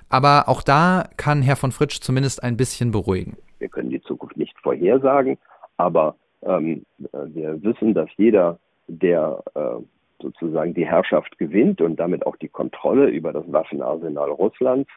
Aber 0.09 0.49
auch 0.49 0.61
da 0.61 1.05
kann 1.15 1.41
Herr 1.41 1.55
von 1.55 1.71
Fritsch 1.71 2.01
zumindest 2.01 2.43
ein 2.43 2.57
bisschen 2.57 2.91
beruhigen. 2.91 3.37
Wir 3.59 3.69
können 3.69 3.89
die 3.89 4.01
Zukunft 4.01 4.35
nicht 4.35 4.57
vorhersagen, 4.61 5.37
aber 5.77 6.15
ähm, 6.43 6.85
wir 6.97 7.63
wissen, 7.63 7.93
dass 7.93 8.09
jeder, 8.17 8.59
der 8.87 9.41
äh, 9.55 9.81
sozusagen 10.21 10.73
die 10.73 10.85
Herrschaft 10.85 11.37
gewinnt 11.37 11.81
und 11.81 11.97
damit 11.97 12.25
auch 12.25 12.35
die 12.35 12.49
Kontrolle 12.49 13.07
über 13.07 13.31
das 13.31 13.49
Waffenarsenal 13.51 14.29
Russlands, 14.29 14.89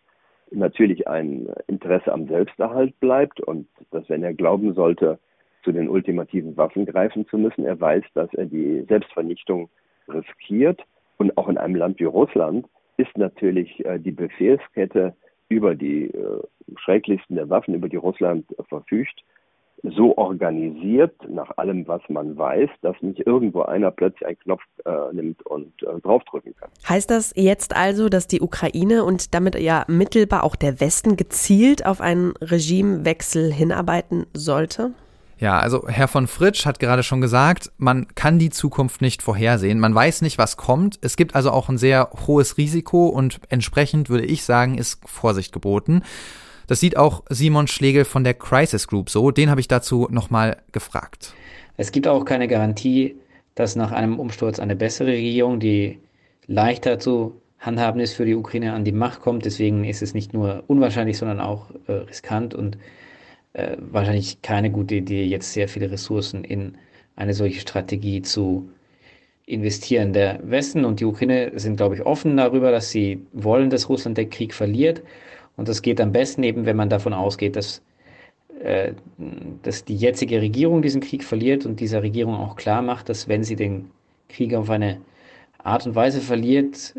natürlich 0.50 1.09
ein 1.09 1.48
Interesse 1.66 2.12
am 2.12 2.26
Selbsterhalt 2.26 2.98
bleibt 3.00 3.40
und 3.40 3.68
dass, 3.90 4.09
wenn 4.09 4.22
er 4.22 4.35
glauben 4.35 4.74
sollte, 4.74 5.18
zu 5.62 5.72
den 5.72 5.88
ultimativen 5.88 6.57
Waffen 6.57 6.85
greifen 6.87 7.26
zu 7.26 7.38
müssen, 7.38 7.64
er 7.64 7.80
weiß, 7.80 8.04
dass 8.14 8.33
er 8.35 8.44
die 8.46 8.85
Selbstvernichtung 8.88 9.70
riskiert. 10.09 10.83
Und 11.16 11.37
auch 11.38 11.48
in 11.48 11.59
einem 11.59 11.76
Land 11.76 12.00
wie 12.00 12.04
Russland 12.04 12.66
ist 12.96 13.16
natürlich 13.16 13.85
äh, 13.85 13.98
die 13.98 14.12
Befehlskette 14.12 15.14
über 15.48 15.74
die 15.74 16.11
äh, 16.11 16.42
schrecklichsten 16.76 17.37
der 17.37 17.48
Waffen, 17.48 17.74
über 17.74 17.88
die 17.88 17.96
Russland 17.96 18.46
verfügt, 18.68 19.24
so 19.96 20.16
organisiert, 20.16 21.14
nach 21.28 21.50
allem, 21.58 21.86
was 21.86 22.00
man 22.08 22.36
weiß, 22.36 22.70
dass 22.80 22.96
nicht 23.02 23.26
irgendwo 23.26 23.62
einer 23.62 23.90
plötzlich 23.90 24.26
einen 24.26 24.38
Knopf 24.38 24.62
äh, 24.84 24.90
nimmt 25.12 25.44
und 25.46 25.72
äh, 25.82 26.00
draufdrücken 26.00 26.54
kann. 26.56 26.70
Heißt 26.88 27.10
das 27.10 27.32
jetzt 27.36 27.76
also, 27.76 28.08
dass 28.08 28.26
die 28.26 28.40
Ukraine 28.40 29.04
und 29.04 29.34
damit 29.34 29.58
ja 29.60 29.84
mittelbar 29.86 30.44
auch 30.44 30.56
der 30.56 30.80
Westen 30.80 31.16
gezielt 31.16 31.84
auf 31.84 32.00
einen 32.00 32.32
Regimewechsel 32.40 33.52
hinarbeiten 33.52 34.26
sollte? 34.32 34.92
Ja, 35.38 35.58
also 35.58 35.88
Herr 35.88 36.08
von 36.08 36.26
Fritsch 36.26 36.64
hat 36.64 36.78
gerade 36.78 37.02
schon 37.02 37.20
gesagt, 37.20 37.72
man 37.76 38.06
kann 38.14 38.38
die 38.38 38.50
Zukunft 38.50 39.02
nicht 39.02 39.20
vorhersehen. 39.20 39.80
Man 39.80 39.94
weiß 39.94 40.22
nicht, 40.22 40.38
was 40.38 40.56
kommt. 40.56 40.98
Es 41.02 41.16
gibt 41.16 41.34
also 41.34 41.50
auch 41.50 41.68
ein 41.68 41.76
sehr 41.76 42.10
hohes 42.26 42.56
Risiko 42.56 43.08
und 43.08 43.40
entsprechend 43.48 44.08
würde 44.08 44.24
ich 44.24 44.44
sagen, 44.44 44.78
ist 44.78 45.00
Vorsicht 45.06 45.52
geboten. 45.52 46.02
Das 46.66 46.81
sieht 46.81 46.96
auch 46.96 47.22
Simon 47.29 47.66
Schlegel 47.66 48.05
von 48.05 48.24
der 48.24 48.35
Crisis 48.35 48.87
Group 48.88 49.11
so. 49.11 49.31
Den 49.31 49.50
habe 49.50 49.61
ich 49.61 49.68
dazu 49.68 50.09
nochmal 50.11 50.59
gefragt. 50.72 51.35
Es 51.77 51.92
gibt 51.92 52.07
auch 52.07 52.24
keine 52.24 52.48
Garantie, 52.48 53.16
dass 53.55 53.77
nach 53.77 53.92
einem 53.92 54.18
Umsturz 54.18 54.59
eine 54.59 54.77
bessere 54.77 55.09
Regierung, 55.09 55.61
die 55.61 55.98
leichter 56.46 56.98
zu 56.98 57.40
handhaben 57.59 58.00
ist 58.00 58.14
für 58.14 58.27
die 58.27 58.35
Ukraine, 58.35 58.72
an 58.72 58.85
die 58.85 58.92
Macht 58.92 59.20
kommt. 59.20 59.44
Deswegen 59.44 59.85
ist 59.85 60.03
es 60.03 60.14
nicht 60.14 60.35
nur 60.35 60.64
unwahrscheinlich, 60.66 61.18
sondern 61.18 61.40
auch 61.40 61.70
äh, 61.87 61.92
riskant 61.92 62.55
und 62.55 62.79
äh, 63.55 63.77
wahrscheinlich 63.79 64.42
keine 64.42 64.70
gute 64.70 64.96
Idee, 64.96 65.24
jetzt 65.24 65.53
sehr 65.53 65.68
viele 65.68 65.90
Ressourcen 65.90 66.44
in 66.44 66.77
eine 67.16 67.35
solche 67.35 67.61
Strategie 67.61 68.22
zu 68.22 68.68
investieren. 69.46 70.12
Der 70.12 70.40
Westen 70.42 70.85
und 70.85 71.00
die 71.00 71.05
Ukraine 71.05 71.53
sind, 71.55 71.77
glaube 71.77 71.94
ich, 71.94 72.03
offen 72.03 72.37
darüber, 72.37 72.70
dass 72.70 72.90
sie 72.90 73.25
wollen, 73.33 73.71
dass 73.71 73.88
Russland 73.88 74.19
den 74.19 74.31
Krieg 74.31 74.54
verliert. 74.54 75.02
Und 75.57 75.69
das 75.69 75.83
geht 75.83 76.00
am 76.00 76.13
besten 76.13 76.42
eben, 76.42 76.67
wenn 76.67 76.77
man 76.77 76.88
davon 76.88 77.13
ausgeht, 77.13 77.57
dass, 77.57 77.83
äh, 78.63 78.92
dass 79.63 79.85
die 79.85 79.96
jetzige 79.96 80.40
Regierung 80.40 80.83
diesen 80.83 81.00
Krieg 81.00 81.25
verliert 81.25 81.67
und 81.67 81.81
dieser 81.81 82.02
Regierung 82.02 82.35
auch 82.35 82.57
klar 82.57 82.83
macht, 82.83 83.09
dass 83.09 83.29
wenn 83.29 83.44
sie 83.44 83.57
den 83.57 83.90
Krieg 84.29 84.55
auf 84.55 84.71
eine 84.71 85.00
Art 85.59 85.87
und 85.87 85.94
Weise 85.94 86.21
verliert, 86.21 86.94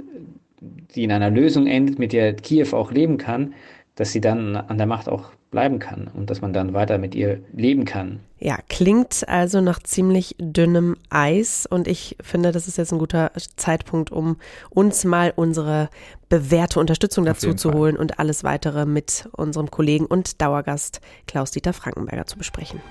die 0.96 1.04
in 1.04 1.12
einer 1.12 1.30
Lösung 1.30 1.68
endet, 1.68 2.00
mit 2.00 2.14
der 2.14 2.34
Kiew 2.34 2.74
auch 2.74 2.92
leben 2.92 3.18
kann, 3.18 3.54
dass 3.96 4.12
sie 4.12 4.22
dann 4.22 4.56
an 4.56 4.78
der 4.78 4.88
Macht 4.88 5.10
auch 5.10 5.32
bleiben 5.52 5.80
kann 5.80 6.10
und 6.14 6.30
dass 6.30 6.42
man 6.42 6.52
dann 6.52 6.74
weiter 6.74 6.98
mit 6.98 7.16
ihr 7.16 7.40
leben 7.54 7.86
kann. 7.86 8.20
Ja, 8.40 8.58
klingt 8.68 9.28
also 9.28 9.62
nach 9.62 9.80
ziemlich 9.80 10.36
dünnem 10.38 10.98
Eis 11.10 11.66
und 11.66 11.88
ich 11.88 12.18
finde, 12.22 12.52
das 12.52 12.68
ist 12.68 12.78
jetzt 12.78 12.92
ein 12.92 13.00
guter 13.00 13.32
Zeitpunkt, 13.56 14.12
um 14.12 14.36
uns 14.70 15.06
mal 15.06 15.32
unsere 15.36 15.90
bewährte 16.28 16.80
Unterstützung 16.82 17.24
dazu 17.24 17.54
zu 17.54 17.72
holen 17.72 17.96
und 17.96 18.20
alles 18.20 18.44
weitere 18.44 18.86
mit 18.86 19.30
unserem 19.32 19.72
Kollegen 19.72 20.06
und 20.06 20.42
Dauergast 20.42 21.00
Klaus-Dieter 21.28 21.72
Frankenberger 21.72 22.26
zu 22.26 22.38
besprechen. 22.38 22.82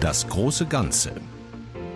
Das 0.00 0.28
große 0.28 0.66
Ganze. 0.66 1.12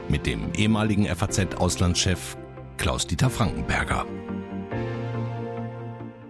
mit 0.09 0.26
dem 0.26 0.53
ehemaligen 0.55 1.07
FAZ-Auslandschef 1.07 2.36
Klaus-Dieter 2.78 3.28
Frankenberger. 3.28 4.07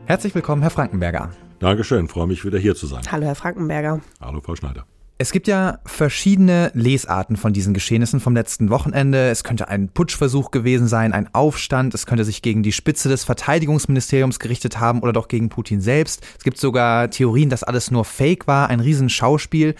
Herzlich 0.09 0.35
willkommen, 0.35 0.63
Herr 0.63 0.71
Frankenberger. 0.71 1.33
Dankeschön, 1.59 2.09
freue 2.09 2.27
mich 2.27 2.43
wieder 2.43 2.59
hier 2.59 2.75
zu 2.75 2.87
sein. 2.87 3.03
Hallo, 3.13 3.27
Herr 3.27 3.35
Frankenberger. 3.35 4.01
Hallo, 4.23 4.41
Frau 4.41 4.57
Schneider. 4.57 4.87
Es 5.19 5.33
gibt 5.33 5.47
ja 5.49 5.81
verschiedene 5.85 6.71
Lesarten 6.73 7.37
von 7.37 7.53
diesen 7.53 7.75
Geschehnissen 7.75 8.19
vom 8.19 8.33
letzten 8.33 8.71
Wochenende. 8.71 9.29
Es 9.29 9.45
könnte 9.45 9.69
ein 9.69 9.91
Putschversuch 9.91 10.51
gewesen 10.51 10.89
sein, 10.89 11.13
ein 11.13 11.29
Aufstand. 11.35 11.93
Es 11.93 12.07
könnte 12.07 12.25
sich 12.25 12.41
gegen 12.41 12.63
die 12.63 12.73
Spitze 12.73 13.11
des 13.11 13.25
Verteidigungsministeriums 13.25 14.39
gerichtet 14.39 14.81
haben 14.81 15.01
oder 15.01 15.13
doch 15.13 15.29
gegen 15.29 15.51
Putin 15.51 15.83
selbst. 15.83 16.25
Es 16.39 16.43
gibt 16.43 16.57
sogar 16.57 17.11
Theorien, 17.11 17.51
dass 17.51 17.63
alles 17.63 17.91
nur 17.91 18.07
Fake 18.07 18.47
war, 18.47 18.71
ein 18.71 18.81
Riesenschauspiel. 18.81 19.75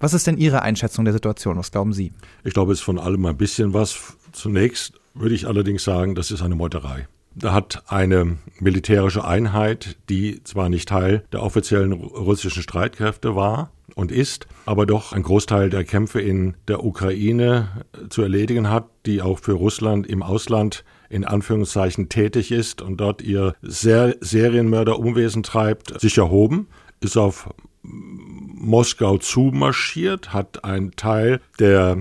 Was 0.00 0.14
ist 0.14 0.26
denn 0.26 0.38
Ihre 0.38 0.62
Einschätzung 0.62 1.04
der 1.04 1.12
Situation? 1.12 1.58
Was 1.58 1.72
glauben 1.72 1.92
Sie? 1.92 2.10
Ich 2.42 2.54
glaube, 2.54 2.72
es 2.72 2.78
ist 2.78 2.84
von 2.86 2.98
allem 2.98 3.26
ein 3.26 3.36
bisschen 3.36 3.74
was. 3.74 4.16
Zunächst 4.32 4.94
würde 5.12 5.34
ich 5.34 5.46
allerdings 5.46 5.84
sagen, 5.84 6.14
das 6.14 6.30
ist 6.30 6.40
eine 6.40 6.54
Meuterei. 6.54 7.06
Da 7.36 7.52
hat 7.52 7.82
eine 7.88 8.38
militärische 8.60 9.24
Einheit, 9.24 9.96
die 10.08 10.42
zwar 10.44 10.68
nicht 10.68 10.88
Teil 10.88 11.24
der 11.32 11.42
offiziellen 11.42 11.92
russischen 11.92 12.62
Streitkräfte 12.62 13.34
war, 13.34 13.70
und 13.94 14.10
ist, 14.12 14.46
aber 14.66 14.86
doch 14.86 15.12
ein 15.12 15.22
Großteil 15.22 15.70
der 15.70 15.84
Kämpfe 15.84 16.20
in 16.20 16.54
der 16.68 16.84
Ukraine 16.84 17.84
äh, 17.92 18.08
zu 18.08 18.22
erledigen 18.22 18.70
hat, 18.70 18.88
die 19.06 19.22
auch 19.22 19.38
für 19.38 19.52
Russland 19.52 20.06
im 20.06 20.22
Ausland 20.22 20.84
in 21.08 21.24
Anführungszeichen 21.24 22.08
tätig 22.08 22.50
ist 22.50 22.82
und 22.82 22.96
dort 22.96 23.22
ihr 23.22 23.54
Ser 23.62 24.16
Serienmörderumwesen 24.20 25.42
treibt, 25.42 26.00
sich 26.00 26.18
erhoben, 26.18 26.66
ist 27.00 27.16
auf 27.16 27.50
Moskau 27.82 29.18
zumarschiert, 29.18 30.32
hat 30.32 30.64
einen 30.64 30.92
Teil 30.92 31.40
der 31.58 31.98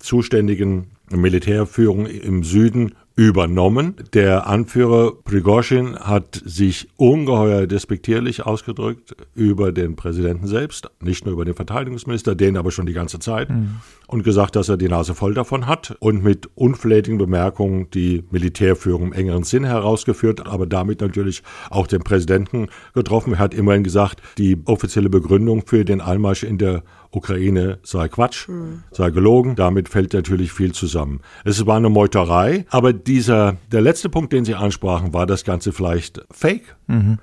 zuständigen 0.00 0.92
Militärführung 1.10 2.06
im 2.06 2.44
Süden 2.44 2.94
übernommen. 3.18 3.96
Der 4.14 4.46
Anführer 4.46 5.10
Prigozhin 5.24 5.98
hat 5.98 6.40
sich 6.44 6.86
ungeheuer 6.96 7.66
despektierlich 7.66 8.46
ausgedrückt 8.46 9.16
über 9.34 9.72
den 9.72 9.96
Präsidenten 9.96 10.46
selbst, 10.46 10.88
nicht 11.02 11.24
nur 11.24 11.34
über 11.34 11.44
den 11.44 11.56
Verteidigungsminister, 11.56 12.36
den 12.36 12.56
aber 12.56 12.70
schon 12.70 12.86
die 12.86 12.92
ganze 12.92 13.18
Zeit, 13.18 13.50
mhm. 13.50 13.80
und 14.06 14.22
gesagt, 14.22 14.54
dass 14.54 14.68
er 14.68 14.76
die 14.76 14.86
Nase 14.86 15.16
voll 15.16 15.34
davon 15.34 15.66
hat 15.66 15.96
und 15.98 16.22
mit 16.22 16.48
unflätigen 16.54 17.18
Bemerkungen 17.18 17.90
die 17.90 18.22
Militärführung 18.30 19.06
im 19.06 19.12
engeren 19.12 19.42
Sinn 19.42 19.64
herausgeführt, 19.64 20.46
aber 20.46 20.66
damit 20.66 21.00
natürlich 21.00 21.42
auch 21.70 21.88
den 21.88 22.04
Präsidenten 22.04 22.68
getroffen. 22.94 23.32
Er 23.32 23.40
hat 23.40 23.52
immerhin 23.52 23.82
gesagt, 23.82 24.22
die 24.38 24.58
offizielle 24.64 25.10
Begründung 25.10 25.66
für 25.66 25.84
den 25.84 26.00
Einmarsch 26.00 26.44
in 26.44 26.56
der 26.56 26.84
Ukraine 27.10 27.78
sei 27.82 28.08
Quatsch, 28.08 28.48
mhm. 28.48 28.82
sei 28.90 29.10
gelogen. 29.10 29.56
Damit 29.56 29.88
fällt 29.88 30.12
natürlich 30.12 30.52
viel 30.52 30.72
zusammen. 30.72 31.20
Es 31.44 31.64
war 31.66 31.76
eine 31.76 31.88
Meuterei, 31.88 32.66
aber 32.70 32.92
dieser, 32.92 33.56
der 33.72 33.80
letzte 33.80 34.08
Punkt, 34.08 34.32
den 34.32 34.44
Sie 34.44 34.54
ansprachen, 34.54 35.14
war 35.14 35.26
das 35.26 35.44
Ganze 35.44 35.72
vielleicht 35.72 36.20
fake? 36.30 36.76
Mhm. 36.86 37.18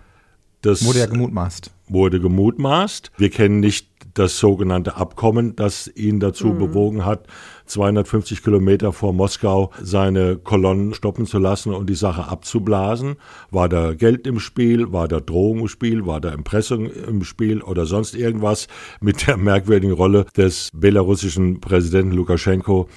Das 0.61 0.83
wurde 0.83 0.99
ja 0.99 1.05
gemutmaßt. 1.05 1.71
Wurde 1.88 2.19
gemutmaßt. 2.19 3.11
Wir 3.17 3.29
kennen 3.29 3.59
nicht 3.59 3.88
das 4.16 4.39
sogenannte 4.39 4.97
Abkommen, 4.97 5.55
das 5.55 5.88
ihn 5.93 6.20
dazu 6.20 6.47
mhm. 6.47 6.57
bewogen 6.57 7.05
hat, 7.05 7.28
250 7.68 8.43
Kilometer 8.43 8.93
vor 8.93 9.13
Moskau 9.13 9.72
seine 9.82 10.38
Kolonnen 10.38 10.93
stoppen 10.93 11.26
zu 11.26 11.38
lassen 11.38 11.74
und 11.74 11.89
die 11.89 11.95
Sache 11.95 12.28
abzublasen. 12.28 13.16
War 13.51 13.70
da 13.70 13.93
Geld 13.93 14.26
im 14.28 14.39
Spiel? 14.39 14.91
War 14.91 15.07
da 15.07 15.20
Drohung 15.20 15.59
im 15.59 15.68
Spiel? 15.68 16.05
War 16.05 16.22
da 16.22 16.30
Impressung 16.30 16.89
im 16.89 17.24
Spiel 17.24 17.61
oder 17.61 17.86
sonst 17.86 18.16
irgendwas 18.16 18.68
mit 19.01 19.28
der 19.28 19.38
merkwürdigen 19.38 19.95
Rolle 19.95 20.26
des 20.38 20.70
belarussischen 20.74 21.59
Präsidenten 21.59 22.11
Lukaschenko? 22.11 22.88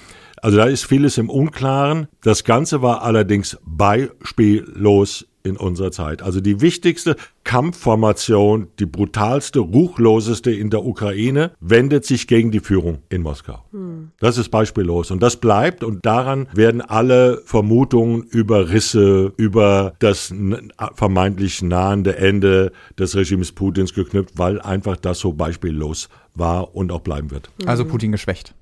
Also 0.41 0.57
da 0.57 0.65
ist 0.65 0.85
vieles 0.85 1.17
im 1.17 1.29
Unklaren. 1.29 2.07
Das 2.21 2.43
Ganze 2.43 2.81
war 2.81 3.01
allerdings 3.01 3.57
beispiellos 3.65 5.25
in 5.43 5.57
unserer 5.57 5.91
Zeit. 5.91 6.21
Also 6.21 6.41
die 6.41 6.61
wichtigste 6.61 7.15
Kampfformation, 7.43 8.67
die 8.77 8.85
brutalste, 8.85 9.59
ruchloseste 9.59 10.51
in 10.51 10.69
der 10.69 10.85
Ukraine, 10.85 11.51
wendet 11.59 12.05
sich 12.05 12.27
gegen 12.27 12.51
die 12.51 12.59
Führung 12.59 12.99
in 13.09 13.21
Moskau. 13.21 13.63
Hm. 13.71 14.11
Das 14.19 14.37
ist 14.37 14.49
beispiellos 14.49 15.11
und 15.11 15.23
das 15.23 15.37
bleibt 15.37 15.83
und 15.83 16.05
daran 16.05 16.47
werden 16.53 16.81
alle 16.81 17.41
Vermutungen 17.45 18.23
über 18.23 18.69
Risse, 18.69 19.33
über 19.37 19.93
das 19.99 20.33
vermeintlich 20.93 21.61
nahende 21.61 22.17
Ende 22.17 22.71
des 22.97 23.15
Regimes 23.15 23.51
Putins 23.51 23.93
geknüpft, 23.93 24.37
weil 24.37 24.61
einfach 24.61 24.97
das 24.97 25.19
so 25.19 25.33
beispiellos 25.33 26.09
war 26.35 26.75
und 26.75 26.91
auch 26.91 27.01
bleiben 27.01 27.31
wird. 27.31 27.49
Also 27.65 27.85
Putin 27.85 28.11
geschwächt. 28.11 28.53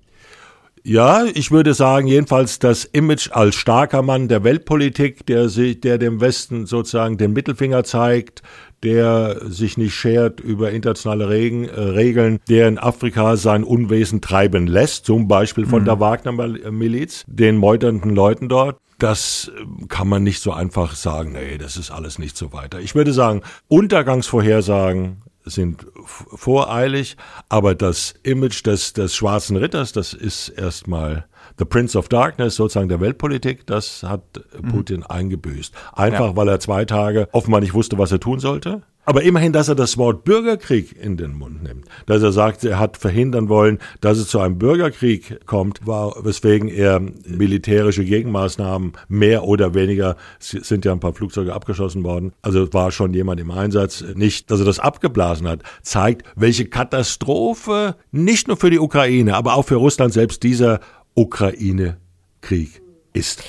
Ja, 0.89 1.25
ich 1.25 1.51
würde 1.51 1.73
sagen, 1.73 2.07
jedenfalls 2.07 2.59
das 2.59 2.85
Image 2.85 3.29
als 3.33 3.55
starker 3.55 4.01
Mann 4.03 4.29
der 4.29 4.45
Weltpolitik, 4.45 5.25
der, 5.25 5.49
sich, 5.49 5.81
der 5.81 5.97
dem 5.97 6.21
Westen 6.21 6.65
sozusagen 6.65 7.17
den 7.17 7.33
Mittelfinger 7.33 7.83
zeigt, 7.83 8.41
der 8.83 9.41
sich 9.49 9.77
nicht 9.77 9.93
schert 9.93 10.39
über 10.39 10.71
internationale 10.71 11.27
Regen, 11.27 11.67
äh, 11.67 11.77
Regeln, 11.77 12.39
der 12.47 12.69
in 12.69 12.77
Afrika 12.77 13.35
sein 13.35 13.65
Unwesen 13.65 14.21
treiben 14.21 14.65
lässt, 14.65 15.05
zum 15.05 15.27
Beispiel 15.27 15.65
von 15.65 15.81
mhm. 15.81 15.88
der 15.88 15.99
Wagner-Miliz, 15.99 17.25
den 17.27 17.57
meuternden 17.57 18.15
Leuten 18.15 18.47
dort. 18.47 18.77
Das 18.97 19.51
äh, 19.59 19.88
kann 19.88 20.07
man 20.07 20.23
nicht 20.23 20.39
so 20.39 20.53
einfach 20.53 20.95
sagen, 20.95 21.33
nee, 21.33 21.57
das 21.57 21.75
ist 21.75 21.91
alles 21.91 22.17
nicht 22.17 22.38
so 22.38 22.53
weiter. 22.53 22.79
Ich 22.79 22.95
würde 22.95 23.11
sagen, 23.11 23.41
Untergangsvorhersagen 23.67 25.21
sind 25.49 25.85
voreilig, 26.05 27.17
aber 27.49 27.75
das 27.75 28.15
Image 28.23 28.65
des, 28.65 28.93
des 28.93 29.15
schwarzen 29.15 29.57
Ritters, 29.57 29.91
das 29.91 30.13
ist 30.13 30.49
erstmal 30.49 31.27
The 31.58 31.66
Prince 31.66 31.97
of 31.97 32.10
Darkness, 32.10 32.55
sozusagen 32.55 32.89
der 32.89 33.01
Weltpolitik, 33.01 33.66
das 33.66 34.03
hat. 34.03 34.22
Putin 34.70 34.97
mhm. 34.97 35.05
eingebüßt. 35.08 35.74
Einfach, 35.93 36.30
ja. 36.30 36.36
weil 36.36 36.47
er 36.47 36.60
zwei 36.60 36.86
Tage 36.86 37.28
offenbar 37.32 37.62
nicht 37.62 37.74
wusste, 37.74 37.97
was 37.97 38.12
er 38.12 38.20
tun 38.20 38.39
sollte. 38.39 38.82
Aber 39.05 39.22
immerhin, 39.22 39.53
dass 39.53 39.70
er 39.70 39.76
das 39.76 39.97
Wort 39.97 40.26
Bürgerkrieg 40.26 40.93
in 41.01 41.16
den 41.16 41.32
Mund 41.32 41.64
nimmt, 41.64 41.86
dass 42.08 42.22
er 42.22 42.34
sagt, 42.34 42.66
er 42.66 42.78
hat 42.78 42.97
verhindern 42.97 43.47
wollen, 43.47 43.80
dass 44.01 44.18
es 44.18 44.28
zu 44.28 44.41
einem 44.41 44.60
Bürgerkrieg 44.60 45.45
kommt, 45.45 45.88
war, 45.88 46.26
weswegen 46.26 46.68
er 46.68 46.99
militärische 46.99 48.03
Gegenmaßnahmen 48.03 48.91
mehr 49.08 49.45
oder 49.45 49.74
weniger, 49.74 50.18
sind 50.39 50.84
ja 50.84 50.91
ein 50.91 50.99
paar 50.99 51.14
Flugzeuge 51.14 51.53
abgeschossen 51.53 52.03
worden, 52.03 52.34
also 52.41 52.74
war 52.74 52.91
schon 52.91 53.14
jemand 53.14 53.39
im 53.39 53.49
Einsatz, 53.49 54.03
nicht, 54.14 54.51
dass 54.51 54.60
er 54.60 54.66
das 54.66 54.80
abgeblasen 54.80 55.47
hat, 55.47 55.64
zeigt, 55.84 56.28
welche 56.36 56.66
Katastrophe 56.66 57.95
nicht 58.12 58.49
nur 58.49 58.58
für 58.58 58.72
die 58.72 58.80
Ukraine, 58.80 59.36
aber 59.36 59.53
auch 59.53 59.64
für 59.64 59.76
Russland 59.76 60.12
selbst 60.12 60.43
dieser 60.43 60.82
Ukraine-Krieg 61.18 62.82
ist. 63.13 63.43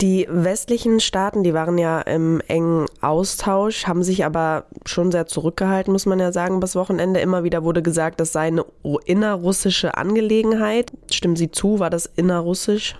Die 0.00 0.26
westlichen 0.28 1.00
Staaten, 1.00 1.42
die 1.44 1.54
waren 1.54 1.78
ja 1.78 2.00
im 2.00 2.40
engen 2.48 2.86
Austausch, 3.00 3.86
haben 3.86 4.02
sich 4.02 4.24
aber 4.24 4.66
schon 4.86 5.12
sehr 5.12 5.26
zurückgehalten, 5.26 5.92
muss 5.92 6.06
man 6.06 6.18
ja 6.18 6.32
sagen, 6.32 6.60
bis 6.60 6.74
Wochenende. 6.74 7.20
Immer 7.20 7.44
wieder 7.44 7.64
wurde 7.64 7.82
gesagt, 7.82 8.20
das 8.20 8.32
sei 8.32 8.48
eine 8.48 8.64
innerrussische 9.04 9.96
Angelegenheit. 9.96 10.92
Stimmen 11.10 11.36
Sie 11.36 11.50
zu? 11.50 11.78
War 11.78 11.90
das 11.90 12.06
innerrussisch? 12.06 12.96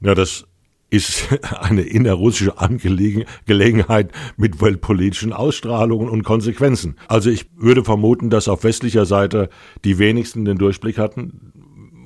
Ja, 0.00 0.14
das 0.14 0.44
ist 0.90 1.28
eine 1.60 1.82
innerrussische 1.82 2.58
Angelegenheit 2.58 4.12
mit 4.36 4.60
weltpolitischen 4.60 5.32
Ausstrahlungen 5.32 6.08
und 6.08 6.24
Konsequenzen. 6.24 6.96
Also 7.08 7.30
ich 7.30 7.46
würde 7.56 7.84
vermuten, 7.84 8.30
dass 8.30 8.48
auf 8.48 8.64
westlicher 8.64 9.06
Seite 9.06 9.48
die 9.84 9.98
wenigsten 9.98 10.44
den 10.44 10.58
Durchblick 10.58 10.98
hatten. 10.98 11.52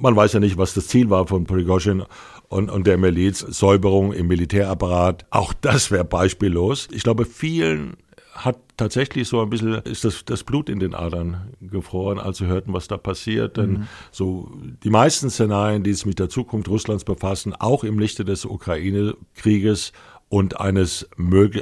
Man 0.03 0.17
weiß 0.17 0.33
ja 0.33 0.41
nicht, 0.41 0.59
was 0.59 0.75
das 0.75 0.89
Ziel 0.89 1.11
war 1.11 1.29
von 1.29 1.45
Prigozhin 1.45 2.03
und, 2.49 2.71
und 2.71 2.89
der 2.89 2.99
Miliz, 2.99 3.39
Säuberung 3.39 4.13
im 4.13 4.27
Militärapparat. 4.27 5.27
Auch 5.31 5.53
das 5.53 5.93
wäre 5.93 6.05
beispiellos. 6.05 6.89
Ich 6.91 7.05
glaube, 7.05 7.25
vielen 7.25 7.97
hat 8.33 8.59
tatsächlich 8.77 9.29
so 9.29 9.41
ein 9.41 9.51
bisschen, 9.51 9.75
ist 9.83 10.05
das, 10.05 10.25
das 10.25 10.43
Blut 10.43 10.69
in 10.69 10.81
den 10.81 10.95
Adern 10.95 11.53
gefroren, 11.61 12.19
als 12.19 12.39
sie 12.39 12.47
hörten, 12.47 12.73
was 12.73 12.89
da 12.89 12.97
passiert. 12.97 13.57
Denn 13.57 13.71
mhm. 13.71 13.89
so 14.11 14.51
die 14.83 14.91
meisten 14.91 15.31
Szenarien, 15.31 15.85
die 15.85 15.93
sich 15.93 16.05
mit 16.05 16.19
der 16.19 16.29
Zukunft 16.29 16.69
Russlands 16.69 17.05
befassen, 17.05 17.55
auch 17.57 17.85
im 17.85 18.01
Lichte 18.01 18.25
des 18.25 18.45
Ukraine-Krieges 18.45 19.93
und 20.33 20.59
eines 20.59 21.07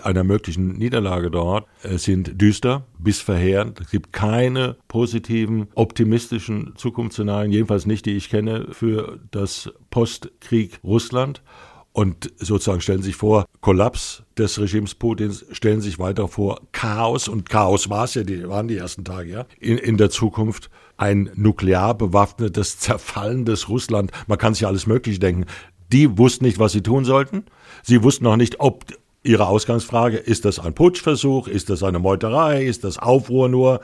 einer 0.05 0.23
möglichen 0.23 0.69
Niederlage 0.79 1.33
dort 1.33 1.67
sind 1.83 2.41
düster 2.41 2.87
bis 3.01 3.21
verheerend. 3.21 3.81
Es 3.81 3.91
gibt 3.91 4.13
keine 4.13 4.77
positiven, 4.87 5.67
optimistischen 5.75 6.75
Zukunftsszenarien, 6.77 7.51
jedenfalls 7.51 7.85
nicht, 7.85 8.07
die 8.07 8.17
ich 8.17 8.31
kenne, 8.31 8.69
für 8.71 9.19
das 9.33 9.73
Postkrieg 9.91 10.79
Russland. 10.85 11.43
Und 11.91 12.33
sozusagen 12.39 12.81
stellen 12.81 13.03
sich 13.03 13.17
vor, 13.17 13.45
Kollaps 13.61 14.23
des 14.39 14.61
Regimes 14.61 14.95
Putins, 14.95 15.45
stellen 15.51 15.81
sich 15.81 15.99
weiter 15.99 16.29
vor, 16.29 16.61
Chaos, 16.71 17.27
und 17.27 17.51
Chaos 17.51 17.91
war 17.91 18.05
es 18.05 18.15
ja, 18.15 18.23
die 18.23 18.49
waren 18.49 18.69
die 18.69 18.77
ersten 18.77 19.05
Tage, 19.05 19.31
ja, 19.33 19.47
in, 19.59 19.79
in 19.79 19.97
der 19.97 20.11
Zukunft 20.11 20.71
ein 20.97 21.29
nuklear 21.35 21.95
bewaffnetes, 21.95 22.79
zerfallendes 22.79 23.69
Russland. 23.69 24.13
Man 24.29 24.39
kann 24.39 24.55
sich 24.55 24.65
alles 24.65 24.87
Mögliche 24.87 25.19
denken. 25.19 25.47
Die 25.93 26.19
wussten 26.19 26.45
nicht, 26.45 26.61
was 26.61 26.71
sie 26.71 26.83
tun 26.83 27.05
sollten. 27.05 27.47
Sie 27.83 28.03
wussten 28.03 28.25
noch 28.25 28.37
nicht, 28.37 28.61
ob 28.61 28.85
ihre 29.23 29.47
Ausgangsfrage, 29.47 30.17
ist 30.17 30.45
das 30.45 30.59
ein 30.59 30.75
Putschversuch, 30.75 31.49
ist 31.49 31.71
das 31.71 31.83
eine 31.83 31.99
Meuterei, 31.99 32.65
ist 32.65 32.85
das 32.85 32.99
Aufruhr 32.99 33.49
nur, 33.49 33.81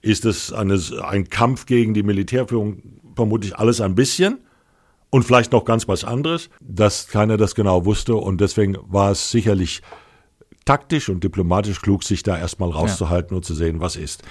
ist 0.00 0.24
das 0.24 0.52
eine, 0.52 0.80
ein 1.02 1.28
Kampf 1.28 1.66
gegen 1.66 1.94
die 1.94 2.02
Militärführung, 2.02 2.82
vermutlich 3.14 3.56
alles 3.56 3.80
ein 3.80 3.94
bisschen. 3.94 4.38
Und 5.10 5.24
vielleicht 5.24 5.52
noch 5.52 5.66
ganz 5.66 5.86
was 5.88 6.04
anderes, 6.04 6.48
dass 6.60 7.06
keiner 7.06 7.36
das 7.36 7.54
genau 7.54 7.84
wusste 7.84 8.14
und 8.14 8.40
deswegen 8.40 8.78
war 8.88 9.10
es 9.10 9.30
sicherlich 9.30 9.82
taktisch 10.64 11.10
und 11.10 11.22
diplomatisch 11.22 11.82
klug, 11.82 12.02
sich 12.02 12.22
da 12.22 12.38
erstmal 12.38 12.70
rauszuhalten 12.70 13.32
ja. 13.32 13.36
und 13.36 13.44
zu 13.44 13.54
sehen, 13.54 13.80
was 13.80 13.96
ist. 13.96 14.22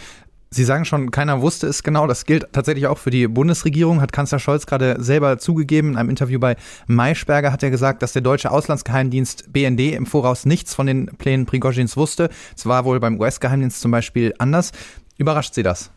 Sie 0.53 0.65
sagen 0.65 0.83
schon, 0.83 1.11
keiner 1.11 1.41
wusste 1.41 1.67
es 1.67 1.81
genau. 1.81 2.07
Das 2.07 2.25
gilt 2.25 2.51
tatsächlich 2.51 2.87
auch 2.87 2.97
für 2.97 3.09
die 3.09 3.29
Bundesregierung, 3.29 4.01
hat 4.01 4.11
Kanzler 4.11 4.37
Scholz 4.37 4.65
gerade 4.65 5.01
selber 5.01 5.37
zugegeben. 5.37 5.91
In 5.91 5.97
einem 5.97 6.09
Interview 6.09 6.41
bei 6.41 6.57
Maischberger 6.87 7.53
hat 7.53 7.63
er 7.63 7.69
gesagt, 7.69 8.01
dass 8.01 8.11
der 8.11 8.21
deutsche 8.21 8.51
Auslandsgeheimdienst 8.51 9.53
BND 9.53 9.93
im 9.93 10.05
Voraus 10.05 10.45
nichts 10.45 10.75
von 10.75 10.87
den 10.87 11.05
Plänen 11.05 11.45
Prigozhins 11.45 11.95
wusste. 11.95 12.29
Es 12.53 12.65
war 12.65 12.83
wohl 12.83 12.99
beim 12.99 13.17
US-Geheimdienst 13.17 13.79
zum 13.79 13.91
Beispiel 13.91 14.33
anders. 14.39 14.73
Überrascht 15.17 15.53
Sie 15.53 15.63
das? 15.63 15.89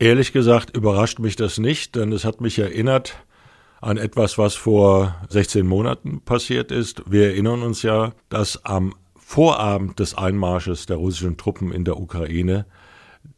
Ehrlich 0.00 0.32
gesagt 0.32 0.76
überrascht 0.76 1.20
mich 1.20 1.36
das 1.36 1.58
nicht, 1.58 1.94
denn 1.94 2.10
es 2.10 2.24
hat 2.24 2.40
mich 2.40 2.58
erinnert 2.58 3.24
an 3.80 3.98
etwas, 3.98 4.36
was 4.36 4.56
vor 4.56 5.14
16 5.28 5.64
Monaten 5.64 6.22
passiert 6.22 6.72
ist. 6.72 7.04
Wir 7.06 7.26
erinnern 7.26 7.62
uns 7.62 7.82
ja, 7.82 8.14
dass 8.30 8.64
am 8.64 8.96
Vorabend 9.14 10.00
des 10.00 10.16
Einmarsches 10.16 10.86
der 10.86 10.96
russischen 10.96 11.36
Truppen 11.36 11.70
in 11.70 11.84
der 11.84 12.00
Ukraine 12.00 12.66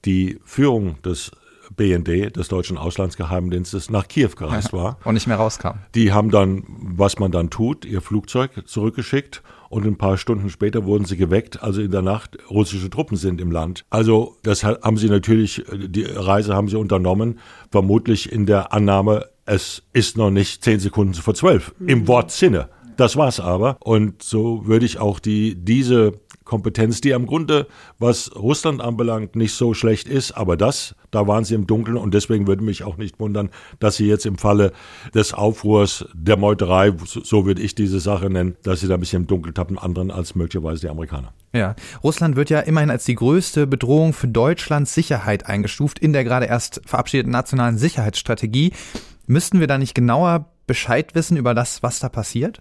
die 0.05 0.41
Führung 0.45 1.01
des 1.03 1.33
BND, 1.77 2.37
des 2.37 2.49
deutschen 2.49 2.77
Auslandsgeheimdienstes, 2.77 3.91
nach 3.91 4.09
Kiew 4.09 4.31
gereist 4.37 4.73
war. 4.73 4.99
Und 5.05 5.15
nicht 5.15 5.27
mehr 5.27 5.37
rauskam. 5.37 5.79
Die 5.95 6.13
haben 6.13 6.31
dann, 6.31 6.65
was 6.67 7.19
man 7.19 7.33
dann 7.33 7.51
tut, 7.51 7.85
ihr 7.85 8.01
Flugzeug 8.01 8.51
zurückgeschickt 8.67 9.43
und 9.73 9.87
ein 9.87 9.97
paar 9.97 10.19
Stunden 10.19 10.51
später 10.51 10.85
wurden 10.85 11.07
sie 11.07 11.17
geweckt, 11.17 11.63
also 11.63 11.81
in 11.81 11.91
der 11.91 12.03
Nacht 12.03 12.37
russische 12.51 12.91
Truppen 12.91 13.17
sind 13.17 13.41
im 13.41 13.51
Land. 13.51 13.85
Also 13.89 14.37
das 14.43 14.65
haben 14.65 14.99
sie 14.99 15.09
natürlich, 15.09 15.65
die 15.73 16.05
Reise 16.05 16.55
haben 16.55 16.69
sie 16.69 16.77
unternommen, 16.77 17.39
vermutlich 17.71 18.31
in 18.31 18.45
der 18.45 18.73
Annahme, 18.75 19.29
es 19.47 19.83
ist 19.93 20.17
noch 20.19 20.31
nicht 20.31 20.63
zehn 20.63 20.79
Sekunden 20.79 21.15
vor 21.15 21.35
zwölf, 21.35 21.75
mhm. 21.79 21.89
im 21.89 22.09
Wortsinne. 22.09 22.69
Das 22.99 23.17
war's 23.17 23.41
aber. 23.41 23.79
Und 23.81 24.23
so 24.23 24.67
würde 24.67 24.85
ich 24.85 24.99
auch 24.99 25.19
die, 25.19 25.55
diese 25.55 26.13
Kompetenz, 26.53 27.01
die 27.01 27.15
am 27.15 27.25
Grunde, 27.25 27.67
was 27.99 28.37
Russland 28.37 28.83
anbelangt, 28.83 29.37
nicht 29.37 29.55
so 29.55 29.73
schlecht 29.73 30.07
ist, 30.07 30.33
aber 30.33 30.59
das, 30.59 30.95
da 31.11 31.27
waren 31.27 31.45
sie 31.45 31.55
im 31.55 31.67
Dunkeln 31.67 31.97
und 31.97 32.13
deswegen 32.13 32.47
würde 32.47 32.63
mich 32.63 32.85
auch 32.85 32.99
nicht 32.99 33.19
wundern, 33.19 33.49
dass 33.79 33.97
sie 33.97 34.07
jetzt 34.07 34.27
im 34.27 34.37
Falle 34.37 34.73
des 35.15 35.33
Aufruhrs, 35.33 36.05
der 36.13 36.37
Meuterei, 36.37 36.93
so 37.07 37.47
würde 37.47 37.63
ich 37.63 37.75
diese 37.75 38.01
Sache 38.01 38.29
nennen, 38.29 38.55
dass 38.65 38.81
sie 38.81 38.87
da 38.87 38.95
ein 38.95 39.01
bisschen 39.01 39.23
im 39.23 39.27
Dunkeln 39.29 39.55
tappen, 39.55 39.79
anderen 39.79 40.11
als 40.11 40.35
möglicherweise 40.35 40.83
die 40.83 40.89
Amerikaner. 40.91 41.33
Ja, 41.55 41.75
Russland 42.05 42.37
wird 42.37 42.51
ja 42.51 42.61
immerhin 42.61 42.91
als 42.91 43.07
die 43.07 43.15
größte 43.15 43.67
Bedrohung 43.67 44.13
für 44.13 44.29
Deutschlands 44.29 44.93
Sicherheit 44.93 45.47
eingestuft 45.47 45.99
in 46.01 46.13
der 46.13 46.25
gerade 46.25 46.45
erst 46.45 46.83
verabschiedeten 46.85 47.33
nationalen 47.33 47.79
Sicherheitsstrategie. 47.79 48.75
Müssten 49.27 49.59
wir 49.59 49.69
da 49.69 49.79
nicht 49.79 49.95
genauer 49.95 50.51
Bescheid 50.67 51.15
wissen 51.15 51.39
über 51.39 51.55
das, 51.55 51.83
was 51.83 51.99
da 51.99 52.11
passiert? 52.11 52.61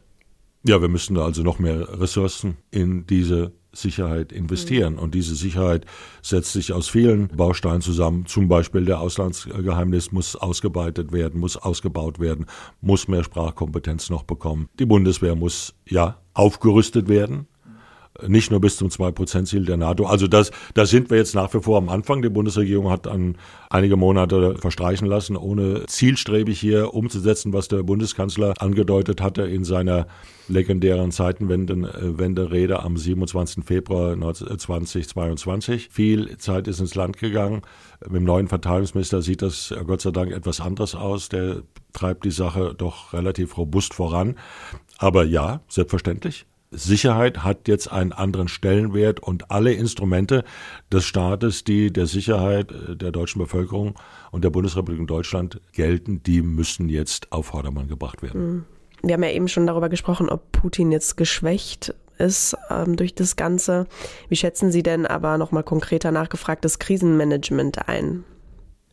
Ja, 0.63 0.79
wir 0.79 0.87
müssen 0.87 1.15
da 1.15 1.25
also 1.25 1.43
noch 1.43 1.59
mehr 1.59 1.99
Ressourcen 1.99 2.55
in 2.69 3.05
diese 3.07 3.51
Sicherheit 3.74 4.32
investieren. 4.32 4.97
Und 4.97 5.15
diese 5.15 5.36
Sicherheit 5.36 5.86
setzt 6.22 6.53
sich 6.53 6.74
aus 6.74 6.89
vielen 6.89 7.28
Bausteinen 7.30 7.82
zusammen. 7.82 8.26
Zum 8.26 8.47
Beispiel 8.47 8.86
der 8.86 8.99
Auslandsgeheimnis 8.99 10.11
muss 10.11 10.36
ausgeweitet 10.36 11.11
werden, 11.11 11.39
muss 11.39 11.57
ausgebaut 11.57 12.19
werden, 12.19 12.45
muss 12.82 13.07
mehr 13.07 13.24
Sprachkompetenz 13.24 14.09
noch 14.09 14.24
bekommen. 14.24 14.69
Die 14.80 14.86
Bundeswehr 14.86 15.36
muss 15.36 15.74
ja 15.88 16.17
aufgerüstet 16.34 17.07
werden 17.07 17.47
nicht 18.28 18.51
nur 18.51 18.59
bis 18.59 18.78
zum 18.78 18.89
2-Prozent-Ziel 18.89 19.66
der 19.66 19.78
NATO. 19.78 20.05
Also 20.05 20.28
das, 20.28 20.51
da 20.74 20.86
sind 20.86 21.09
wir 21.09 21.18
jetzt 21.18 21.34
nach 21.34 21.53
wie 21.53 21.62
vor 21.62 21.78
am 21.78 21.89
Anfang. 21.89 22.22
Die 22.22 22.30
Bundesregierung 22.30 22.89
hat 22.89 23.07
an 23.07 23.38
einige 23.70 23.95
Monate 23.95 24.57
verstreichen 24.57 25.07
lassen, 25.07 25.38
ohne 25.38 25.86
zielstrebig 25.88 26.59
hier 26.59 26.93
umzusetzen, 26.93 27.53
was 27.53 27.68
der 27.68 27.84
Bundeskanzler 27.84 28.53
angedeutet 28.59 29.22
hatte 29.22 29.43
in 29.43 29.64
seiner 29.64 30.07
legendären 30.47 31.12
Zeitenwende-Rede 31.12 32.84
am 32.84 32.97
27. 32.97 33.64
Februar 33.64 34.18
2022. 34.34 35.89
Viel 35.89 36.38
Zeit 36.38 36.68
ist 36.68 36.80
ins 36.80 36.95
Land 36.95 37.18
gegangen. 37.18 37.62
Mit 38.03 38.16
dem 38.16 38.24
neuen 38.26 38.47
Verteidigungsminister 38.49 39.22
sieht 39.22 39.41
das 39.41 39.74
Gott 39.88 40.01
sei 40.01 40.12
Dank 40.12 40.32
etwas 40.32 40.59
anders 40.59 40.95
aus. 40.95 41.30
Der 41.30 41.64
treibt 41.93 42.26
die 42.26 42.32
Sache 42.32 42.76
doch 42.78 43.14
relativ 43.14 43.57
robust 43.57 43.93
voran. 43.93 44.36
Aber 44.97 45.24
ja, 45.24 45.62
selbstverständlich. 45.70 46.45
Sicherheit 46.72 47.43
hat 47.43 47.67
jetzt 47.67 47.91
einen 47.91 48.13
anderen 48.13 48.47
Stellenwert 48.47 49.19
und 49.19 49.51
alle 49.51 49.74
Instrumente 49.74 50.45
des 50.91 51.03
Staates, 51.03 51.65
die 51.65 51.91
der 51.91 52.07
Sicherheit 52.07 52.72
äh, 52.72 52.95
der 52.95 53.11
deutschen 53.11 53.39
Bevölkerung 53.39 53.95
und 54.32 54.43
der 54.43 54.49
Bundesrepublik 54.49 55.05
Deutschland 55.07 55.59
gelten, 55.74 56.24
die 56.24 56.41
müssen 56.41 56.88
jetzt 56.88 57.32
auf 57.32 57.47
Vordermann 57.47 57.89
gebracht 57.89 58.24
werden. 58.24 58.41
Mhm. 58.41 58.65
Wir 59.03 59.15
haben 59.15 59.24
ja 59.24 59.32
eben 59.32 59.47
schon 59.47 59.67
darüber 59.67 59.89
gesprochen, 59.89 60.30
ob 60.30 60.51
Putin 60.51 60.91
jetzt 60.91 61.17
geschwächt 61.17 61.93
ist 62.17 62.55
ähm, 62.69 62.95
durch 62.95 63.15
das 63.15 63.36
Ganze. 63.36 63.88
Wie 64.30 64.36
schätzen 64.36 64.72
Sie 64.72 64.84
denn 64.84 65.05
aber 65.07 65.38
nochmal 65.38 65.63
konkreter 65.63 66.11
nachgefragt 66.11 66.63
das 66.63 66.80
Krisenmanagement 66.80 67.89
ein? 67.89 68.24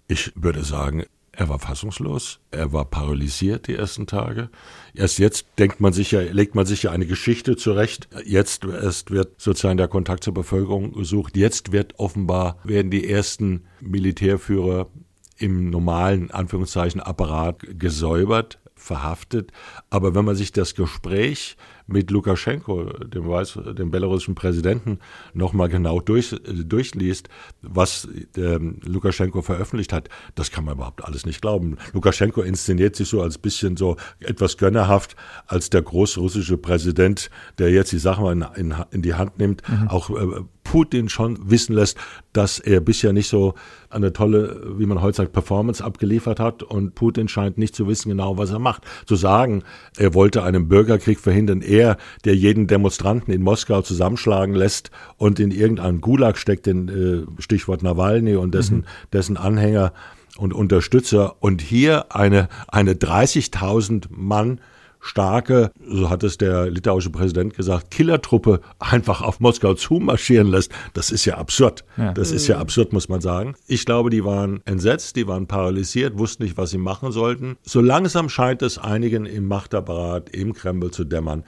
Ich 0.08 0.32
würde 0.34 0.64
sagen, 0.64 1.04
er 1.38 1.48
war 1.48 1.60
fassungslos, 1.60 2.40
er 2.50 2.72
war 2.72 2.84
paralysiert 2.84 3.68
die 3.68 3.76
ersten 3.76 4.08
Tage. 4.08 4.50
Erst 4.92 5.20
jetzt 5.20 5.46
denkt 5.56 5.80
man 5.80 5.92
sich 5.92 6.10
ja, 6.10 6.20
legt 6.20 6.56
man 6.56 6.66
sich 6.66 6.82
ja 6.82 6.90
eine 6.90 7.06
Geschichte 7.06 7.56
zurecht. 7.56 8.08
Jetzt 8.24 8.64
erst 8.64 9.12
wird 9.12 9.40
sozusagen 9.40 9.76
der 9.76 9.86
Kontakt 9.86 10.24
zur 10.24 10.34
Bevölkerung 10.34 10.92
gesucht. 10.94 11.36
Jetzt 11.36 11.70
wird 11.70 11.96
offenbar, 12.00 12.58
werden 12.64 12.90
die 12.90 13.08
ersten 13.08 13.66
Militärführer 13.80 14.88
im 15.36 15.70
normalen, 15.70 16.32
Anführungszeichen, 16.32 17.00
Apparat 17.00 17.60
gesäubert, 17.78 18.58
verhaftet. 18.74 19.52
Aber 19.90 20.16
wenn 20.16 20.24
man 20.24 20.34
sich 20.34 20.50
das 20.50 20.74
Gespräch 20.74 21.56
mit 21.88 22.10
Lukaschenko, 22.10 22.84
dem, 22.84 23.26
Weiß, 23.26 23.58
dem 23.76 23.90
belarussischen 23.90 24.34
Präsidenten, 24.34 24.98
nochmal 25.32 25.68
genau 25.68 26.00
durch, 26.00 26.36
durchliest, 26.44 27.28
was 27.62 28.08
der 28.36 28.60
Lukaschenko 28.60 29.42
veröffentlicht 29.42 29.92
hat, 29.92 30.08
das 30.34 30.50
kann 30.50 30.64
man 30.64 30.74
überhaupt 30.74 31.04
alles 31.04 31.26
nicht 31.26 31.40
glauben. 31.40 31.78
Lukaschenko 31.94 32.42
inszeniert 32.42 32.94
sich 32.94 33.08
so 33.08 33.22
als 33.22 33.38
bisschen 33.38 33.76
so 33.76 33.96
etwas 34.20 34.58
gönnerhaft 34.58 35.16
als 35.46 35.70
der 35.70 35.82
großrussische 35.82 36.58
Präsident, 36.58 37.30
der 37.58 37.70
jetzt 37.70 37.90
die 37.90 37.98
Sachen 37.98 38.26
in, 38.26 38.46
in, 38.54 38.74
in 38.90 39.02
die 39.02 39.14
Hand 39.14 39.38
nimmt, 39.38 39.62
mhm. 39.68 39.88
auch 39.88 40.10
äh, 40.10 40.42
Putin 40.70 41.08
schon 41.08 41.50
wissen 41.50 41.74
lässt, 41.74 41.96
dass 42.32 42.58
er 42.58 42.80
bisher 42.80 43.12
nicht 43.12 43.28
so 43.28 43.54
eine 43.90 44.12
tolle, 44.12 44.74
wie 44.76 44.86
man 44.86 45.00
heute 45.00 45.16
sagt, 45.16 45.32
Performance 45.32 45.82
abgeliefert 45.82 46.38
hat 46.38 46.62
und 46.62 46.94
Putin 46.94 47.28
scheint 47.28 47.56
nicht 47.56 47.74
zu 47.74 47.88
wissen 47.88 48.10
genau, 48.10 48.36
was 48.36 48.50
er 48.50 48.58
macht. 48.58 48.82
Zu 49.06 49.16
sagen, 49.16 49.62
er 49.96 50.12
wollte 50.12 50.42
einen 50.42 50.68
Bürgerkrieg 50.68 51.18
verhindern, 51.18 51.62
er 51.62 51.78
er, 51.78 51.96
der 52.24 52.34
jeden 52.34 52.66
Demonstranten 52.66 53.32
in 53.32 53.42
Moskau 53.42 53.82
zusammenschlagen 53.82 54.54
lässt 54.54 54.90
und 55.16 55.40
in 55.40 55.50
irgendeinen 55.50 56.00
Gulag 56.00 56.36
steckt, 56.36 56.66
den 56.66 56.88
äh, 56.88 57.42
Stichwort 57.42 57.82
Nawalny 57.82 58.36
und 58.36 58.54
dessen, 58.54 58.78
mhm. 58.78 58.84
dessen 59.12 59.36
Anhänger 59.36 59.92
und 60.36 60.52
Unterstützer. 60.52 61.36
Und 61.40 61.62
hier 61.62 62.14
eine, 62.14 62.48
eine 62.68 62.94
30.000 62.94 64.06
Mann 64.10 64.60
starke, 65.08 65.72
so 65.86 66.10
hat 66.10 66.22
es 66.22 66.38
der 66.38 66.70
litauische 66.70 67.10
Präsident 67.10 67.54
gesagt, 67.54 67.90
Killertruppe 67.90 68.60
einfach 68.78 69.22
auf 69.22 69.40
Moskau 69.40 69.74
zumarschieren 69.74 70.48
lässt, 70.48 70.70
das 70.92 71.10
ist 71.10 71.24
ja 71.24 71.38
absurd. 71.38 71.84
Ja. 71.96 72.12
Das 72.12 72.30
ist 72.30 72.46
ja 72.46 72.58
absurd, 72.58 72.92
muss 72.92 73.08
man 73.08 73.20
sagen. 73.20 73.54
Ich 73.66 73.86
glaube, 73.86 74.10
die 74.10 74.24
waren 74.24 74.60
entsetzt, 74.64 75.16
die 75.16 75.26
waren 75.26 75.46
paralysiert, 75.46 76.18
wussten 76.18 76.42
nicht, 76.42 76.56
was 76.56 76.70
sie 76.70 76.78
machen 76.78 77.10
sollten. 77.12 77.56
So 77.62 77.80
langsam 77.80 78.28
scheint 78.28 78.62
es 78.62 78.78
einigen 78.78 79.26
im 79.26 79.48
Machtapparat, 79.48 80.30
im 80.30 80.52
Kreml 80.52 80.90
zu 80.90 81.04
dämmern, 81.04 81.44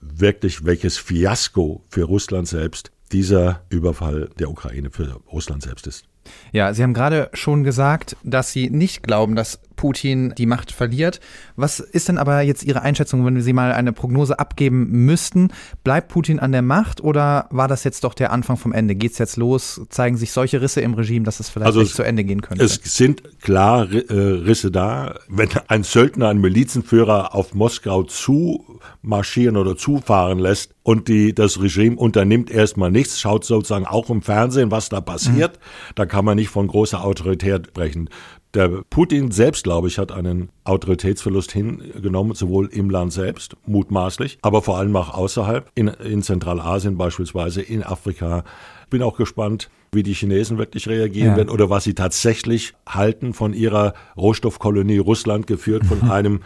wirklich 0.00 0.64
welches 0.64 0.96
Fiasko 0.96 1.82
für 1.88 2.04
Russland 2.04 2.48
selbst 2.48 2.90
dieser 3.12 3.62
Überfall 3.68 4.30
der 4.38 4.50
Ukraine 4.50 4.90
für 4.90 5.20
Russland 5.32 5.62
selbst 5.62 5.86
ist. 5.86 6.04
Ja, 6.52 6.74
Sie 6.74 6.82
haben 6.82 6.94
gerade 6.94 7.30
schon 7.32 7.64
gesagt, 7.64 8.16
dass 8.22 8.52
Sie 8.52 8.70
nicht 8.70 9.02
glauben, 9.02 9.36
dass 9.36 9.60
Putin 9.80 10.34
die 10.36 10.44
Macht 10.44 10.72
verliert. 10.72 11.20
Was 11.56 11.80
ist 11.80 12.10
denn 12.10 12.18
aber 12.18 12.42
jetzt 12.42 12.64
Ihre 12.64 12.82
Einschätzung, 12.82 13.24
wenn 13.24 13.40
Sie 13.40 13.54
mal 13.54 13.72
eine 13.72 13.94
Prognose 13.94 14.38
abgeben 14.38 15.06
müssten? 15.06 15.48
Bleibt 15.84 16.08
Putin 16.08 16.38
an 16.38 16.52
der 16.52 16.60
Macht 16.60 17.00
oder 17.00 17.48
war 17.50 17.66
das 17.66 17.82
jetzt 17.84 18.04
doch 18.04 18.12
der 18.12 18.30
Anfang 18.30 18.58
vom 18.58 18.74
Ende? 18.74 18.94
Geht 18.94 19.12
es 19.12 19.18
jetzt 19.18 19.38
los? 19.38 19.80
Zeigen 19.88 20.18
sich 20.18 20.32
solche 20.32 20.60
Risse 20.60 20.82
im 20.82 20.92
Regime, 20.92 21.24
dass 21.24 21.40
es 21.40 21.48
vielleicht 21.48 21.68
also 21.68 21.80
nicht 21.80 21.94
zu 21.94 22.02
Ende 22.02 22.24
gehen 22.24 22.42
könnte? 22.42 22.62
Es 22.62 22.74
sind 22.84 23.40
klar 23.40 23.90
äh, 23.90 24.12
Risse 24.12 24.70
da. 24.70 25.14
Wenn 25.28 25.48
ein 25.68 25.82
Söldner, 25.82 26.28
ein 26.28 26.42
Milizenführer 26.42 27.34
auf 27.34 27.54
Moskau 27.54 28.02
zumarschieren 28.02 29.56
oder 29.56 29.78
zufahren 29.78 30.40
lässt 30.40 30.74
und 30.82 31.08
die, 31.08 31.34
das 31.34 31.62
Regime 31.62 31.96
unternimmt 31.96 32.50
erstmal 32.50 32.90
nichts, 32.90 33.18
schaut 33.18 33.46
sozusagen 33.46 33.86
auch 33.86 34.10
im 34.10 34.20
Fernsehen, 34.20 34.70
was 34.70 34.90
da 34.90 35.00
passiert, 35.00 35.56
mhm. 35.56 35.92
da 35.94 36.04
kann 36.04 36.26
man 36.26 36.36
nicht 36.36 36.50
von 36.50 36.66
großer 36.66 37.02
Autorität 37.02 37.68
sprechen. 37.68 38.10
Der 38.54 38.68
Putin 38.90 39.30
selbst, 39.30 39.62
glaube 39.62 39.86
ich, 39.86 39.98
hat 39.98 40.10
einen 40.10 40.48
Autoritätsverlust 40.64 41.52
hingenommen, 41.52 42.34
sowohl 42.34 42.66
im 42.66 42.90
Land 42.90 43.12
selbst, 43.12 43.56
mutmaßlich, 43.64 44.38
aber 44.42 44.60
vor 44.62 44.78
allem 44.78 44.96
auch 44.96 45.14
außerhalb, 45.14 45.70
in, 45.76 45.86
in 45.86 46.22
Zentralasien 46.22 46.96
beispielsweise, 46.96 47.62
in 47.62 47.84
Afrika. 47.84 48.42
Bin 48.90 49.02
auch 49.02 49.16
gespannt, 49.16 49.70
wie 49.92 50.02
die 50.02 50.14
Chinesen 50.14 50.58
wirklich 50.58 50.88
reagieren 50.88 51.30
ja. 51.30 51.36
werden 51.36 51.48
oder 51.48 51.70
was 51.70 51.84
sie 51.84 51.94
tatsächlich 51.94 52.74
halten 52.88 53.34
von 53.34 53.52
ihrer 53.52 53.94
Rohstoffkolonie 54.16 54.98
Russland, 54.98 55.46
geführt 55.46 55.86
von 55.86 56.02
einem 56.10 56.40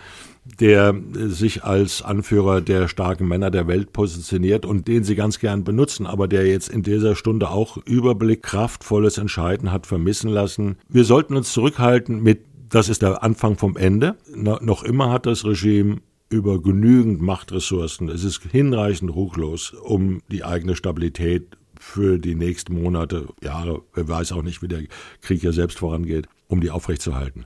der 0.45 0.95
sich 1.15 1.65
als 1.65 2.03
Anführer 2.03 2.61
der 2.61 2.89
starken 2.89 3.27
Männer 3.27 3.51
der 3.51 3.67
Welt 3.67 3.93
positioniert 3.93 4.67
und 4.67 4.89
den 4.89 5.05
sie 5.05 5.15
ganz 5.15 5.39
gern 5.39 5.65
benutzen, 5.65 6.07
aber 6.07 6.29
der 6.29 6.47
jetzt 6.47 6.69
in 6.69 6.83
dieser 6.83 7.17
Stunde 7.17 7.51
auch 7.51 7.79
Überblick, 7.79 8.43
kraftvolles 8.43 9.19
Entscheiden 9.19 9.73
hat 9.73 9.87
vermissen 9.87 10.31
lassen. 10.31 10.77
Wir 10.89 11.05
sollten 11.05 11.37
uns 11.37 11.53
zurückhalten 11.53 12.23
mit, 12.23 12.45
das 12.69 12.89
ist 12.89 13.03
der 13.03 13.23
Anfang 13.23 13.57
vom 13.57 13.77
Ende. 13.77 14.17
noch 14.35 14.83
immer 14.83 15.11
hat 15.11 15.27
das 15.27 15.45
Regime 15.45 15.99
über 16.29 16.61
genügend 16.61 17.23
Machtressourcen. 17.23 18.09
Es 18.09 18.25
ist 18.25 18.43
hinreichend 18.51 19.15
ruchlos, 19.15 19.73
um 19.73 20.21
die 20.31 20.45
eigene 20.45 20.77
Stabilität 20.77 21.57
für 21.79 22.19
die 22.19 22.35
nächsten 22.35 22.81
Monate, 22.81 23.29
Jahre, 23.43 23.83
wer 23.95 24.09
weiß 24.09 24.33
auch 24.33 24.43
nicht, 24.43 24.63
wie 24.63 24.69
der 24.69 24.83
Krieg 25.21 25.43
ja 25.43 25.53
selbst 25.53 25.79
vorangeht, 25.79 26.29
um 26.49 26.61
die 26.61 26.71
aufrechtzuerhalten. 26.71 27.45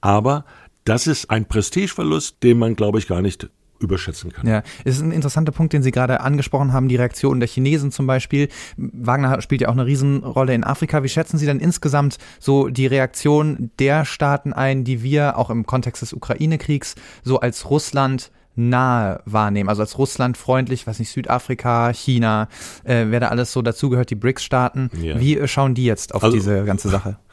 Aber 0.00 0.44
das 0.84 1.06
ist 1.06 1.30
ein 1.30 1.46
Prestigeverlust, 1.46 2.42
den 2.42 2.58
man, 2.58 2.76
glaube 2.76 2.98
ich, 2.98 3.06
gar 3.06 3.22
nicht 3.22 3.48
überschätzen 3.80 4.32
kann. 4.32 4.46
Ja, 4.46 4.62
es 4.84 4.96
ist 4.96 5.02
ein 5.02 5.12
interessanter 5.12 5.52
Punkt, 5.52 5.72
den 5.72 5.82
Sie 5.82 5.90
gerade 5.90 6.20
angesprochen 6.20 6.72
haben, 6.72 6.88
die 6.88 6.96
Reaktion 6.96 7.40
der 7.40 7.48
Chinesen 7.48 7.90
zum 7.90 8.06
Beispiel. 8.06 8.48
Wagner 8.76 9.40
spielt 9.40 9.62
ja 9.62 9.68
auch 9.68 9.72
eine 9.72 9.86
Riesenrolle 9.86 10.54
in 10.54 10.64
Afrika. 10.64 11.02
Wie 11.02 11.08
schätzen 11.08 11.38
Sie 11.38 11.46
denn 11.46 11.60
insgesamt 11.60 12.18
so 12.38 12.68
die 12.68 12.86
Reaktion 12.86 13.70
der 13.78 14.04
Staaten 14.04 14.52
ein, 14.52 14.84
die 14.84 15.02
wir 15.02 15.38
auch 15.38 15.50
im 15.50 15.66
Kontext 15.66 16.02
des 16.02 16.12
Ukraine-Kriegs 16.12 16.94
so 17.24 17.40
als 17.40 17.70
Russland 17.70 18.30
nahe 18.56 19.22
wahrnehmen, 19.24 19.68
also 19.68 19.82
als 19.82 19.96
Russland 19.96 20.36
freundlich, 20.36 20.86
was 20.86 20.98
nicht, 20.98 21.10
Südafrika, 21.10 21.92
China, 21.92 22.48
äh, 22.84 23.06
wer 23.08 23.20
da 23.20 23.28
alles 23.28 23.52
so 23.52 23.62
dazugehört, 23.62 24.10
die 24.10 24.16
BRICS-Staaten. 24.16 24.90
Ja. 25.00 25.18
Wie 25.18 25.46
schauen 25.48 25.74
die 25.74 25.84
jetzt 25.84 26.14
auf 26.14 26.22
also, 26.22 26.36
diese 26.36 26.64
ganze 26.64 26.90
Sache? 26.90 27.16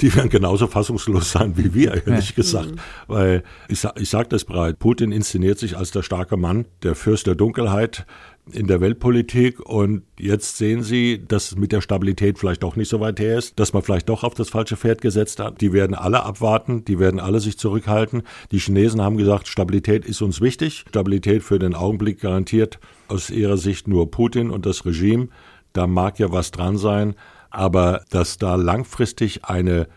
die 0.00 0.14
werden 0.14 0.30
genauso 0.30 0.66
fassungslos 0.66 1.32
sein 1.32 1.56
wie 1.56 1.74
wir, 1.74 2.06
ehrlich 2.06 2.30
ja. 2.30 2.36
gesagt. 2.36 2.72
Mhm. 2.72 2.80
Weil 3.06 3.42
ich, 3.68 3.86
ich 3.96 4.10
sage 4.10 4.28
das 4.28 4.44
breit, 4.44 4.78
Putin 4.78 5.12
inszeniert 5.12 5.58
sich 5.58 5.76
als 5.76 5.90
der 5.90 6.02
starke 6.02 6.36
Mann, 6.36 6.66
der 6.82 6.94
Fürst 6.94 7.26
der 7.26 7.34
Dunkelheit 7.34 8.06
in 8.52 8.68
der 8.68 8.80
Weltpolitik 8.80 9.58
und 9.60 10.02
jetzt 10.18 10.56
sehen 10.56 10.82
Sie, 10.82 11.24
dass 11.26 11.56
mit 11.56 11.72
der 11.72 11.80
Stabilität 11.80 12.38
vielleicht 12.38 12.62
doch 12.62 12.76
nicht 12.76 12.88
so 12.88 13.00
weit 13.00 13.18
her 13.18 13.38
ist, 13.38 13.58
dass 13.58 13.72
man 13.72 13.82
vielleicht 13.82 14.08
doch 14.08 14.22
auf 14.22 14.34
das 14.34 14.50
falsche 14.50 14.76
Pferd 14.76 15.00
gesetzt 15.00 15.40
hat. 15.40 15.60
Die 15.60 15.72
werden 15.72 15.96
alle 15.96 16.22
abwarten, 16.22 16.84
die 16.84 17.00
werden 17.00 17.18
alle 17.18 17.40
sich 17.40 17.58
zurückhalten. 17.58 18.22
Die 18.52 18.60
Chinesen 18.60 19.02
haben 19.02 19.16
gesagt, 19.16 19.48
Stabilität 19.48 20.04
ist 20.04 20.22
uns 20.22 20.40
wichtig. 20.40 20.84
Stabilität 20.88 21.42
für 21.42 21.58
den 21.58 21.74
Augenblick 21.74 22.20
garantiert 22.20 22.78
aus 23.08 23.30
ihrer 23.30 23.56
Sicht 23.56 23.88
nur 23.88 24.12
Putin 24.12 24.50
und 24.50 24.64
das 24.64 24.86
Regime. 24.86 25.28
Da 25.72 25.88
mag 25.88 26.20
ja 26.20 26.30
was 26.30 26.52
dran 26.52 26.78
sein, 26.78 27.16
aber 27.50 28.04
dass 28.10 28.38
da 28.38 28.54
langfristig 28.54 29.44
eine 29.44 29.88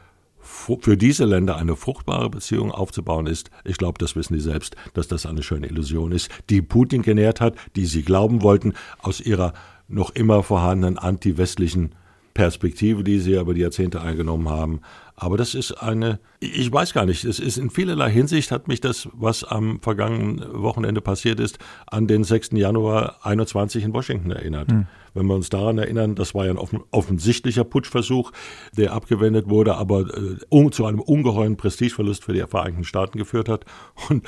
für 0.42 0.98
diese 0.98 1.26
Länder 1.26 1.58
eine 1.58 1.76
fruchtbare 1.76 2.30
Beziehung 2.30 2.72
aufzubauen 2.72 3.28
ist, 3.28 3.52
ich 3.66 3.78
glaube, 3.78 4.00
das 4.00 4.16
wissen 4.16 4.34
die 4.34 4.40
selbst, 4.40 4.76
dass 4.94 5.08
das 5.08 5.26
eine 5.26 5.44
schöne 5.44 5.68
Illusion 5.68 6.12
ist, 6.12 6.32
die 6.50 6.62
Putin 6.62 7.02
genährt 7.02 7.40
hat, 7.40 7.56
die 7.76 7.86
sie 7.86 8.02
glauben 8.02 8.42
wollten, 8.42 8.74
aus 9.00 9.22
ihrer 9.22 9.54
noch 9.88 10.12
immer 10.12 10.42
vorhandenen 10.44 10.98
anti-westlichen 10.98 11.94
Perspektive, 12.34 13.04
die 13.04 13.20
sie 13.20 13.34
über 13.34 13.54
die 13.54 13.62
Jahrzehnte 13.62 14.02
eingenommen 14.02 14.50
haben. 14.50 14.82
Aber 15.16 15.36
das 15.36 15.56
ist 15.56 15.74
eine, 15.74 16.20
ich 16.40 16.72
weiß 16.72 16.94
gar 16.94 17.06
nicht, 17.06 17.26
es 17.26 17.40
ist 17.40 17.58
in 17.58 17.70
vielerlei 17.70 18.10
Hinsicht 18.10 18.52
hat 18.52 18.70
mich 18.70 18.80
das, 18.80 19.10
was 19.12 19.44
am 19.44 19.82
vergangenen 19.82 20.62
Wochenende 20.62 21.02
passiert 21.02 21.42
ist, 21.42 21.60
an 21.88 22.08
den 22.08 22.24
6. 22.24 22.52
Januar 22.54 23.18
21 23.24 23.84
in 23.84 23.94
Washington 23.94 24.32
erinnert. 24.32 24.72
Hm. 24.72 24.88
Wenn 25.14 25.28
wir 25.28 25.36
uns 25.36 25.50
daran 25.50 25.78
erinnern, 25.78 26.16
das 26.16 26.36
war 26.36 26.46
ja 26.46 26.52
ein 26.52 26.82
offensichtlicher 26.92 27.64
Putschversuch, 27.64 28.32
der 28.76 28.94
abgewendet 28.94 29.50
wurde, 29.50 29.76
aber 29.76 30.02
äh, 30.02 30.72
zu 30.72 30.86
einem 30.86 31.00
ungeheuren 31.00 31.58
Prestigeverlust 31.58 32.24
für 32.24 32.34
die 32.34 32.44
Vereinigten 32.48 32.84
Staaten 32.84 33.18
geführt 33.18 33.50
hat. 33.50 33.66
Und 34.10 34.28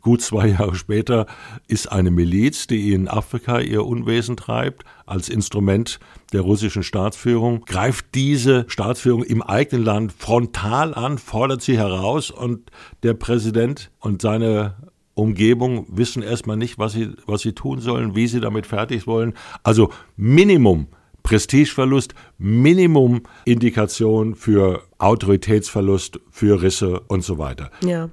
gut 0.00 0.22
zwei 0.22 0.48
Jahre 0.48 0.74
später 0.74 1.26
ist 1.68 1.90
eine 1.90 2.10
Miliz, 2.10 2.66
die 2.66 2.92
in 2.92 3.08
Afrika 3.08 3.60
ihr 3.60 3.84
Unwesen 3.84 4.36
treibt, 4.36 4.84
als 5.06 5.28
Instrument 5.28 6.00
der 6.32 6.40
russischen 6.40 6.82
Staatsführung, 6.82 7.64
greift 7.64 8.06
diese 8.14 8.64
Staatsführung 8.68 9.22
im 9.22 9.42
eigenen 9.42 9.84
Land 9.84 10.12
frontal 10.12 10.94
an, 10.94 11.18
fordert 11.18 11.62
sie 11.62 11.78
heraus 11.78 12.30
und 12.30 12.70
der 13.02 13.14
Präsident 13.14 13.90
und 14.00 14.20
seine 14.20 14.74
Umgebung 15.16 15.86
wissen 15.88 16.22
erstmal 16.22 16.56
nicht, 16.56 16.78
was 16.78 16.92
sie, 16.92 17.14
was 17.26 17.40
sie 17.40 17.52
tun 17.52 17.80
sollen, 17.80 18.14
wie 18.14 18.26
sie 18.26 18.40
damit 18.40 18.66
fertig 18.66 19.06
wollen. 19.06 19.32
Also 19.62 19.90
Minimum 20.16 20.88
Prestigeverlust, 21.22 22.14
Minimum 22.38 23.22
Indikation 23.46 24.36
für 24.36 24.82
Autoritätsverlust, 24.98 26.20
für 26.30 26.62
Risse 26.62 27.00
und 27.08 27.24
so 27.24 27.38
weiter. 27.38 27.70
Ja. 27.84 28.10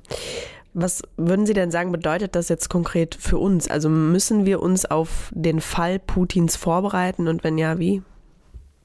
Was 0.74 1.04
würden 1.18 1.46
Sie 1.46 1.54
denn 1.54 1.70
sagen, 1.70 1.92
bedeutet 1.92 2.34
das 2.34 2.50
jetzt 2.50 2.70
konkret 2.70 3.14
für 3.14 3.38
uns? 3.38 3.68
Also 3.68 3.90
müssen 3.90 4.48
wir 4.48 4.64
uns 4.64 4.86
auf 4.86 5.32
den 5.36 5.62
Fall 5.62 6.00
Putins 6.00 6.56
vorbereiten 6.56 7.28
und 7.28 7.44
wenn 7.44 7.60
ja, 7.60 7.78
wie? 7.78 8.02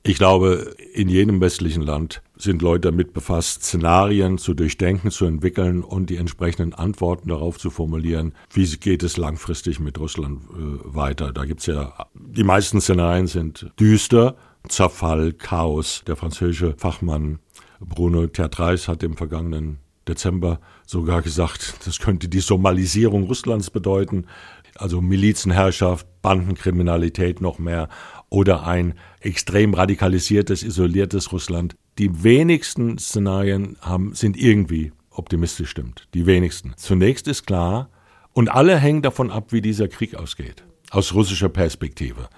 Ich 0.09 0.16
glaube, 0.16 0.74
in 0.94 1.11
jedem 1.11 1.38
westlichen 1.42 1.82
Land 1.82 2.22
sind 2.34 2.62
Leute 2.62 2.88
damit 2.88 3.12
befasst, 3.12 3.62
Szenarien 3.62 4.38
zu 4.38 4.54
durchdenken, 4.54 5.11
zu 5.11 5.26
entwickeln 5.26 5.84
und 5.84 6.09
die 6.09 6.16
entsprechenden 6.16 6.72
Antworten 6.72 7.28
darauf 7.28 7.59
zu 7.59 7.68
formulieren. 7.68 8.32
Wie 8.50 8.64
geht 8.78 9.02
es 9.02 9.18
langfristig 9.18 9.80
mit 9.80 9.98
Russland 9.98 10.40
äh, 10.44 10.94
weiter? 10.94 11.34
Da 11.34 11.44
gibt's 11.44 11.66
ja, 11.66 12.06
die 12.14 12.42
meisten 12.42 12.80
Szenarien 12.80 13.26
sind 13.26 13.70
düster, 13.78 14.36
Zerfall, 14.66 15.34
Chaos. 15.34 16.04
Der 16.06 16.16
französische 16.16 16.74
Fachmann 16.78 17.38
Bruno 17.78 18.28
Tertrais 18.28 18.88
hat 18.88 19.02
im 19.02 19.14
vergangenen 19.14 19.76
Dezember 20.09 20.59
sogar 20.86 21.20
gesagt, 21.20 21.86
das 21.86 21.98
könnte 21.98 22.28
die 22.28 22.40
Somalisierung 22.40 23.24
Russlands 23.24 23.68
bedeuten, 23.68 24.24
also 24.74 25.02
Milizenherrschaft, 25.02 26.06
Bandenkriminalität 26.22 27.40
noch 27.40 27.59
mehr 27.59 27.88
oder 28.31 28.66
ein 28.66 28.95
extrem 29.20 29.74
radikalisiertes, 29.74 30.62
isoliertes 30.62 31.33
Russland. 31.33 31.76
Die 31.99 32.22
wenigsten 32.22 32.99
Szenarien 32.99 33.76
haben, 33.81 34.14
sind 34.14 34.37
irgendwie 34.37 34.93
optimistisch 35.11 35.70
stimmt. 35.70 36.09
Die 36.14 36.26
wenigsten. 36.26 36.74
Zunächst 36.76 37.26
ist 37.26 37.47
klar, 37.47 37.91
und 38.33 38.49
alle 38.51 38.79
hängen 38.79 39.03
davon 39.03 39.31
ab, 39.31 39.53
wie 39.53 39.61
dieser 39.61 39.89
Krieg 39.89 40.14
ausgeht. 40.14 40.62
Aus 40.91 41.12
russischer 41.14 41.49
Perspektive. 41.49 42.29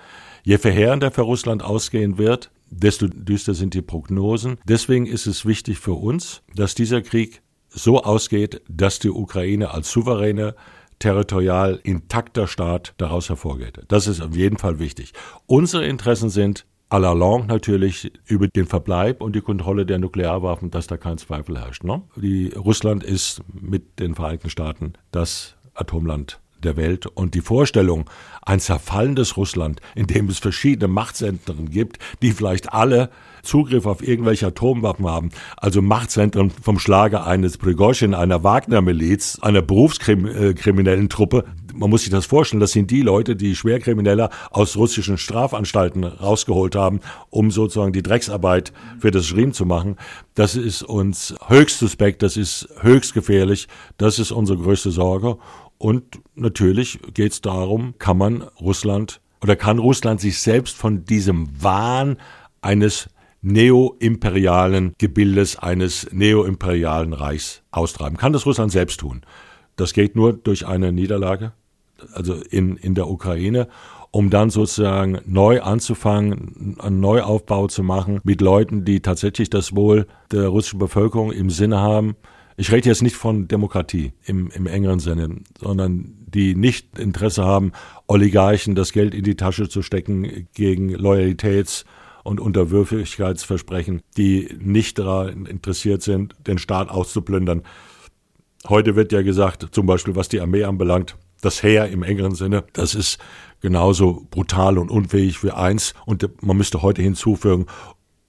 Je 0.45 0.57
verheerender 0.57 1.11
für 1.11 1.22
Russland 1.22 1.62
ausgehen 1.62 2.16
wird, 2.16 2.51
desto 2.70 3.07
düster 3.09 3.53
sind 3.53 3.74
die 3.74 3.82
Prognosen. 3.82 4.59
Deswegen 4.64 5.07
ist 5.07 5.26
es 5.26 5.45
wichtig 5.45 5.78
für 5.78 5.93
uns, 5.93 6.43
dass 6.55 6.74
dieser 6.74 7.03
Krieg 7.03 7.43
so 7.68 8.03
ausgeht, 8.03 8.62
dass 8.68 8.99
die 8.99 9.11
Ukraine 9.11 9.72
als 9.72 9.91
souveräne 9.91 10.55
territorial 11.01 11.80
intakter 11.82 12.46
Staat 12.46 12.94
daraus 12.98 13.28
hervorgeht. 13.28 13.80
Das 13.88 14.07
ist 14.07 14.20
auf 14.20 14.36
jeden 14.36 14.59
Fall 14.59 14.78
wichtig. 14.78 15.12
Unsere 15.46 15.84
Interessen 15.84 16.30
sind 16.30 16.64
à 16.90 16.98
la 16.98 17.12
longue 17.12 17.46
natürlich 17.46 18.12
über 18.26 18.48
den 18.48 18.66
Verbleib 18.66 19.20
und 19.20 19.34
die 19.34 19.40
Kontrolle 19.40 19.86
der 19.86 19.98
Nuklearwaffen, 19.98 20.70
dass 20.70 20.86
da 20.86 20.96
kein 20.96 21.18
Zweifel 21.18 21.59
herrscht. 21.59 21.84
Ne? 21.84 22.03
Die, 22.16 22.53
Russland 22.55 23.03
ist 23.03 23.42
mit 23.53 23.98
den 23.98 24.14
Vereinigten 24.14 24.51
Staaten 24.51 24.92
das 25.11 25.57
Atomland 25.74 26.40
der 26.64 26.76
Welt 26.76 27.06
und 27.06 27.34
die 27.34 27.40
Vorstellung, 27.40 28.08
ein 28.42 28.61
zerfallendes 28.61 29.36
Russland, 29.36 29.80
in 29.94 30.06
dem 30.06 30.28
es 30.28 30.38
verschiedene 30.38 30.88
Machtzentren 30.88 31.70
gibt, 31.70 31.98
die 32.22 32.32
vielleicht 32.32 32.72
alle 32.72 33.11
Zugriff 33.42 33.86
auf 33.86 34.06
irgendwelche 34.06 34.48
Atomwaffen 34.48 35.06
haben, 35.06 35.30
also 35.56 35.82
Machtzentren 35.82 36.50
vom 36.50 36.78
Schlage 36.78 37.24
eines 37.24 37.58
Prigozhin, 37.58 38.14
einer 38.14 38.44
Wagner-Miliz, 38.44 39.38
einer 39.40 39.62
berufskriminellen 39.62 41.08
Truppe. 41.08 41.44
Man 41.72 41.88
muss 41.88 42.02
sich 42.02 42.11
das 42.11 42.26
vorstellen, 42.26 42.61
das 42.61 42.72
sind 42.72 42.90
die 42.90 43.02
Leute, 43.02 43.36
die 43.36 43.54
Schwerkrimineller 43.54 44.30
aus 44.50 44.76
russischen 44.76 45.18
Strafanstalten 45.18 46.04
rausgeholt 46.04 46.74
haben, 46.74 47.00
um 47.30 47.50
sozusagen 47.50 47.92
die 47.92 48.02
Drecksarbeit 48.02 48.72
für 48.98 49.11
das 49.11 49.30
Regime 49.32 49.52
zu 49.52 49.64
machen. 49.64 49.96
Das 50.34 50.56
ist 50.56 50.82
uns 50.82 51.34
höchst 51.46 51.78
suspekt, 51.78 52.22
das 52.22 52.36
ist 52.36 52.68
höchst 52.80 53.14
gefährlich, 53.14 53.68
das 53.98 54.18
ist 54.18 54.32
unsere 54.32 54.58
größte 54.58 54.90
Sorge. 54.90 55.38
Und 55.80 56.20
natürlich 56.34 56.98
geht 57.14 57.32
es 57.32 57.40
darum, 57.40 57.94
kann 57.98 58.18
man 58.18 58.42
Russland 58.60 59.22
oder 59.40 59.56
kann 59.56 59.78
Russland 59.78 60.20
sich 60.20 60.38
selbst 60.38 60.76
von 60.76 61.06
diesem 61.06 61.48
Wahn 61.62 62.18
eines 62.60 63.08
neoimperialen 63.40 64.92
Gebildes 64.98 65.58
eines 65.58 66.06
neoimperialen 66.12 67.14
Reichs 67.14 67.62
austreiben. 67.70 68.18
Kann 68.18 68.34
das 68.34 68.44
Russland 68.44 68.70
selbst 68.70 69.00
tun. 69.00 69.22
Das 69.76 69.94
geht 69.94 70.16
nur 70.16 70.34
durch 70.34 70.66
eine 70.66 70.92
Niederlage, 70.92 71.52
also 72.12 72.34
in, 72.34 72.76
in 72.76 72.94
der 72.94 73.08
Ukraine, 73.08 73.66
um 74.10 74.28
dann 74.28 74.50
sozusagen 74.50 75.20
neu 75.24 75.62
anzufangen, 75.62 76.76
einen 76.78 77.00
Neuaufbau 77.00 77.68
zu 77.68 77.82
machen 77.82 78.20
mit 78.22 78.42
Leuten, 78.42 78.84
die 78.84 79.00
tatsächlich 79.00 79.48
das 79.48 79.74
Wohl 79.74 80.06
der 80.30 80.48
russischen 80.48 80.78
Bevölkerung 80.78 81.32
im 81.32 81.48
Sinne 81.48 81.78
haben. 81.80 82.16
Ich 82.61 82.70
rede 82.70 82.90
jetzt 82.90 83.00
nicht 83.00 83.16
von 83.16 83.48
Demokratie 83.48 84.12
im, 84.26 84.50
im 84.50 84.66
engeren 84.66 84.98
Sinne, 84.98 85.34
sondern 85.58 86.12
die 86.26 86.54
nicht 86.54 86.98
Interesse 86.98 87.42
haben, 87.42 87.72
Oligarchen 88.06 88.74
das 88.74 88.92
Geld 88.92 89.14
in 89.14 89.24
die 89.24 89.34
Tasche 89.34 89.70
zu 89.70 89.80
stecken 89.80 90.46
gegen 90.52 90.94
Loyalitäts- 90.94 91.86
und 92.22 92.38
Unterwürfigkeitsversprechen, 92.38 94.02
die 94.18 94.54
nicht 94.61 94.98
daran 94.98 95.46
interessiert 95.46 96.02
sind, 96.02 96.36
den 96.46 96.58
Staat 96.58 96.90
auszuplündern. 96.90 97.62
Heute 98.68 98.94
wird 98.94 99.11
ja 99.12 99.22
gesagt, 99.22 99.68
zum 99.70 99.86
Beispiel 99.86 100.14
was 100.14 100.28
die 100.28 100.42
Armee 100.42 100.64
anbelangt, 100.64 101.16
das 101.40 101.62
Heer 101.62 101.88
im 101.88 102.02
engeren 102.02 102.34
Sinne, 102.34 102.64
das 102.74 102.94
ist 102.94 103.18
genauso 103.62 104.26
brutal 104.30 104.76
und 104.76 104.90
unfähig 104.90 105.42
wie 105.42 105.50
eins. 105.50 105.94
Und 106.04 106.28
man 106.42 106.58
müsste 106.58 106.82
heute 106.82 107.00
hinzufügen, 107.00 107.64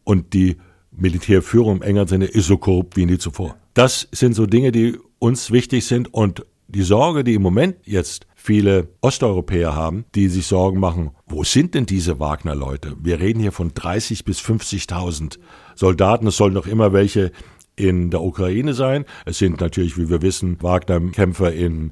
und 0.05 0.33
die 0.33 0.55
Militärführung 0.91 1.77
im 1.77 1.81
engeren 1.81 2.07
Sinne 2.07 2.25
ist 2.25 2.47
so 2.47 2.57
korrupt 2.57 2.97
wie 2.97 3.05
nie 3.05 3.17
zuvor. 3.17 3.55
Das 3.73 4.07
sind 4.11 4.33
so 4.33 4.45
Dinge, 4.45 4.71
die 4.71 4.97
uns 5.19 5.51
wichtig 5.51 5.85
sind 5.85 6.13
und 6.13 6.45
die 6.67 6.83
Sorge, 6.83 7.23
die 7.23 7.35
im 7.35 7.41
Moment 7.41 7.77
jetzt 7.83 8.27
viele 8.35 8.89
Osteuropäer 9.01 9.75
haben, 9.75 10.05
die 10.15 10.27
sich 10.29 10.47
Sorgen 10.47 10.79
machen, 10.79 11.11
wo 11.27 11.43
sind 11.43 11.75
denn 11.75 11.85
diese 11.85 12.19
Wagner-Leute? 12.19 12.95
Wir 13.01 13.19
reden 13.19 13.39
hier 13.39 13.51
von 13.51 13.73
30 13.73 14.25
bis 14.25 14.39
50.000 14.39 15.37
Soldaten. 15.75 16.27
Es 16.27 16.37
sollen 16.37 16.53
noch 16.53 16.67
immer 16.67 16.93
welche 16.93 17.31
in 17.75 18.09
der 18.09 18.21
Ukraine 18.21 18.73
sein. 18.73 19.05
Es 19.25 19.37
sind 19.37 19.61
natürlich, 19.61 19.97
wie 19.97 20.09
wir 20.09 20.21
wissen, 20.21 20.61
Wagner-Kämpfer 20.61 21.53
in, 21.53 21.91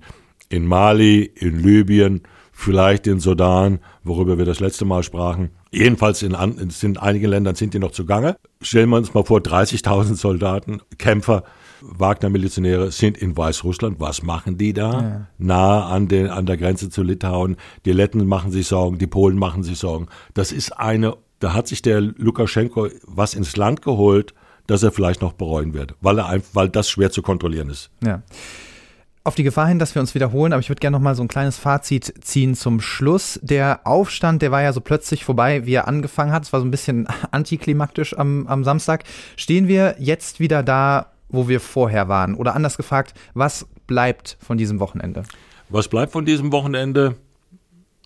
in 0.50 0.66
Mali, 0.66 1.24
in 1.24 1.60
Libyen, 1.60 2.22
vielleicht 2.52 3.06
in 3.08 3.20
Sudan, 3.20 3.80
worüber 4.04 4.38
wir 4.38 4.45
das 4.45 4.60
letzte 4.60 4.86
Mal 4.86 5.04
sprachen. 5.04 5.52
Jedenfalls 5.72 6.24
in, 6.24 6.36
in 6.82 6.98
einigen 6.98 7.28
Ländern 7.28 7.56
sind 7.56 7.74
die 7.74 7.80
noch 7.80 7.92
zugange. 7.92 8.38
Stellen 8.62 8.90
wir 8.90 8.98
uns 8.98 9.14
mal 9.14 9.24
vor, 9.24 9.40
30.000 9.40 10.16
Soldaten, 10.16 10.82
Kämpfer, 10.98 11.44
Wagner-Milizionäre 11.82 12.92
sind 12.92 13.18
in 13.18 13.38
Weißrussland. 13.38 14.00
Was 14.00 14.24
machen 14.24 14.58
die 14.58 14.74
da? 14.74 14.92
Ja. 14.92 15.28
Nahe 15.38 15.84
an, 15.84 16.08
den, 16.08 16.28
an 16.28 16.46
der 16.46 16.58
Grenze 16.58 16.90
zu 16.90 17.04
Litauen. 17.04 17.56
Die 17.86 17.92
Letten 17.92 18.26
machen 18.26 18.52
sich 18.52 18.68
Sorgen, 18.68 18.98
die 18.98 19.08
Polen 19.08 19.38
machen 19.38 19.64
sich 19.64 19.78
Sorgen. 19.78 20.08
Das 20.34 20.52
ist 20.52 20.72
eine, 20.78 21.16
da 21.40 21.54
hat 21.54 21.68
sich 21.68 21.82
der 21.82 22.02
Lukaschenko 22.02 22.90
was 23.04 23.34
ins 23.34 23.56
Land 23.56 23.82
geholt, 23.82 24.34
das 24.68 24.84
er 24.84 24.92
vielleicht 24.92 25.22
noch 25.22 25.34
bereuen 25.34 25.74
wird, 25.74 25.96
weil, 26.02 26.20
er, 26.20 26.42
weil 26.54 26.70
das 26.70 26.90
schwer 26.90 27.12
zu 27.12 27.22
kontrollieren 27.22 27.70
ist. 27.70 27.90
Ja 28.04 28.22
auf 29.24 29.36
die 29.36 29.44
Gefahr 29.44 29.68
hin, 29.68 29.80
dass 29.80 29.96
wir 29.96 30.02
uns 30.02 30.16
wiederholen, 30.16 30.54
aber 30.54 30.62
ich 30.62 30.70
würde 30.70 30.80
gerne 30.80 30.96
noch 30.98 31.04
mal 31.04 31.16
so 31.16 31.24
ein 31.24 31.28
kleines 31.28 31.58
Fazit 31.58 32.14
ziehen 32.22 32.56
zum 32.56 32.80
Schluss. 32.80 33.40
Der 33.44 33.82
Aufstand, 33.84 34.42
der 34.42 34.52
war 34.52 34.62
ja 34.62 34.74
so 34.74 34.82
plötzlich 34.82 35.26
vorbei, 35.26 35.66
wie 35.66 35.74
er 35.74 35.88
angefangen 35.88 36.32
hat. 36.32 36.44
Es 36.44 36.54
war 36.54 36.62
so 36.62 36.66
ein 36.66 36.72
bisschen 36.72 37.08
antiklimaktisch 37.32 38.18
am, 38.18 38.48
am 38.48 38.64
Samstag. 38.64 39.04
Stehen 39.36 39.68
wir 39.68 39.96
jetzt 40.00 40.40
wieder 40.40 40.64
da, 40.64 41.12
wo 41.28 41.48
wir 41.48 41.60
vorher 41.60 42.08
waren? 42.08 42.34
Oder 42.34 42.56
anders 42.56 42.78
gefragt, 42.78 43.14
was 43.34 43.68
bleibt 43.88 44.38
von 44.40 44.58
diesem 44.58 44.80
Wochenende? 44.80 45.24
Was 45.68 45.88
bleibt 45.88 46.12
von 46.12 46.26
diesem 46.26 46.52
Wochenende? 46.52 47.16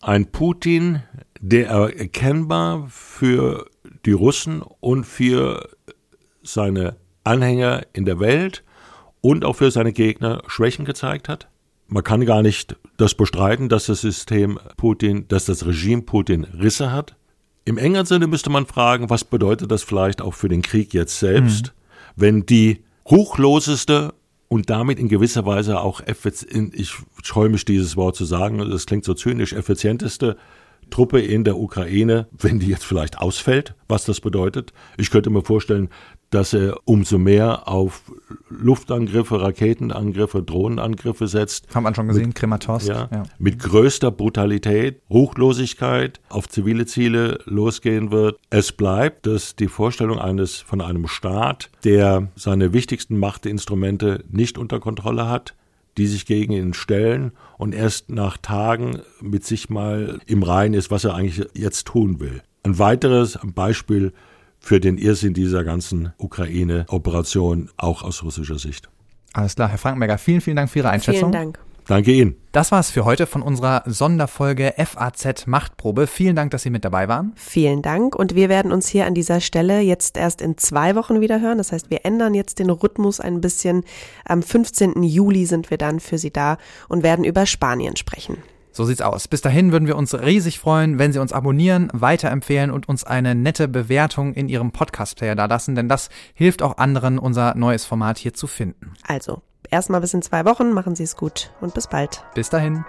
Ein 0.02 0.26
Putin, 0.26 1.04
der 1.40 1.70
erkennbar 1.70 2.88
für 2.90 3.68
die 4.06 4.12
Russen 4.12 4.62
und 4.62 5.06
für 5.06 5.70
seine 6.42 6.98
Anhänger 7.24 7.84
in 7.94 8.04
der 8.04 8.20
Welt 8.20 8.64
und 9.24 9.46
auch 9.46 9.56
für 9.56 9.72
seine 9.72 9.94
Gegner 9.94 10.44
Schwächen 10.48 10.84
gezeigt 10.84 11.30
hat. 11.30 11.48
Man 11.88 12.04
kann 12.04 12.26
gar 12.26 12.42
nicht 12.42 12.76
das 12.98 13.16
bestreiten, 13.16 13.70
dass 13.70 13.86
das 13.86 14.02
System 14.02 14.60
Putin, 14.76 15.28
dass 15.30 15.46
das 15.46 15.66
Regime 15.66 16.02
Putin 16.02 16.44
Risse 16.44 16.92
hat. 16.92 17.16
Im 17.64 17.78
engeren 17.78 18.06
Sinne 18.06 18.28
müsste 18.28 18.50
man 18.50 18.66
fragen, 18.66 19.10
was 19.10 19.24
bedeutet 19.24 19.72
das 19.72 19.84
vielleicht 19.84 20.22
auch 20.22 20.34
für 20.34 20.50
den 20.50 20.62
Krieg 20.62 20.94
jetzt 20.94 21.20
selbst, 21.20 21.68
mhm. 21.68 21.72
wenn 22.18 22.46
die 22.46 22.84
ruchloseste 23.10 24.14
und 24.50 24.70
damit 24.70 25.00
in 25.00 25.08
gewisser 25.08 25.46
Weise 25.46 25.80
auch, 25.80 26.02
ich 26.06 26.94
scheue 27.24 27.50
mich 27.50 27.64
dieses 27.64 27.96
Wort 27.96 28.18
zu 28.18 28.26
sagen, 28.26 28.58
das 28.70 28.86
klingt 28.86 29.06
so 29.06 29.14
zynisch, 29.14 29.54
effizienteste 29.54 30.36
Truppe 30.90 31.22
in 31.22 31.44
der 31.44 31.58
Ukraine, 31.58 32.28
wenn 32.32 32.60
die 32.60 32.68
jetzt 32.68 32.86
vielleicht 32.86 33.18
ausfällt, 33.18 33.74
was 33.88 34.04
das 34.04 34.20
bedeutet. 34.20 34.74
Ich 34.98 35.10
könnte 35.10 35.30
mir 35.30 35.42
vorstellen, 35.42 35.90
dass 36.34 36.54
er 36.54 36.78
umso 36.86 37.20
mehr 37.20 37.68
auf 37.68 38.12
Luftangriffe, 38.50 39.40
Raketenangriffe, 39.40 40.42
Drohnenangriffe 40.42 41.28
setzt. 41.28 41.74
Haben 41.76 41.84
wir 41.84 41.94
schon 41.94 42.08
gesehen, 42.08 42.28
mit, 42.28 42.36
Krematorsk. 42.36 42.88
Ja, 42.88 43.08
ja. 43.12 43.24
Mit 43.38 43.60
größter 43.60 44.10
Brutalität, 44.10 45.02
Ruchlosigkeit 45.10 46.20
auf 46.30 46.48
zivile 46.48 46.86
Ziele 46.86 47.40
losgehen 47.46 48.12
wird. 48.12 48.40
Es 48.50 48.72
bleibt, 48.72 49.28
dass 49.28 49.56
die 49.56 49.68
Vorstellung 49.68 50.18
eines 50.18 50.60
von 50.60 50.82
einem 50.82 51.08
Staat, 51.08 51.70
der 51.84 52.30
seine 52.36 52.74
wichtigsten 52.74 53.18
Machtinstrumente 53.18 54.24
nicht 54.30 54.58
unter 54.58 54.80
Kontrolle 54.80 55.30
hat, 55.30 55.54
die 55.98 56.08
sich 56.08 56.26
gegen 56.26 56.54
ihn 56.54 56.74
stellen 56.74 57.32
und 57.60 57.76
erst 57.76 58.10
nach 58.10 58.38
Tagen 58.38 59.02
mit 59.22 59.46
sich 59.46 59.70
mal 59.70 60.20
im 60.26 60.42
Reinen 60.42 60.74
ist, 60.74 60.90
was 60.90 61.04
er 61.04 61.14
eigentlich 61.14 61.48
jetzt 61.54 61.86
tun 61.86 62.20
will. 62.20 62.42
Ein 62.64 62.80
weiteres 62.80 63.38
Beispiel 63.44 64.14
für 64.64 64.80
den 64.80 64.98
Irrsinn 64.98 65.34
dieser 65.34 65.64
ganzen 65.64 66.14
Ukraine-Operation, 66.18 67.70
auch 67.78 68.02
aus 68.02 68.24
russischer 68.24 68.58
Sicht. 68.58 68.90
Alles 69.34 69.56
klar, 69.56 69.70
Herr 69.70 69.78
Frankenberger, 69.78 70.18
vielen, 70.18 70.42
vielen 70.42 70.56
Dank 70.56 70.70
für 70.70 70.80
Ihre 70.80 70.90
Einschätzung. 70.90 71.32
Vielen 71.32 71.54
Dank. 71.54 71.60
Danke 71.86 72.14
Ihnen. 72.14 72.36
Das 72.54 72.72
war's 72.72 72.92
für 72.92 73.04
heute 73.04 73.26
von 73.26 73.42
unserer 73.42 73.84
Sonderfolge 73.86 74.74
FAZ 74.78 75.48
Machtprobe. 75.48 76.08
Vielen 76.08 76.36
Dank, 76.36 76.52
dass 76.52 76.64
Sie 76.64 76.70
mit 76.70 76.86
dabei 76.86 77.10
waren. 77.10 77.34
Vielen 77.36 77.82
Dank. 77.82 78.16
Und 78.16 78.36
wir 78.36 78.48
werden 78.48 78.72
uns 78.72 78.88
hier 78.88 79.06
an 79.06 79.14
dieser 79.14 79.42
Stelle 79.42 79.82
jetzt 79.82 80.16
erst 80.16 80.42
in 80.42 80.58
zwei 80.58 80.96
Wochen 80.96 81.20
wieder 81.20 81.42
hören. 81.42 81.58
Das 81.58 81.74
heißt, 81.74 81.90
wir 81.90 82.06
ändern 82.06 82.34
jetzt 82.34 82.60
den 82.60 82.70
Rhythmus 82.70 83.20
ein 83.20 83.42
bisschen. 83.42 83.84
Am 84.24 84.42
15. 84.42 85.04
Juli 85.04 85.46
sind 85.46 85.72
wir 85.72 85.78
dann 85.78 86.00
für 86.00 86.18
Sie 86.18 86.32
da 86.32 86.58
und 86.88 87.04
werden 87.04 87.26
über 87.26 87.46
Spanien 87.46 87.98
sprechen. 87.98 88.38
So 88.74 88.86
sieht's 88.86 89.02
aus. 89.02 89.28
Bis 89.28 89.42
dahin 89.42 89.72
würden 89.72 89.88
wir 89.88 89.96
uns 89.96 90.16
riesig 90.16 90.60
freuen, 90.60 90.98
wenn 90.98 91.14
Sie 91.14 91.20
uns 91.20 91.32
abonnieren, 91.32 91.90
weiterempfehlen 91.94 92.72
und 92.72 92.90
uns 92.90 93.04
eine 93.04 93.36
nette 93.36 93.68
Bewertung 93.68 94.34
in 94.34 94.50
Ihrem 94.50 94.72
Podcast-Player 94.72 95.36
da 95.36 95.46
lassen, 95.46 95.76
denn 95.76 95.88
das 95.88 96.10
hilft 96.34 96.64
auch 96.64 96.78
anderen, 96.78 97.20
unser 97.20 97.56
neues 97.56 97.86
Format 97.86 98.18
hier 98.18 98.34
zu 98.34 98.48
finden. 98.48 98.94
Also, 99.08 99.44
erstmal 99.70 100.02
bis 100.02 100.16
in 100.16 100.24
zwei 100.24 100.44
Wochen, 100.46 100.74
machen 100.74 100.96
Sie 100.96 101.04
es 101.04 101.16
gut 101.16 101.52
und 101.62 101.76
bis 101.76 101.88
bald. 101.88 102.26
Bis 102.34 102.50
dahin. 102.50 102.84